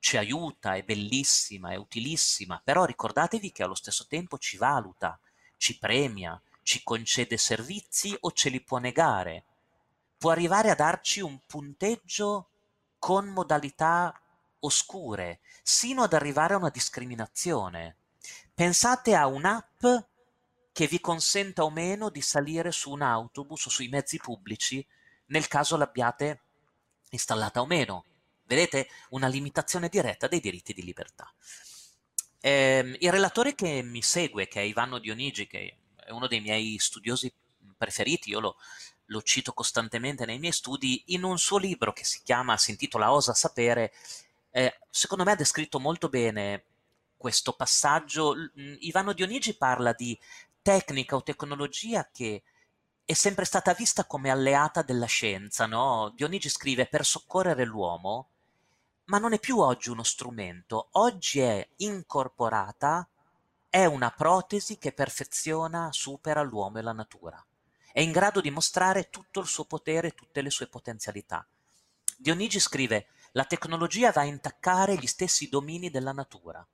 ci 0.00 0.18
aiuta, 0.18 0.74
è 0.74 0.82
bellissima, 0.82 1.70
è 1.70 1.76
utilissima, 1.76 2.60
però 2.62 2.84
ricordatevi 2.84 3.50
che 3.52 3.62
allo 3.62 3.74
stesso 3.74 4.06
tempo 4.06 4.36
ci 4.36 4.58
valuta, 4.58 5.18
ci 5.58 5.78
premia, 5.78 6.40
ci 6.62 6.82
concede 6.82 7.36
servizi 7.36 8.16
o 8.20 8.32
ce 8.32 8.48
li 8.48 8.60
può 8.60 8.78
negare. 8.78 9.44
Può 10.16 10.30
arrivare 10.30 10.70
a 10.70 10.74
darci 10.74 11.20
un 11.20 11.38
punteggio 11.46 12.48
con 12.98 13.26
modalità 13.28 14.18
oscure, 14.60 15.40
sino 15.62 16.02
ad 16.02 16.12
arrivare 16.12 16.54
a 16.54 16.58
una 16.58 16.70
discriminazione. 16.70 17.96
Pensate 18.54 19.14
a 19.14 19.26
un'app 19.26 19.84
che 20.72 20.86
vi 20.86 21.00
consenta 21.00 21.64
o 21.64 21.70
meno 21.70 22.08
di 22.08 22.20
salire 22.20 22.72
su 22.72 22.90
un 22.90 23.02
autobus 23.02 23.66
o 23.66 23.70
sui 23.70 23.88
mezzi 23.88 24.18
pubblici 24.18 24.84
nel 25.26 25.48
caso 25.48 25.76
l'abbiate 25.76 26.42
installata 27.10 27.60
o 27.60 27.66
meno. 27.66 28.04
Vedete? 28.44 28.88
Una 29.10 29.26
limitazione 29.26 29.88
diretta 29.88 30.26
dei 30.26 30.40
diritti 30.40 30.72
di 30.72 30.82
libertà. 30.82 31.32
Eh, 32.40 32.96
il 33.00 33.10
relatore 33.10 33.54
che 33.54 33.82
mi 33.82 34.02
segue, 34.02 34.48
che 34.48 34.60
è 34.60 34.64
Ivano 34.64 34.98
Dionigi, 34.98 35.46
che 35.46 35.76
è 35.96 36.10
uno 36.10 36.26
dei 36.26 36.40
miei 36.40 36.78
studiosi 36.78 37.32
preferiti, 37.76 38.30
io 38.30 38.40
lo, 38.40 38.56
lo 39.06 39.22
cito 39.22 39.52
costantemente 39.52 40.24
nei 40.24 40.38
miei 40.38 40.52
studi, 40.52 41.02
in 41.06 41.24
un 41.24 41.38
suo 41.38 41.58
libro 41.58 41.92
che 41.92 42.04
si 42.04 42.20
chiama, 42.22 42.56
si 42.56 42.70
intitola 42.70 43.12
Osa 43.12 43.34
Sapere, 43.34 43.92
eh, 44.50 44.78
secondo 44.90 45.24
me 45.24 45.32
ha 45.32 45.36
descritto 45.36 45.78
molto 45.80 46.08
bene 46.08 46.64
questo 47.16 47.52
passaggio. 47.52 48.34
Ivano 48.80 49.12
Dionigi 49.12 49.56
parla 49.56 49.92
di 49.92 50.18
tecnica 50.62 51.16
o 51.16 51.22
tecnologia 51.22 52.08
che 52.12 52.42
è 53.04 53.12
sempre 53.14 53.44
stata 53.44 53.72
vista 53.72 54.04
come 54.04 54.30
alleata 54.30 54.82
della 54.82 55.06
scienza, 55.06 55.66
no? 55.66 56.12
Dionigi 56.14 56.48
scrive 56.48 56.86
per 56.86 57.04
soccorrere 57.04 57.64
l'uomo, 57.64 58.28
ma 59.08 59.18
non 59.18 59.32
è 59.32 59.38
più 59.38 59.58
oggi 59.58 59.90
uno 59.90 60.02
strumento, 60.02 60.88
oggi 60.92 61.40
è 61.40 61.66
incorporata, 61.76 63.08
è 63.68 63.84
una 63.84 64.10
protesi 64.10 64.78
che 64.78 64.92
perfeziona, 64.92 65.90
supera 65.92 66.42
l'uomo 66.42 66.78
e 66.78 66.82
la 66.82 66.92
natura. 66.92 67.44
È 67.92 68.00
in 68.00 68.12
grado 68.12 68.40
di 68.40 68.50
mostrare 68.50 69.10
tutto 69.10 69.40
il 69.40 69.46
suo 69.46 69.64
potere, 69.64 70.14
tutte 70.14 70.42
le 70.42 70.50
sue 70.50 70.68
potenzialità. 70.68 71.46
Dionigi 72.16 72.60
scrive, 72.60 73.08
la 73.32 73.44
tecnologia 73.44 74.10
va 74.10 74.22
a 74.22 74.26
intaccare 74.26 74.96
gli 74.96 75.06
stessi 75.06 75.48
domini 75.48 75.90
della 75.90 76.12
natura 76.12 76.66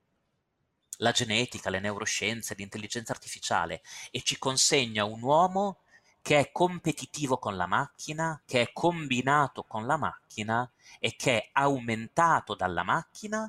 la 0.99 1.11
genetica, 1.11 1.69
le 1.69 1.79
neuroscienze, 1.79 2.55
l'intelligenza 2.55 3.11
artificiale 3.11 3.81
e 4.11 4.21
ci 4.21 4.37
consegna 4.37 5.03
un 5.03 5.21
uomo 5.21 5.79
che 6.25 6.39
è 6.39 6.51
competitivo 6.51 7.37
con 7.37 7.55
la 7.55 7.67
macchina, 7.67 8.41
che 8.47 8.61
è 8.61 8.73
combinato 8.73 9.63
con 9.65 9.85
la 9.85 9.95
macchina 9.95 10.67
e 10.97 11.15
che 11.15 11.37
è 11.37 11.49
aumentato 11.51 12.55
dalla 12.55 12.81
macchina? 12.81 13.47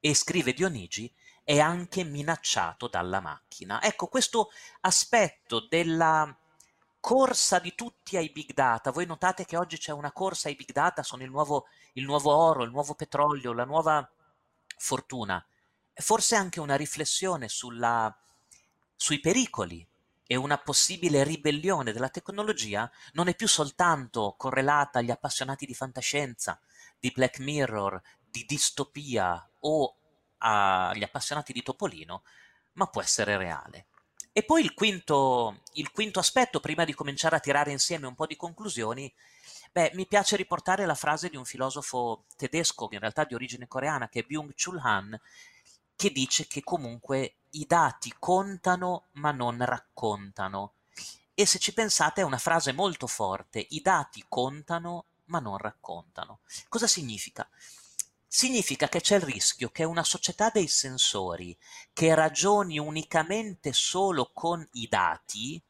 E, 0.00 0.14
scrive 0.16 0.52
Dionigi, 0.52 1.14
è 1.44 1.60
anche 1.60 2.02
minacciato 2.02 2.88
dalla 2.88 3.20
macchina. 3.20 3.80
Ecco, 3.80 4.08
questo 4.08 4.50
aspetto 4.80 5.60
della 5.68 6.36
corsa 6.98 7.60
di 7.60 7.72
tutti 7.76 8.16
ai 8.16 8.30
big 8.30 8.52
data, 8.52 8.90
voi 8.90 9.06
notate 9.06 9.44
che 9.44 9.56
oggi 9.56 9.78
c'è 9.78 9.92
una 9.92 10.10
corsa 10.10 10.48
ai 10.48 10.56
big 10.56 10.72
data, 10.72 11.04
sono 11.04 11.22
il 11.22 11.30
nuovo, 11.30 11.66
il 11.92 12.02
nuovo 12.02 12.34
oro, 12.34 12.64
il 12.64 12.72
nuovo 12.72 12.96
petrolio, 12.96 13.52
la 13.52 13.64
nuova 13.64 14.10
fortuna. 14.76 15.46
Forse 15.94 16.34
anche 16.34 16.58
una 16.58 16.74
riflessione 16.74 17.48
sulla, 17.48 18.12
sui 18.96 19.20
pericoli 19.20 19.86
e 20.32 20.36
una 20.36 20.58
possibile 20.58 21.24
ribellione 21.24 21.90
della 21.90 22.08
tecnologia 22.08 22.88
non 23.14 23.26
è 23.26 23.34
più 23.34 23.48
soltanto 23.48 24.36
correlata 24.38 25.00
agli 25.00 25.10
appassionati 25.10 25.66
di 25.66 25.74
fantascienza, 25.74 26.60
di 27.00 27.10
Black 27.12 27.40
Mirror, 27.40 28.00
di 28.30 28.44
distopia 28.46 29.44
o 29.58 29.96
agli 30.38 31.02
appassionati 31.02 31.52
di 31.52 31.64
Topolino, 31.64 32.22
ma 32.74 32.86
può 32.86 33.02
essere 33.02 33.36
reale. 33.38 33.86
E 34.30 34.44
poi 34.44 34.62
il 34.62 34.72
quinto, 34.72 35.62
il 35.72 35.90
quinto 35.90 36.20
aspetto, 36.20 36.60
prima 36.60 36.84
di 36.84 36.94
cominciare 36.94 37.34
a 37.34 37.40
tirare 37.40 37.72
insieme 37.72 38.06
un 38.06 38.14
po' 38.14 38.26
di 38.26 38.36
conclusioni, 38.36 39.12
beh, 39.72 39.90
mi 39.94 40.06
piace 40.06 40.36
riportare 40.36 40.86
la 40.86 40.94
frase 40.94 41.28
di 41.28 41.36
un 41.36 41.44
filosofo 41.44 42.26
tedesco, 42.36 42.86
in 42.92 43.00
realtà 43.00 43.24
di 43.24 43.34
origine 43.34 43.66
coreana, 43.66 44.08
che 44.08 44.20
è 44.20 44.24
Byung-Chul 44.24 44.78
Han, 44.78 45.20
che 45.96 46.10
dice 46.10 46.46
che 46.46 46.62
comunque 46.62 47.39
i 47.50 47.66
dati 47.66 48.14
contano 48.18 49.06
ma 49.12 49.30
non 49.30 49.64
raccontano. 49.64 50.74
E 51.34 51.46
se 51.46 51.58
ci 51.58 51.72
pensate 51.72 52.20
è 52.20 52.24
una 52.24 52.38
frase 52.38 52.72
molto 52.72 53.06
forte, 53.06 53.66
i 53.70 53.80
dati 53.80 54.24
contano 54.28 55.06
ma 55.26 55.38
non 55.38 55.56
raccontano. 55.56 56.40
Cosa 56.68 56.86
significa? 56.86 57.48
Significa 58.26 58.88
che 58.88 59.00
c'è 59.00 59.16
il 59.16 59.22
rischio 59.22 59.70
che 59.70 59.84
una 59.84 60.04
società 60.04 60.50
dei 60.50 60.68
sensori 60.68 61.56
che 61.92 62.14
ragioni 62.14 62.78
unicamente 62.78 63.72
solo 63.72 64.30
con 64.32 64.66
i 64.72 64.86
dati 64.88 65.60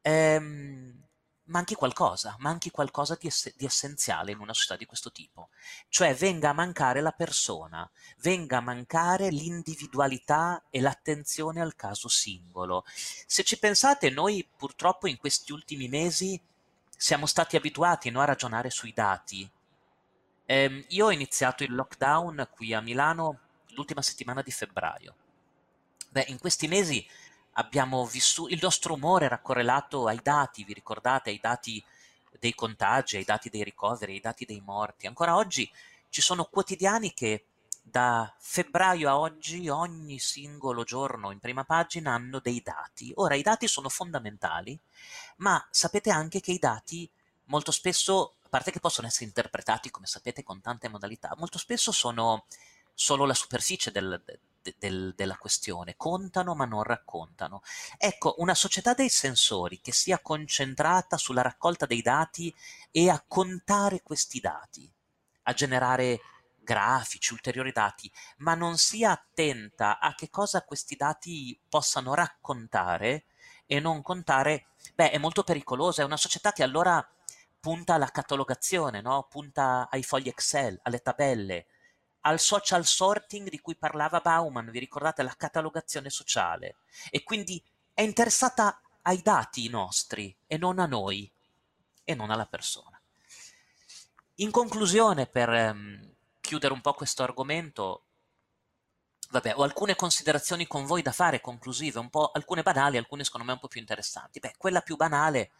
ehm, 0.00 1.07
manchi 1.48 1.74
qualcosa, 1.74 2.36
manchi 2.38 2.70
qualcosa 2.70 3.16
di, 3.18 3.26
ess- 3.26 3.54
di, 3.56 3.64
essenziale 3.64 4.32
in 4.32 4.38
una 4.38 4.54
società 4.54 4.76
di 4.76 4.86
questo 4.86 5.12
tipo. 5.12 5.48
Cioè 5.88 6.14
venga 6.14 6.50
a 6.50 6.54
mancare 6.54 7.00
la 7.00 7.12
persona, 7.12 7.88
venga 8.18 8.58
a 8.58 8.62
mancare 8.62 9.30
l'individualità 9.30 10.62
e 10.70 10.80
l'attenzione 10.80 11.60
al 11.60 11.76
caso 11.76 12.08
singolo. 12.08 12.84
Se 12.86 13.44
ci 13.44 13.58
pensate, 13.58 14.10
noi 14.10 14.46
purtroppo 14.56 15.06
in 15.06 15.16
questi 15.16 15.52
ultimi 15.52 15.88
mesi 15.88 16.40
siamo 16.96 17.26
stati 17.26 17.56
abituati 17.56 18.10
no, 18.10 18.20
a 18.20 18.26
ragionare 18.26 18.70
sui 18.70 18.92
dati. 18.92 19.48
Eh, 20.46 20.84
io 20.88 21.06
ho 21.06 21.12
iniziato 21.12 21.62
il 21.62 21.74
lockdown 21.74 22.48
qui 22.50 22.72
a 22.72 22.80
Milano 22.80 23.40
l'ultima 23.74 24.02
settimana 24.02 24.42
di 24.42 24.50
febbraio. 24.50 25.14
Beh, 26.10 26.24
in 26.28 26.38
questi 26.38 26.68
mesi 26.68 27.06
abbiamo 27.58 28.06
vissuto, 28.06 28.52
il 28.52 28.60
nostro 28.62 28.94
umore 28.94 29.26
era 29.26 29.40
correlato 29.40 30.06
ai 30.06 30.20
dati, 30.22 30.64
vi 30.64 30.72
ricordate, 30.72 31.30
ai 31.30 31.38
dati 31.40 31.82
dei 32.38 32.54
contagi, 32.54 33.16
ai 33.16 33.24
dati 33.24 33.50
dei 33.50 33.64
ricoveri, 33.64 34.12
ai 34.14 34.20
dati 34.20 34.44
dei 34.44 34.60
morti. 34.64 35.06
Ancora 35.06 35.36
oggi 35.36 35.70
ci 36.08 36.20
sono 36.20 36.44
quotidiani 36.44 37.12
che 37.12 37.44
da 37.82 38.32
febbraio 38.38 39.08
a 39.08 39.18
oggi 39.18 39.68
ogni 39.68 40.18
singolo 40.18 40.84
giorno 40.84 41.30
in 41.30 41.38
prima 41.38 41.64
pagina 41.64 42.12
hanno 42.12 42.38
dei 42.38 42.62
dati. 42.62 43.12
Ora 43.16 43.34
i 43.34 43.42
dati 43.42 43.66
sono 43.66 43.88
fondamentali, 43.88 44.78
ma 45.36 45.64
sapete 45.70 46.10
anche 46.10 46.40
che 46.40 46.52
i 46.52 46.58
dati 46.58 47.10
molto 47.44 47.72
spesso, 47.72 48.34
a 48.42 48.48
parte 48.48 48.70
che 48.70 48.80
possono 48.80 49.06
essere 49.06 49.24
interpretati 49.24 49.90
come 49.90 50.06
sapete 50.06 50.44
con 50.44 50.60
tante 50.60 50.88
modalità, 50.88 51.34
molto 51.38 51.58
spesso 51.58 51.90
sono 51.90 52.44
solo 52.94 53.24
la 53.24 53.34
superficie 53.34 53.90
del, 53.90 54.20
del, 54.78 55.14
della 55.14 55.36
questione, 55.36 55.96
contano 55.96 56.54
ma 56.54 56.64
non 56.64 56.82
raccontano. 56.82 57.62
Ecco, 57.96 58.34
una 58.38 58.54
società 58.54 58.94
dei 58.94 59.08
sensori 59.08 59.80
che 59.80 59.92
sia 59.92 60.20
concentrata 60.20 61.16
sulla 61.16 61.42
raccolta 61.42 61.86
dei 61.86 62.02
dati 62.02 62.54
e 62.90 63.08
a 63.08 63.24
contare 63.26 64.02
questi 64.02 64.40
dati, 64.40 64.90
a 65.44 65.52
generare 65.52 66.20
grafici, 66.68 67.32
ulteriori 67.32 67.72
dati, 67.72 68.12
ma 68.38 68.54
non 68.54 68.76
sia 68.76 69.12
attenta 69.12 69.98
a 69.98 70.14
che 70.14 70.28
cosa 70.28 70.64
questi 70.64 70.96
dati 70.96 71.58
possano 71.66 72.12
raccontare 72.12 73.24
e 73.64 73.80
non 73.80 74.02
contare, 74.02 74.66
beh, 74.94 75.10
è 75.10 75.18
molto 75.18 75.44
pericolosa, 75.44 76.02
è 76.02 76.04
una 76.04 76.18
società 76.18 76.52
che 76.52 76.62
allora 76.62 77.06
punta 77.60 77.94
alla 77.94 78.10
catalogazione, 78.10 79.00
no? 79.00 79.26
punta 79.28 79.88
ai 79.90 80.02
fogli 80.02 80.28
Excel, 80.28 80.78
alle 80.82 81.00
tabelle, 81.00 81.66
al 82.22 82.40
social 82.40 82.84
sorting 82.84 83.48
di 83.48 83.60
cui 83.60 83.76
parlava 83.76 84.20
Bauman, 84.20 84.70
vi 84.70 84.78
ricordate 84.78 85.22
la 85.22 85.34
catalogazione 85.36 86.10
sociale, 86.10 86.76
e 87.10 87.22
quindi 87.22 87.62
è 87.94 88.02
interessata 88.02 88.80
ai 89.02 89.22
dati 89.22 89.68
nostri 89.68 90.36
e 90.46 90.56
non 90.58 90.78
a 90.78 90.86
noi 90.86 91.30
e 92.04 92.14
non 92.14 92.30
alla 92.30 92.46
persona. 92.46 93.00
In 94.36 94.50
conclusione, 94.50 95.26
per 95.26 95.48
ehm, 95.48 96.14
chiudere 96.40 96.72
un 96.72 96.80
po' 96.80 96.94
questo 96.94 97.22
argomento, 97.22 98.04
vabbè, 99.30 99.54
ho 99.56 99.62
alcune 99.62 99.96
considerazioni 99.96 100.66
con 100.66 100.86
voi 100.86 101.02
da 101.02 101.12
fare, 101.12 101.40
conclusive, 101.40 101.98
un 101.98 102.08
po', 102.08 102.30
alcune 102.32 102.62
banali, 102.62 102.96
alcune 102.96 103.24
secondo 103.24 103.46
me 103.46 103.52
un 103.52 103.58
po' 103.58 103.68
più 103.68 103.80
interessanti. 103.80 104.38
Beh, 104.38 104.54
quella 104.56 104.80
più 104.80 104.96
banale, 104.96 105.50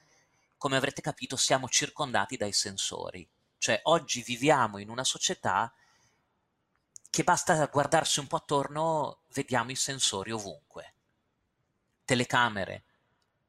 come 0.57 0.77
avrete 0.77 1.01
capito, 1.01 1.37
siamo 1.37 1.69
circondati 1.69 2.37
dai 2.37 2.53
sensori. 2.53 3.29
Cioè, 3.59 3.81
oggi 3.85 4.23
viviamo 4.23 4.79
in 4.79 4.91
una 4.91 5.05
società 5.05 5.73
che 7.11 7.25
basta 7.25 7.67
guardarsi 7.67 8.21
un 8.21 8.27
po' 8.27 8.37
attorno, 8.37 9.21
vediamo 9.33 9.71
i 9.71 9.77
sensori 9.77 10.31
ovunque. 10.31 10.95
Telecamere, 12.05 12.85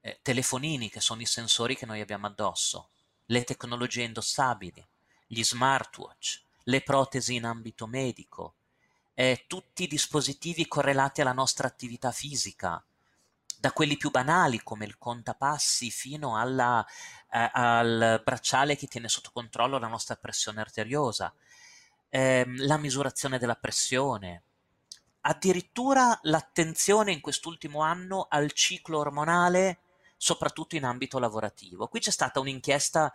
eh, 0.01 0.19
telefonini 0.21 0.89
che 0.89 0.99
sono 0.99 1.21
i 1.21 1.25
sensori 1.25 1.75
che 1.75 1.85
noi 1.85 2.01
abbiamo 2.01 2.27
addosso, 2.27 2.89
le 3.25 3.43
tecnologie 3.43 4.03
indossabili, 4.03 4.85
gli 5.27 5.43
smartwatch, 5.43 6.41
le 6.63 6.81
protesi 6.81 7.35
in 7.35 7.45
ambito 7.45 7.85
medico, 7.87 8.55
eh, 9.13 9.45
tutti 9.47 9.83
i 9.83 9.87
dispositivi 9.87 10.67
correlati 10.67 11.21
alla 11.21 11.33
nostra 11.33 11.67
attività 11.67 12.11
fisica, 12.11 12.83
da 13.59 13.73
quelli 13.73 13.97
più 13.97 14.09
banali 14.09 14.63
come 14.63 14.85
il 14.85 14.97
contapassi 14.97 15.91
fino 15.91 16.37
alla, 16.37 16.85
eh, 17.29 17.49
al 17.53 18.21
bracciale 18.23 18.77
che 18.77 18.87
tiene 18.87 19.09
sotto 19.09 19.31
controllo 19.33 19.77
la 19.77 19.87
nostra 19.87 20.15
pressione 20.15 20.61
arteriosa, 20.61 21.33
ehm, 22.09 22.65
la 22.65 22.77
misurazione 22.77 23.37
della 23.39 23.55
pressione, 23.55 24.43
addirittura 25.21 26.17
l'attenzione 26.23 27.11
in 27.11 27.21
quest'ultimo 27.21 27.81
anno 27.81 28.27
al 28.29 28.51
ciclo 28.51 28.99
ormonale, 28.99 29.79
soprattutto 30.17 30.75
in 30.75 30.83
ambito 30.83 31.19
lavorativo. 31.19 31.87
Qui 31.87 31.99
c'è 31.99 32.11
stata 32.11 32.39
un'inchiesta 32.39 33.13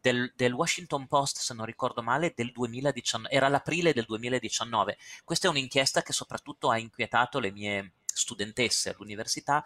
del, 0.00 0.32
del, 0.34 0.52
Washington 0.52 1.06
Post, 1.06 1.38
se 1.38 1.54
non 1.54 1.64
ricordo 1.64 2.02
male, 2.02 2.32
del 2.34 2.52
2019, 2.52 3.34
era 3.34 3.48
l'aprile 3.48 3.92
del 3.92 4.04
2019. 4.04 4.98
Questa 5.24 5.46
è 5.46 5.50
un'inchiesta 5.50 6.02
che 6.02 6.12
soprattutto 6.12 6.70
ha 6.70 6.78
inquietato 6.78 7.38
le 7.38 7.52
mie 7.52 7.92
studentesse 8.04 8.90
all'università. 8.90 9.64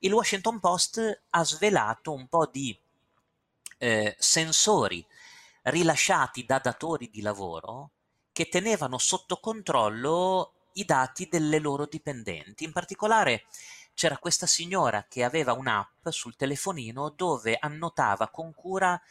Il 0.00 0.12
Washington 0.12 0.60
Post 0.60 1.22
ha 1.30 1.44
svelato 1.44 2.12
un 2.12 2.28
po' 2.28 2.46
di 2.46 2.78
eh, 3.78 4.16
sensori 4.18 5.04
rilasciati 5.62 6.44
da 6.44 6.58
datori 6.58 7.10
di 7.10 7.20
lavoro 7.20 7.90
che 8.38 8.48
tenevano 8.48 8.98
sotto 8.98 9.38
controllo 9.38 10.52
i 10.74 10.84
dati 10.84 11.26
delle 11.26 11.58
loro 11.58 11.86
dipendenti. 11.86 12.62
In 12.62 12.70
particolare 12.70 13.46
c'era 13.94 14.16
questa 14.16 14.46
signora 14.46 15.06
che 15.08 15.24
aveva 15.24 15.54
un'app 15.54 16.06
sul 16.10 16.36
telefonino 16.36 17.08
dove 17.08 17.56
annotava 17.58 18.28
con 18.28 18.54
cura 18.54 19.02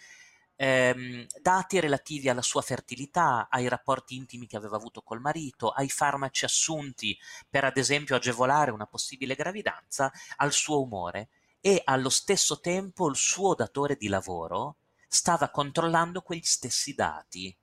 ehm, 0.55 1.25
dati 1.41 1.82
relativi 1.82 2.30
alla 2.30 2.41
sua 2.41 2.61
fertilità, 2.61 3.49
ai 3.51 3.67
rapporti 3.67 4.15
intimi 4.15 4.47
che 4.47 4.55
aveva 4.55 4.78
avuto 4.78 5.01
col 5.01 5.19
marito, 5.19 5.71
ai 5.71 5.89
farmaci 5.89 6.45
assunti 6.45 7.19
per 7.49 7.65
ad 7.65 7.75
esempio 7.75 8.15
agevolare 8.15 8.71
una 8.71 8.88
possibile 8.88 9.36
gravidanza, 9.36 10.09
al 10.38 10.53
suo 10.53 10.82
umore 10.82 11.28
e 11.59 11.82
allo 11.84 12.09
stesso 12.09 12.61
tempo 12.61 13.09
il 13.09 13.17
suo 13.17 13.55
datore 13.55 13.97
di 13.97 14.07
lavoro 14.07 14.78
stava 15.05 15.49
controllando 15.49 16.21
quegli 16.21 16.45
stessi 16.45 16.93
dati. 16.93 17.53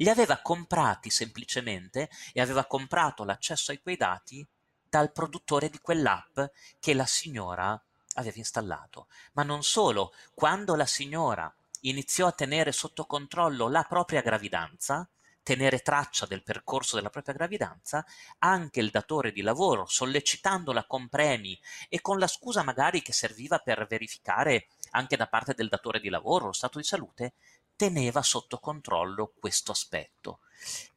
Li 0.00 0.08
aveva 0.08 0.38
comprati 0.38 1.10
semplicemente 1.10 2.08
e 2.32 2.40
aveva 2.40 2.66
comprato 2.66 3.24
l'accesso 3.24 3.72
a 3.72 3.78
quei 3.82 3.96
dati 3.96 4.46
dal 4.88 5.12
produttore 5.12 5.68
di 5.68 5.78
quell'app 5.80 6.40
che 6.78 6.94
la 6.94 7.06
signora 7.06 7.80
aveva 8.14 8.36
installato. 8.36 9.08
Ma 9.32 9.42
non 9.42 9.62
solo, 9.62 10.12
quando 10.34 10.74
la 10.74 10.86
signora 10.86 11.52
iniziò 11.82 12.26
a 12.26 12.32
tenere 12.32 12.72
sotto 12.72 13.06
controllo 13.06 13.68
la 13.68 13.84
propria 13.84 14.22
gravidanza, 14.22 15.08
tenere 15.42 15.80
traccia 15.80 16.26
del 16.26 16.42
percorso 16.42 16.96
della 16.96 17.10
propria 17.10 17.34
gravidanza, 17.34 18.04
anche 18.40 18.80
il 18.80 18.90
datore 18.90 19.32
di 19.32 19.40
lavoro, 19.40 19.86
sollecitandola 19.86 20.84
con 20.84 21.08
premi 21.08 21.58
e 21.88 22.00
con 22.02 22.18
la 22.18 22.26
scusa 22.26 22.62
magari 22.62 23.00
che 23.00 23.12
serviva 23.12 23.58
per 23.58 23.86
verificare 23.86 24.68
anche 24.90 25.16
da 25.16 25.26
parte 25.26 25.54
del 25.54 25.68
datore 25.68 26.00
di 26.00 26.08
lavoro 26.08 26.46
lo 26.46 26.52
stato 26.52 26.78
di 26.78 26.84
salute, 26.84 27.32
teneva 27.78 28.20
sotto 28.20 28.58
controllo 28.58 29.32
questo 29.38 29.72
aspetto. 29.72 30.40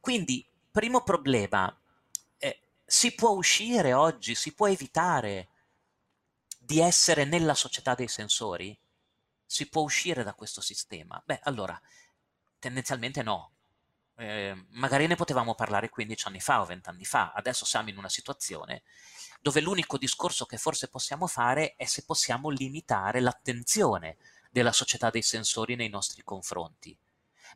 Quindi, 0.01 0.45
primo 0.69 1.03
problema, 1.03 1.73
eh, 2.38 2.59
si 2.84 3.13
può 3.13 3.29
uscire 3.29 3.93
oggi, 3.93 4.36
si 4.36 4.53
può 4.53 4.67
evitare 4.67 5.47
di 6.57 6.82
essere 6.82 7.23
nella 7.23 7.53
società 7.53 7.95
dei 7.95 8.09
sensori? 8.09 8.77
si 9.51 9.67
può 9.67 9.82
uscire 9.82 10.23
da 10.23 10.34
questo 10.34 10.61
sistema? 10.61 11.21
Beh, 11.25 11.41
allora, 11.43 11.79
tendenzialmente 12.57 13.21
no. 13.21 13.51
Eh, 14.15 14.55
magari 14.69 15.07
ne 15.07 15.15
potevamo 15.15 15.55
parlare 15.55 15.89
15 15.89 16.27
anni 16.29 16.39
fa 16.39 16.61
o 16.61 16.65
20 16.65 16.88
anni 16.88 17.03
fa, 17.03 17.34
adesso 17.36 17.65
siamo 17.65 17.89
in 17.89 17.97
una 17.97 18.07
situazione 18.07 18.84
dove 19.41 19.59
l'unico 19.59 19.97
discorso 19.97 20.45
che 20.45 20.57
forse 20.57 20.88
possiamo 20.88 21.27
fare 21.27 21.73
è 21.75 21.86
se 21.86 22.05
possiamo 22.05 22.49
limitare 22.49 23.19
l'attenzione 23.19 24.17
della 24.52 24.74
società 24.74 25.10
dei 25.10 25.22
sensori 25.22 25.76
nei 25.76 25.89
nostri 25.89 26.24
confronti. 26.24 26.95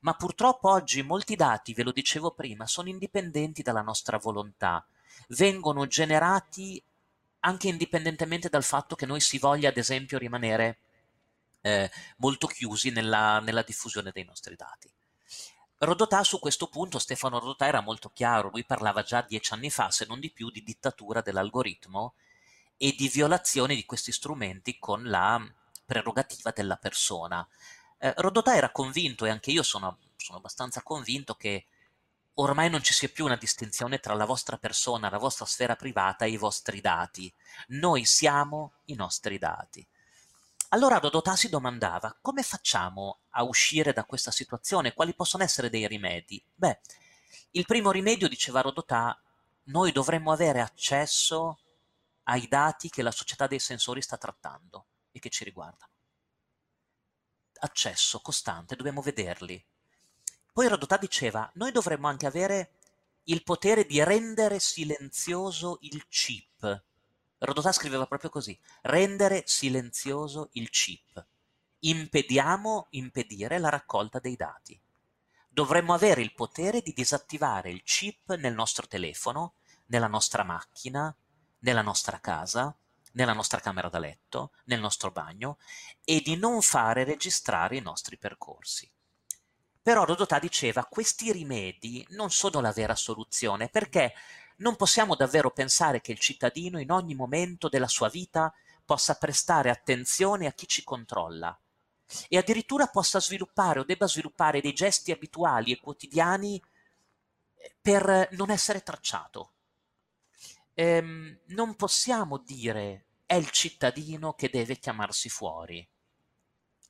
Ma 0.02 0.14
purtroppo 0.14 0.70
oggi 0.70 1.02
molti 1.02 1.36
dati, 1.36 1.74
ve 1.74 1.84
lo 1.84 1.92
dicevo 1.92 2.32
prima, 2.32 2.66
sono 2.66 2.90
indipendenti 2.90 3.62
dalla 3.62 3.82
nostra 3.82 4.18
volontà, 4.18 4.86
vengono 5.30 5.88
generati 5.88 6.82
anche 7.42 7.68
indipendentemente 7.68 8.50
dal 8.50 8.64
fatto 8.64 8.96
che 8.96 9.06
noi 9.06 9.20
si 9.20 9.38
voglia, 9.38 9.70
ad 9.70 9.78
esempio, 9.78 10.18
rimanere 10.18 10.80
eh, 11.62 11.92
molto 12.18 12.48
chiusi 12.48 12.90
nella, 12.90 13.40
nella, 13.40 13.62
diffusione 13.62 14.12
dei 14.12 14.24
nostri 14.24 14.56
dati. 14.56 14.90
Rodotà 15.78 16.24
su 16.24 16.40
questo 16.40 16.68
punto, 16.68 16.98
Stefano 16.98 17.40
Rodotà 17.40 17.68
era 17.68 17.82
molto 17.82 18.10
chiaro, 18.10 18.50
lui 18.50 18.66
parlava 18.66 19.04
già 19.04 19.22
dieci 19.22 19.54
anni 19.54 19.70
fa, 19.70 19.92
se 19.92 20.06
non 20.06 20.20
di 20.20 20.32
più, 20.32 20.50
di 20.50 20.64
dittatura 20.64 21.22
dell'algoritmo 21.22 22.14
e 22.78 22.94
di 22.98 23.08
violazione 23.10 23.76
di 23.76 23.86
questi 23.86 24.12
strumenti 24.12 24.80
con 24.80 25.04
la 25.04 25.44
prerogativa 25.86 26.52
della 26.52 26.78
persona. 26.78 27.48
Eh, 27.98 28.14
Rodotà 28.18 28.56
era 28.56 28.72
convinto, 28.72 29.26
e 29.26 29.30
anche 29.30 29.52
io 29.52 29.64
sono, 29.64 29.98
sono 30.18 30.40
abbastanza 30.40 30.82
convinto, 30.82 31.36
che 31.36 31.68
ormai 32.36 32.70
non 32.70 32.84
ci 32.84 32.94
sia 32.94 33.10
più 33.10 33.26
una 33.26 33.38
distinzione 33.38 34.00
tra 34.00 34.14
la 34.14 34.26
vostra 34.26 34.58
persona, 34.58 35.10
la 35.10 35.18
vostra 35.18 35.46
sfera 35.46 35.76
privata 35.76 36.26
e 36.26 36.32
i 36.32 36.38
vostri 36.38 36.82
dati. 36.82 37.32
Noi 37.68 38.06
siamo 38.06 38.74
i 38.86 38.96
nostri 38.96 39.38
dati. 39.38 39.86
Allora 40.70 41.00
Dodotà 41.00 41.36
si 41.36 41.48
domandava 41.48 42.18
come 42.22 42.44
facciamo 42.44 43.20
a 43.32 43.44
uscire 43.44 43.94
da 43.94 44.04
questa 44.04 44.32
situazione? 44.32 44.94
Quali 44.94 45.14
possono 45.14 45.44
essere 45.44 45.70
dei 45.70 45.88
rimedi? 45.88 46.44
Beh, 46.54 46.80
il 47.52 47.66
primo 47.66 47.92
rimedio, 47.92 48.28
diceva 48.28 48.62
Rodotà, 48.62 49.18
noi 49.66 49.92
dovremmo 49.92 50.32
avere 50.32 50.60
accesso 50.60 51.60
ai 52.24 52.48
dati 52.48 52.90
che 52.90 53.04
la 53.04 53.12
società 53.12 53.48
dei 53.48 53.60
sensori 53.60 54.02
sta 54.02 54.18
trattando 54.18 54.88
e 55.16 55.20
che 55.20 55.30
ci 55.30 55.44
riguardano. 55.44 55.92
Accesso 57.60 58.20
costante, 58.20 58.76
dobbiamo 58.76 59.02
vederli. 59.02 59.64
Poi 60.52 60.68
Rodotà 60.68 60.98
diceva, 60.98 61.50
noi 61.56 61.72
dovremmo 61.72 62.08
anche 62.08 62.26
avere 62.26 62.74
il 63.26 63.44
potere 63.44 63.86
di 63.86 64.04
rendere 64.04 64.60
silenzioso 64.60 65.78
il 65.82 66.08
chip 66.08 66.84
Rodotà 67.46 67.72
scriveva 67.72 68.08
proprio 68.08 68.30
così, 68.30 68.58
rendere 68.84 69.44
silenzioso 69.46 70.50
il 70.54 70.70
chip. 70.70 71.26
Impediamo, 71.80 72.88
impedire 72.92 73.60
la 73.60 73.70
raccolta 73.70 74.20
dei 74.20 74.36
dati. 74.36 74.80
Dovremmo 75.48 75.94
avere 75.94 76.22
il 76.22 76.34
potere 76.34 76.82
di 76.82 76.94
disattivare 76.94 77.70
il 77.70 77.84
chip 77.84 78.34
nel 78.36 78.54
nostro 78.54 78.88
telefono, 78.88 79.56
nella 79.88 80.08
nostra 80.08 80.44
macchina, 80.44 81.16
nella 81.60 81.82
nostra 81.82 82.20
casa, 82.20 82.76
nella 83.16 83.34
nostra 83.34 83.60
camera 83.60 83.90
da 83.90 84.00
letto, 84.00 84.52
nel 84.66 84.80
nostro 84.80 85.12
bagno 85.12 85.58
e 86.04 86.22
di 86.22 86.38
non 86.38 86.62
fare 86.62 87.04
registrare 87.04 87.78
i 87.78 87.82
nostri 87.82 88.18
percorsi. 88.18 88.90
Però 89.82 90.04
Rodotà 90.04 90.40
diceva 90.40 90.86
questi 90.86 91.32
rimedi 91.32 92.06
non 92.10 92.32
sono 92.32 92.60
la 92.60 92.72
vera 92.72 92.96
soluzione 92.96 93.70
perché 93.70 94.14
non 94.58 94.76
possiamo 94.76 95.16
davvero 95.16 95.52
pensare 95.52 96.02
che 96.02 96.12
il 96.12 96.20
cittadino 96.20 96.80
in 96.80 96.92
ogni 96.92 97.14
momento 97.14 97.70
della 97.70 97.88
sua 97.88 98.10
vita 98.10 98.54
possa 98.84 99.16
prestare 99.16 99.70
attenzione 99.70 100.48
a 100.48 100.54
chi 100.54 100.68
ci 100.68 100.84
controlla 100.84 101.58
e 102.28 102.38
addirittura 102.38 102.88
possa 102.88 103.20
sviluppare 103.20 103.80
o 103.80 103.84
debba 103.84 104.08
sviluppare 104.08 104.62
dei 104.62 104.74
gesti 104.74 105.12
abituali 105.12 105.72
e 105.72 105.80
quotidiani 105.80 106.62
eh, 107.56 107.76
per 107.82 108.30
non 108.32 108.52
essere 108.52 108.82
tracciato. 108.82 109.52
Ehm, 110.74 111.40
non 111.48 111.76
possiamo 111.76 112.38
dire 112.38 113.05
è 113.26 113.36
il 113.36 113.50
cittadino 113.50 114.34
che 114.34 114.50
deve 114.50 114.78
chiamarsi 114.78 115.30
fuori. 115.30 115.88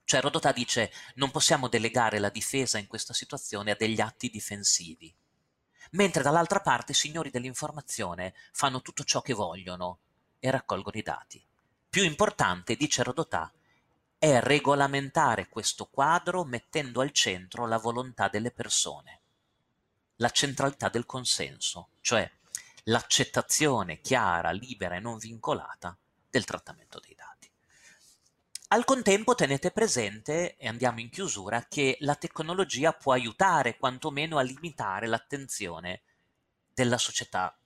Cioè 0.03 0.21
Rodotà 0.21 0.51
dice 0.51 0.91
non 1.15 1.31
possiamo 1.31 1.67
delegare 1.67 2.19
la 2.19 2.29
difesa 2.29 2.77
in 2.77 2.87
questa 2.87 3.13
situazione 3.13 3.71
a 3.71 3.75
degli 3.75 4.01
atti 4.01 4.29
difensivi 4.29 5.13
mentre 5.91 6.23
dall'altra 6.23 6.59
parte 6.59 6.91
i 6.91 6.95
signori 6.95 7.29
dell'informazione 7.29 8.33
fanno 8.51 8.81
tutto 8.81 9.03
ciò 9.03 9.21
che 9.21 9.33
vogliono 9.33 9.99
e 10.39 10.49
raccolgono 10.51 10.97
i 10.97 11.03
dati. 11.03 11.43
Più 11.89 12.03
importante, 12.03 12.75
dice 12.75 13.03
Rodotà, 13.03 13.51
è 14.17 14.39
regolamentare 14.39 15.47
questo 15.47 15.85
quadro 15.85 16.43
mettendo 16.43 17.01
al 17.01 17.11
centro 17.11 17.67
la 17.67 17.77
volontà 17.77 18.27
delle 18.27 18.51
persone, 18.51 19.21
la 20.17 20.29
centralità 20.29 20.89
del 20.89 21.05
consenso, 21.05 21.89
cioè 22.01 22.29
l'accettazione 22.83 24.01
chiara, 24.01 24.51
libera 24.51 24.95
e 24.95 24.99
non 24.99 25.17
vincolata 25.17 25.97
del 26.35 26.43
trattamento 26.43 26.99
dei 26.99 27.15
dati. 27.15 27.49
Al 28.69 28.83
contempo 28.83 29.35
tenete 29.35 29.71
presente, 29.71 30.57
e 30.57 30.67
andiamo 30.67 30.99
in 30.99 31.09
chiusura, 31.09 31.65
che 31.69 31.95
la 32.01 32.15
tecnologia 32.15 32.91
può 32.91 33.13
aiutare 33.13 33.77
quantomeno 33.77 34.37
a 34.37 34.41
limitare 34.41 35.07
l'attenzione 35.07 36.01
della 36.73 36.97
società 36.97 37.57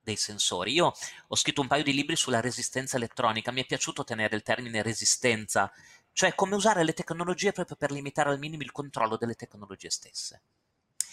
dei 0.00 0.16
sensori. 0.16 0.72
Io 0.72 0.94
ho 1.26 1.36
scritto 1.36 1.60
un 1.60 1.66
paio 1.66 1.82
di 1.82 1.92
libri 1.92 2.16
sulla 2.16 2.40
resistenza 2.40 2.96
elettronica, 2.96 3.52
mi 3.52 3.60
è 3.60 3.66
piaciuto 3.66 4.04
tenere 4.04 4.36
il 4.36 4.42
termine 4.42 4.80
resistenza, 4.80 5.70
cioè 6.12 6.34
come 6.34 6.54
usare 6.54 6.84
le 6.84 6.94
tecnologie 6.94 7.52
proprio 7.52 7.76
per 7.76 7.90
limitare 7.90 8.30
al 8.30 8.38
minimo 8.38 8.62
il 8.62 8.72
controllo 8.72 9.18
delle 9.18 9.34
tecnologie 9.34 9.90
stesse. 9.90 10.40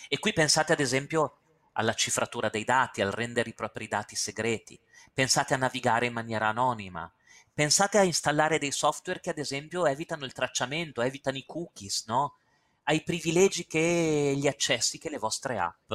E 0.07 0.17
qui 0.17 0.31
pensate 0.31 0.71
ad 0.71 0.79
esempio 0.79 1.39
alla 1.77 1.93
cifratura 1.93 2.49
dei 2.49 2.65
dati, 2.65 3.01
al 3.01 3.11
rendere 3.11 3.49
i 3.49 3.53
propri 3.53 3.87
dati 3.87 4.15
segreti, 4.15 4.79
pensate 5.13 5.53
a 5.53 5.57
navigare 5.57 6.07
in 6.07 6.13
maniera 6.13 6.49
anonima, 6.49 7.11
Pensate 7.55 7.97
a 7.97 8.03
installare 8.03 8.59
dei 8.59 8.73
software 8.73 9.21
che 9.21 9.29
ad 9.29 9.37
esempio 9.37 9.85
evitano 9.85 10.25
il 10.25 10.33
tracciamento, 10.33 11.01
evitano 11.01 11.37
i 11.37 11.45
cookies, 11.45 12.03
no? 12.07 12.35
ai 12.83 13.01
privilegi 13.01 13.65
che 13.65 14.33
gli 14.35 14.45
accessi 14.45 14.97
che 14.97 15.09
le 15.09 15.17
vostre 15.17 15.57
app 15.57 15.93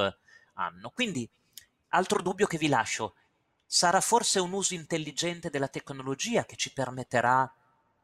hanno. 0.53 0.89
Quindi, 0.89 1.29
altro 1.89 2.23
dubbio 2.23 2.47
che 2.47 2.57
vi 2.57 2.67
lascio, 2.67 3.13
sarà 3.63 4.01
forse 4.01 4.39
un 4.39 4.51
uso 4.53 4.73
intelligente 4.73 5.51
della 5.51 5.67
tecnologia 5.67 6.45
che 6.45 6.55
ci 6.55 6.73
permetterà 6.73 7.53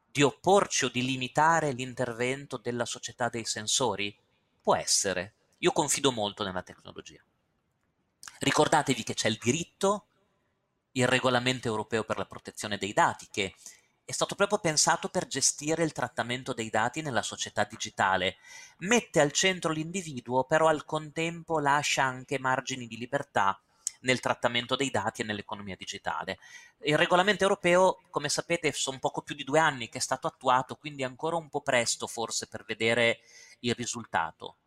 di 0.06 0.22
opporci 0.22 0.86
o 0.86 0.90
di 0.90 1.04
limitare 1.04 1.72
l'intervento 1.72 2.58
della 2.58 2.86
società 2.86 3.28
dei 3.28 3.46
sensori? 3.46 4.16
Può 4.62 4.76
essere. 4.76 5.34
Io 5.58 5.72
confido 5.72 6.12
molto 6.12 6.44
nella 6.44 6.62
tecnologia. 6.62 7.24
Ricordatevi 8.40 9.04
che 9.04 9.14
c'è 9.14 9.28
il 9.28 9.38
diritto, 9.42 10.08
il 10.92 11.08
regolamento 11.08 11.68
europeo 11.68 12.04
per 12.04 12.18
la 12.18 12.26
protezione 12.26 12.78
dei 12.78 12.94
dati, 12.94 13.28
che 13.32 13.56
è 14.04 14.12
stato 14.12 14.36
proprio 14.36 14.60
pensato 14.60 15.10
per 15.10 15.28
gestire 15.28 15.84
il 15.84 15.92
trattamento 15.92 16.54
dei 16.54 16.70
dati 16.70 17.02
nella 17.02 17.22
società 17.22 17.66
digitale. 17.66 18.38
Mette 18.78 19.20
al 19.20 19.32
centro 19.32 19.72
l'individuo, 19.72 20.46
però 20.46 20.68
al 20.68 20.86
contempo 20.86 21.60
lascia 21.60 22.04
anche 22.04 22.40
margini 22.40 22.88
di 22.88 22.98
libertà 22.98 23.60
nel 24.02 24.20
trattamento 24.20 24.76
dei 24.76 24.90
dati 24.90 25.22
e 25.22 25.26
nell'economia 25.26 25.76
digitale. 25.76 26.40
Il 26.84 26.98
regolamento 26.98 27.44
europeo, 27.44 28.00
come 28.10 28.30
sapete, 28.30 28.72
sono 28.72 29.00
poco 29.00 29.22
più 29.24 29.36
di 29.36 29.44
due 29.44 29.60
anni 29.60 29.90
che 29.90 29.98
è 29.98 30.02
stato 30.02 30.28
attuato, 30.28 30.76
quindi 30.76 31.02
è 31.02 31.06
ancora 31.06 31.36
un 31.36 31.50
po' 31.50 31.62
presto 31.62 32.08
forse 32.08 32.48
per 32.48 32.64
vedere 32.64 33.20
il 33.62 33.74
risultato. 33.74 34.58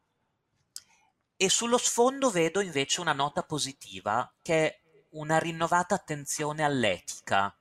E 1.42 1.48
sullo 1.48 1.78
sfondo 1.78 2.28
vedo 2.30 2.60
invece 2.60 3.00
una 3.00 3.14
nota 3.14 3.42
positiva, 3.42 4.30
che 4.42 4.66
è 4.66 4.80
una 5.12 5.38
rinnovata 5.38 5.94
attenzione 5.94 6.62
all'etica 6.62 7.56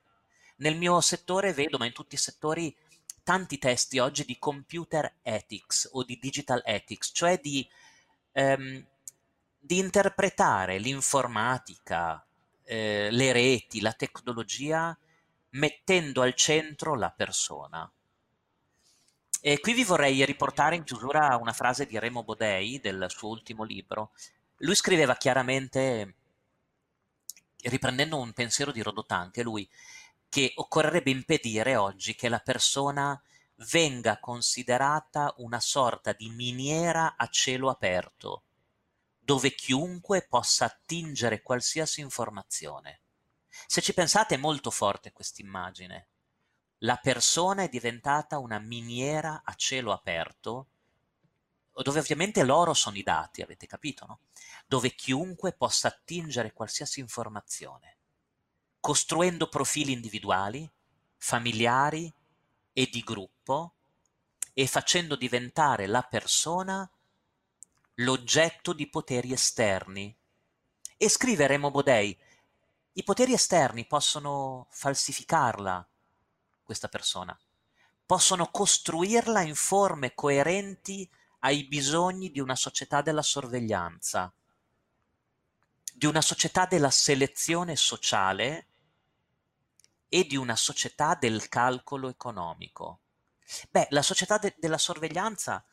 nel 0.60 0.76
mio 0.76 1.00
settore 1.00 1.54
vedo, 1.54 1.78
ma 1.78 1.86
in 1.86 1.92
tutti 1.92 2.14
i 2.14 2.18
settori, 2.18 2.76
tanti 3.22 3.58
testi 3.58 3.98
oggi 3.98 4.26
di 4.26 4.38
computer 4.38 5.20
ethics 5.22 5.88
o 5.92 6.04
di 6.04 6.18
digital 6.20 6.62
ethics, 6.64 7.10
cioè 7.14 7.38
di, 7.38 7.66
ehm, 8.32 8.86
di 9.58 9.78
interpretare 9.78 10.78
l'informatica, 10.78 12.22
eh, 12.64 13.08
le 13.10 13.32
reti, 13.32 13.80
la 13.80 13.92
tecnologia, 13.94 14.94
mettendo 15.52 16.20
al 16.20 16.34
centro 16.34 16.94
la 16.94 17.10
persona. 17.10 17.90
E 19.42 19.58
qui 19.58 19.72
vi 19.72 19.84
vorrei 19.84 20.22
riportare 20.26 20.76
in 20.76 20.84
chiusura 20.84 21.36
una 21.36 21.54
frase 21.54 21.86
di 21.86 21.98
Remo 21.98 22.22
Bodei 22.22 22.78
del 22.78 23.06
suo 23.08 23.30
ultimo 23.30 23.64
libro. 23.64 24.12
Lui 24.58 24.74
scriveva 24.74 25.16
chiaramente, 25.16 26.16
riprendendo 27.62 28.18
un 28.18 28.34
pensiero 28.34 28.70
di 28.70 28.82
Rodotà, 28.82 29.16
anche 29.16 29.42
lui, 29.42 29.66
che 30.28 30.52
occorrerebbe 30.54 31.08
impedire 31.08 31.76
oggi 31.76 32.14
che 32.14 32.28
la 32.28 32.40
persona 32.40 33.18
venga 33.70 34.20
considerata 34.20 35.32
una 35.38 35.60
sorta 35.60 36.12
di 36.12 36.28
miniera 36.28 37.16
a 37.16 37.26
cielo 37.28 37.70
aperto, 37.70 38.44
dove 39.18 39.54
chiunque 39.54 40.26
possa 40.28 40.66
attingere 40.66 41.40
qualsiasi 41.40 42.02
informazione. 42.02 43.00
Se 43.66 43.80
ci 43.80 43.94
pensate 43.94 44.34
è 44.34 44.38
molto 44.38 44.70
forte 44.70 45.12
questa 45.12 45.40
immagine. 45.40 46.08
La 46.80 46.96
persona 46.96 47.62
è 47.62 47.68
diventata 47.68 48.38
una 48.38 48.58
miniera 48.58 49.42
a 49.44 49.54
cielo 49.54 49.92
aperto, 49.92 50.68
dove 51.72 51.98
ovviamente 52.00 52.42
loro 52.42 52.74
sono 52.74 52.96
i 52.96 53.02
dati, 53.02 53.42
avete 53.42 53.66
capito, 53.66 54.06
no? 54.06 54.20
Dove 54.66 54.94
chiunque 54.94 55.52
possa 55.52 55.88
attingere 55.88 56.52
qualsiasi 56.52 57.00
informazione 57.00 57.96
costruendo 58.80 59.48
profili 59.48 59.92
individuali, 59.92 60.68
familiari 61.18 62.12
e 62.72 62.88
di 62.90 63.02
gruppo 63.02 63.74
e 64.54 64.66
facendo 64.66 65.16
diventare 65.16 65.86
la 65.86 66.02
persona 66.02 66.90
l'oggetto 67.96 68.72
di 68.72 68.88
poteri 68.88 69.32
esterni. 69.32 70.16
E 70.96 71.08
scrive 71.08 71.46
Remo 71.46 71.70
Bodei, 71.70 72.18
i 72.94 73.04
poteri 73.04 73.34
esterni 73.34 73.86
possono 73.86 74.66
falsificarla, 74.70 75.86
questa 76.70 76.86
persona, 76.86 77.36
possono 78.06 78.46
costruirla 78.48 79.40
in 79.40 79.56
forme 79.56 80.14
coerenti 80.14 81.10
ai 81.40 81.64
bisogni 81.64 82.30
di 82.30 82.38
una 82.38 82.54
società 82.54 83.02
della 83.02 83.22
sorveglianza, 83.22 84.32
di 85.92 86.06
una 86.06 86.20
società 86.20 86.66
della 86.66 86.90
selezione 86.92 87.74
sociale 87.74 88.68
e 90.08 90.24
di 90.28 90.36
una 90.36 90.54
società 90.54 91.16
del 91.16 91.48
calcolo 91.48 92.08
economico. 92.08 93.00
Beh, 93.68 93.88
la 93.90 94.02
società 94.02 94.38
de- 94.38 94.54
della 94.58 94.78
sorveglianza, 94.78 95.64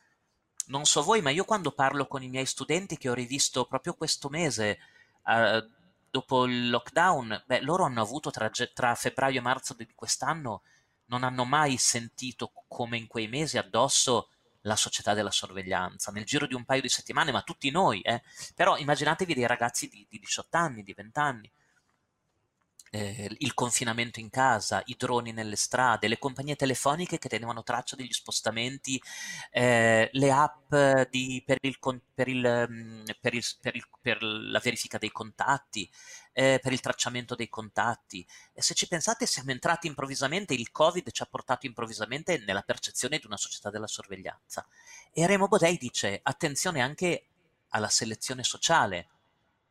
non 0.66 0.84
so 0.84 1.04
voi, 1.04 1.22
ma 1.22 1.30
io 1.30 1.44
quando 1.44 1.70
parlo 1.70 2.08
con 2.08 2.24
i 2.24 2.28
miei 2.28 2.46
studenti 2.46 2.98
che 2.98 3.08
ho 3.08 3.14
rivisto 3.14 3.66
proprio 3.66 3.94
questo 3.94 4.28
mese, 4.28 4.78
eh, 5.24 5.68
dopo 6.10 6.44
il 6.46 6.70
lockdown, 6.70 7.44
beh, 7.46 7.60
loro 7.60 7.84
hanno 7.84 8.02
avuto 8.02 8.32
tra, 8.32 8.50
tra 8.50 8.94
febbraio 8.96 9.38
e 9.38 9.42
marzo 9.42 9.74
di 9.74 9.86
quest'anno, 9.94 10.62
non 11.08 11.24
hanno 11.24 11.44
mai 11.44 11.76
sentito 11.76 12.52
come 12.68 12.96
in 12.96 13.06
quei 13.06 13.28
mesi 13.28 13.58
addosso 13.58 14.30
la 14.62 14.76
società 14.76 15.14
della 15.14 15.30
sorveglianza, 15.30 16.10
nel 16.10 16.24
giro 16.24 16.46
di 16.46 16.54
un 16.54 16.64
paio 16.64 16.80
di 16.80 16.88
settimane, 16.88 17.32
ma 17.32 17.42
tutti 17.42 17.70
noi, 17.70 18.00
eh? 18.00 18.22
Però 18.54 18.76
immaginatevi 18.76 19.34
dei 19.34 19.46
ragazzi 19.46 19.88
di, 19.88 20.06
di 20.08 20.18
18 20.18 20.56
anni, 20.56 20.82
di 20.82 20.92
20 20.92 21.18
anni, 21.18 21.50
eh, 22.90 23.28
il 23.38 23.54
confinamento 23.54 24.20
in 24.20 24.30
casa, 24.30 24.82
i 24.86 24.96
droni 24.96 25.32
nelle 25.32 25.56
strade, 25.56 26.08
le 26.08 26.18
compagnie 26.18 26.56
telefoniche 26.56 27.18
che 27.18 27.28
tenevano 27.28 27.62
traccia 27.62 27.96
degli 27.96 28.12
spostamenti, 28.12 29.00
eh, 29.50 30.08
le 30.12 30.30
app 30.30 30.74
di, 31.10 31.42
per, 31.44 31.58
il, 31.60 31.78
per, 32.14 32.28
il, 32.28 32.66
mm, 32.70 33.04
per, 33.20 33.34
il, 33.34 33.44
per, 34.00 34.22
la 34.22 34.60
verifica 34.62 34.98
dei 34.98 35.10
contatti, 35.10 35.88
eh, 36.38 36.60
per 36.62 36.72
il 36.72 36.78
tracciamento 36.78 37.34
dei 37.34 37.48
contatti. 37.48 38.24
E 38.52 38.62
se 38.62 38.74
ci 38.74 38.86
pensate, 38.86 39.26
siamo 39.26 39.50
entrati 39.50 39.88
improvvisamente, 39.88 40.54
il 40.54 40.70
Covid 40.70 41.10
ci 41.10 41.20
ha 41.22 41.26
portato 41.26 41.66
improvvisamente 41.66 42.38
nella 42.46 42.62
percezione 42.62 43.18
di 43.18 43.26
una 43.26 43.36
società 43.36 43.70
della 43.70 43.88
sorveglianza. 43.88 44.64
E 45.12 45.26
Remo 45.26 45.48
Bodei 45.48 45.76
dice, 45.76 46.20
attenzione 46.22 46.80
anche 46.80 47.26
alla 47.70 47.88
selezione 47.88 48.44
sociale 48.44 49.08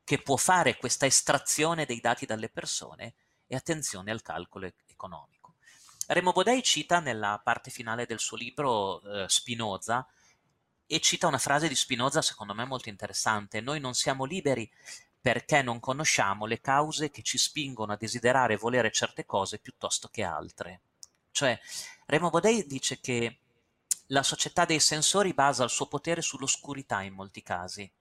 che 0.03 0.21
può 0.21 0.35
fare 0.35 0.75
questa 0.75 1.05
estrazione 1.05 1.85
dei 1.85 2.01
dati 2.01 2.25
dalle 2.25 2.49
persone 2.49 3.13
e 3.47 3.55
attenzione 3.55 4.11
al 4.11 4.21
calcolo 4.21 4.69
economico. 4.87 5.53
Remo 6.07 6.33
Bodei 6.33 6.61
cita 6.63 6.99
nella 6.99 7.39
parte 7.41 7.71
finale 7.71 8.05
del 8.05 8.19
suo 8.19 8.35
libro 8.35 9.01
eh, 9.03 9.29
Spinoza 9.29 10.05
e 10.85 10.99
cita 10.99 11.27
una 11.27 11.37
frase 11.37 11.69
di 11.69 11.75
Spinoza 11.75 12.21
secondo 12.21 12.53
me 12.53 12.65
molto 12.65 12.89
interessante. 12.89 13.61
Noi 13.61 13.79
non 13.79 13.93
siamo 13.93 14.25
liberi 14.25 14.69
perché 15.27 15.61
non 15.61 15.81
conosciamo 15.81 16.45
le 16.45 16.61
cause 16.61 17.11
che 17.11 17.21
ci 17.21 17.37
spingono 17.37 17.91
a 17.91 17.97
desiderare 17.97 18.53
e 18.53 18.57
volere 18.57 18.93
certe 18.93 19.25
cose 19.25 19.59
piuttosto 19.59 20.07
che 20.07 20.23
altre. 20.23 20.79
Cioè, 21.31 21.59
Remo 22.05 22.29
Bodei 22.29 22.65
dice 22.65 23.01
che 23.01 23.39
la 24.07 24.23
società 24.23 24.63
dei 24.63 24.79
sensori 24.79 25.33
basa 25.33 25.65
il 25.65 25.69
suo 25.69 25.87
potere 25.87 26.21
sull'oscurità 26.21 27.01
in 27.01 27.13
molti 27.13 27.43
casi 27.43 27.91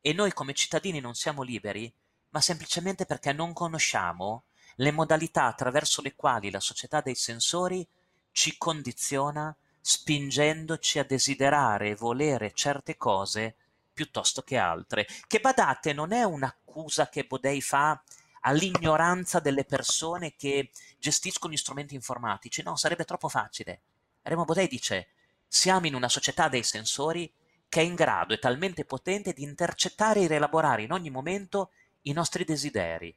e 0.00 0.12
noi 0.14 0.32
come 0.32 0.54
cittadini 0.54 1.00
non 1.00 1.14
siamo 1.14 1.42
liberi, 1.42 1.92
ma 2.30 2.40
semplicemente 2.40 3.04
perché 3.04 3.34
non 3.34 3.52
conosciamo 3.52 4.44
le 4.76 4.90
modalità 4.90 5.44
attraverso 5.44 6.00
le 6.00 6.14
quali 6.16 6.50
la 6.50 6.60
società 6.60 7.02
dei 7.02 7.14
sensori 7.14 7.86
ci 8.32 8.56
condiziona 8.56 9.54
spingendoci 9.82 10.98
a 10.98 11.04
desiderare 11.04 11.90
e 11.90 11.94
volere 11.94 12.52
certe 12.54 12.96
cose 12.96 13.56
piuttosto 14.00 14.40
che 14.40 14.56
altre. 14.56 15.06
Che 15.26 15.40
badate, 15.40 15.92
non 15.92 16.12
è 16.12 16.22
un'accusa 16.22 17.10
che 17.10 17.24
Bodei 17.24 17.60
fa 17.60 18.02
all'ignoranza 18.40 19.40
delle 19.40 19.66
persone 19.66 20.36
che 20.36 20.70
gestiscono 20.98 21.52
gli 21.52 21.58
strumenti 21.58 21.94
informatici, 21.94 22.62
no, 22.62 22.76
sarebbe 22.76 23.04
troppo 23.04 23.28
facile. 23.28 23.82
Remo 24.22 24.46
Bodei 24.46 24.68
dice, 24.68 25.08
siamo 25.46 25.86
in 25.86 25.94
una 25.94 26.08
società 26.08 26.48
dei 26.48 26.62
sensori 26.62 27.30
che 27.68 27.80
è 27.80 27.84
in 27.84 27.94
grado, 27.94 28.32
è 28.32 28.38
talmente 28.38 28.86
potente 28.86 29.34
di 29.34 29.42
intercettare 29.42 30.22
e 30.22 30.28
rielaborare 30.28 30.82
in 30.82 30.92
ogni 30.92 31.10
momento 31.10 31.70
i 32.02 32.12
nostri 32.12 32.44
desideri, 32.44 33.14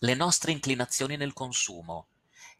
le 0.00 0.14
nostre 0.14 0.50
inclinazioni 0.50 1.16
nel 1.16 1.32
consumo, 1.32 2.08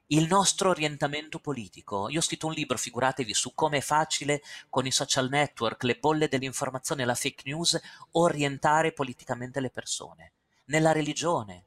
il 0.08 0.26
nostro 0.26 0.70
orientamento 0.70 1.38
politico. 1.38 2.08
Io 2.08 2.18
ho 2.18 2.22
scritto 2.22 2.46
un 2.46 2.52
libro, 2.52 2.78
figuratevi, 2.78 3.34
su 3.34 3.54
come 3.54 3.78
è 3.78 3.80
facile 3.80 4.42
con 4.68 4.86
i 4.86 4.92
social 4.92 5.28
network, 5.28 5.82
le 5.82 5.98
bolle 5.98 6.28
dell'informazione 6.28 7.04
la 7.04 7.14
fake 7.14 7.42
news 7.44 7.78
orientare 8.12 8.92
politicamente 8.92 9.60
le 9.60 9.70
persone, 9.70 10.32
nella 10.66 10.92
religione, 10.92 11.64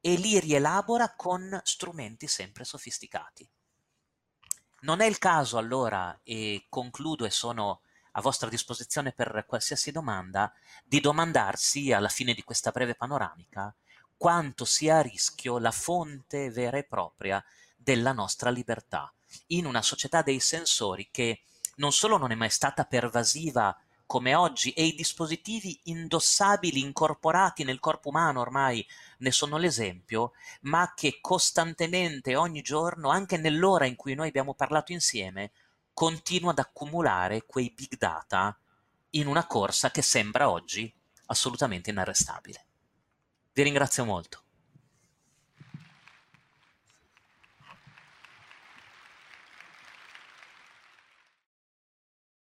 e 0.00 0.14
li 0.16 0.40
rielabora 0.40 1.14
con 1.14 1.60
strumenti 1.62 2.26
sempre 2.26 2.64
sofisticati. 2.64 3.48
Non 4.80 5.00
è 5.00 5.06
il 5.06 5.18
caso 5.18 5.58
allora, 5.58 6.18
e 6.24 6.66
concludo 6.68 7.24
e 7.24 7.30
sono 7.30 7.82
a 8.14 8.20
vostra 8.20 8.48
disposizione 8.48 9.12
per 9.12 9.44
qualsiasi 9.46 9.92
domanda, 9.92 10.52
di 10.84 11.00
domandarsi 11.00 11.92
alla 11.92 12.08
fine 12.08 12.34
di 12.34 12.42
questa 12.42 12.72
breve 12.72 12.96
panoramica 12.96 13.72
quanto 14.22 14.64
sia 14.64 14.98
a 14.98 15.02
rischio 15.02 15.58
la 15.58 15.72
fonte 15.72 16.48
vera 16.52 16.78
e 16.78 16.84
propria 16.84 17.44
della 17.76 18.12
nostra 18.12 18.50
libertà 18.50 19.12
in 19.48 19.66
una 19.66 19.82
società 19.82 20.22
dei 20.22 20.38
sensori 20.38 21.08
che 21.10 21.40
non 21.78 21.90
solo 21.90 22.18
non 22.18 22.30
è 22.30 22.36
mai 22.36 22.48
stata 22.48 22.84
pervasiva 22.84 23.76
come 24.06 24.36
oggi 24.36 24.70
e 24.74 24.84
i 24.84 24.94
dispositivi 24.94 25.76
indossabili 25.86 26.78
incorporati 26.78 27.64
nel 27.64 27.80
corpo 27.80 28.10
umano 28.10 28.38
ormai 28.38 28.86
ne 29.18 29.32
sono 29.32 29.56
l'esempio, 29.56 30.34
ma 30.60 30.92
che 30.94 31.18
costantemente 31.20 32.36
ogni 32.36 32.62
giorno, 32.62 33.08
anche 33.08 33.36
nell'ora 33.38 33.86
in 33.86 33.96
cui 33.96 34.14
noi 34.14 34.28
abbiamo 34.28 34.54
parlato 34.54 34.92
insieme, 34.92 35.50
continua 35.92 36.52
ad 36.52 36.60
accumulare 36.60 37.44
quei 37.44 37.72
big 37.74 37.98
data 37.98 38.56
in 39.10 39.26
una 39.26 39.48
corsa 39.48 39.90
che 39.90 40.02
sembra 40.02 40.48
oggi 40.48 40.94
assolutamente 41.26 41.90
inarrestabile. 41.90 42.66
Vi 43.54 43.62
ringrazio 43.62 44.04
molto. 44.06 44.41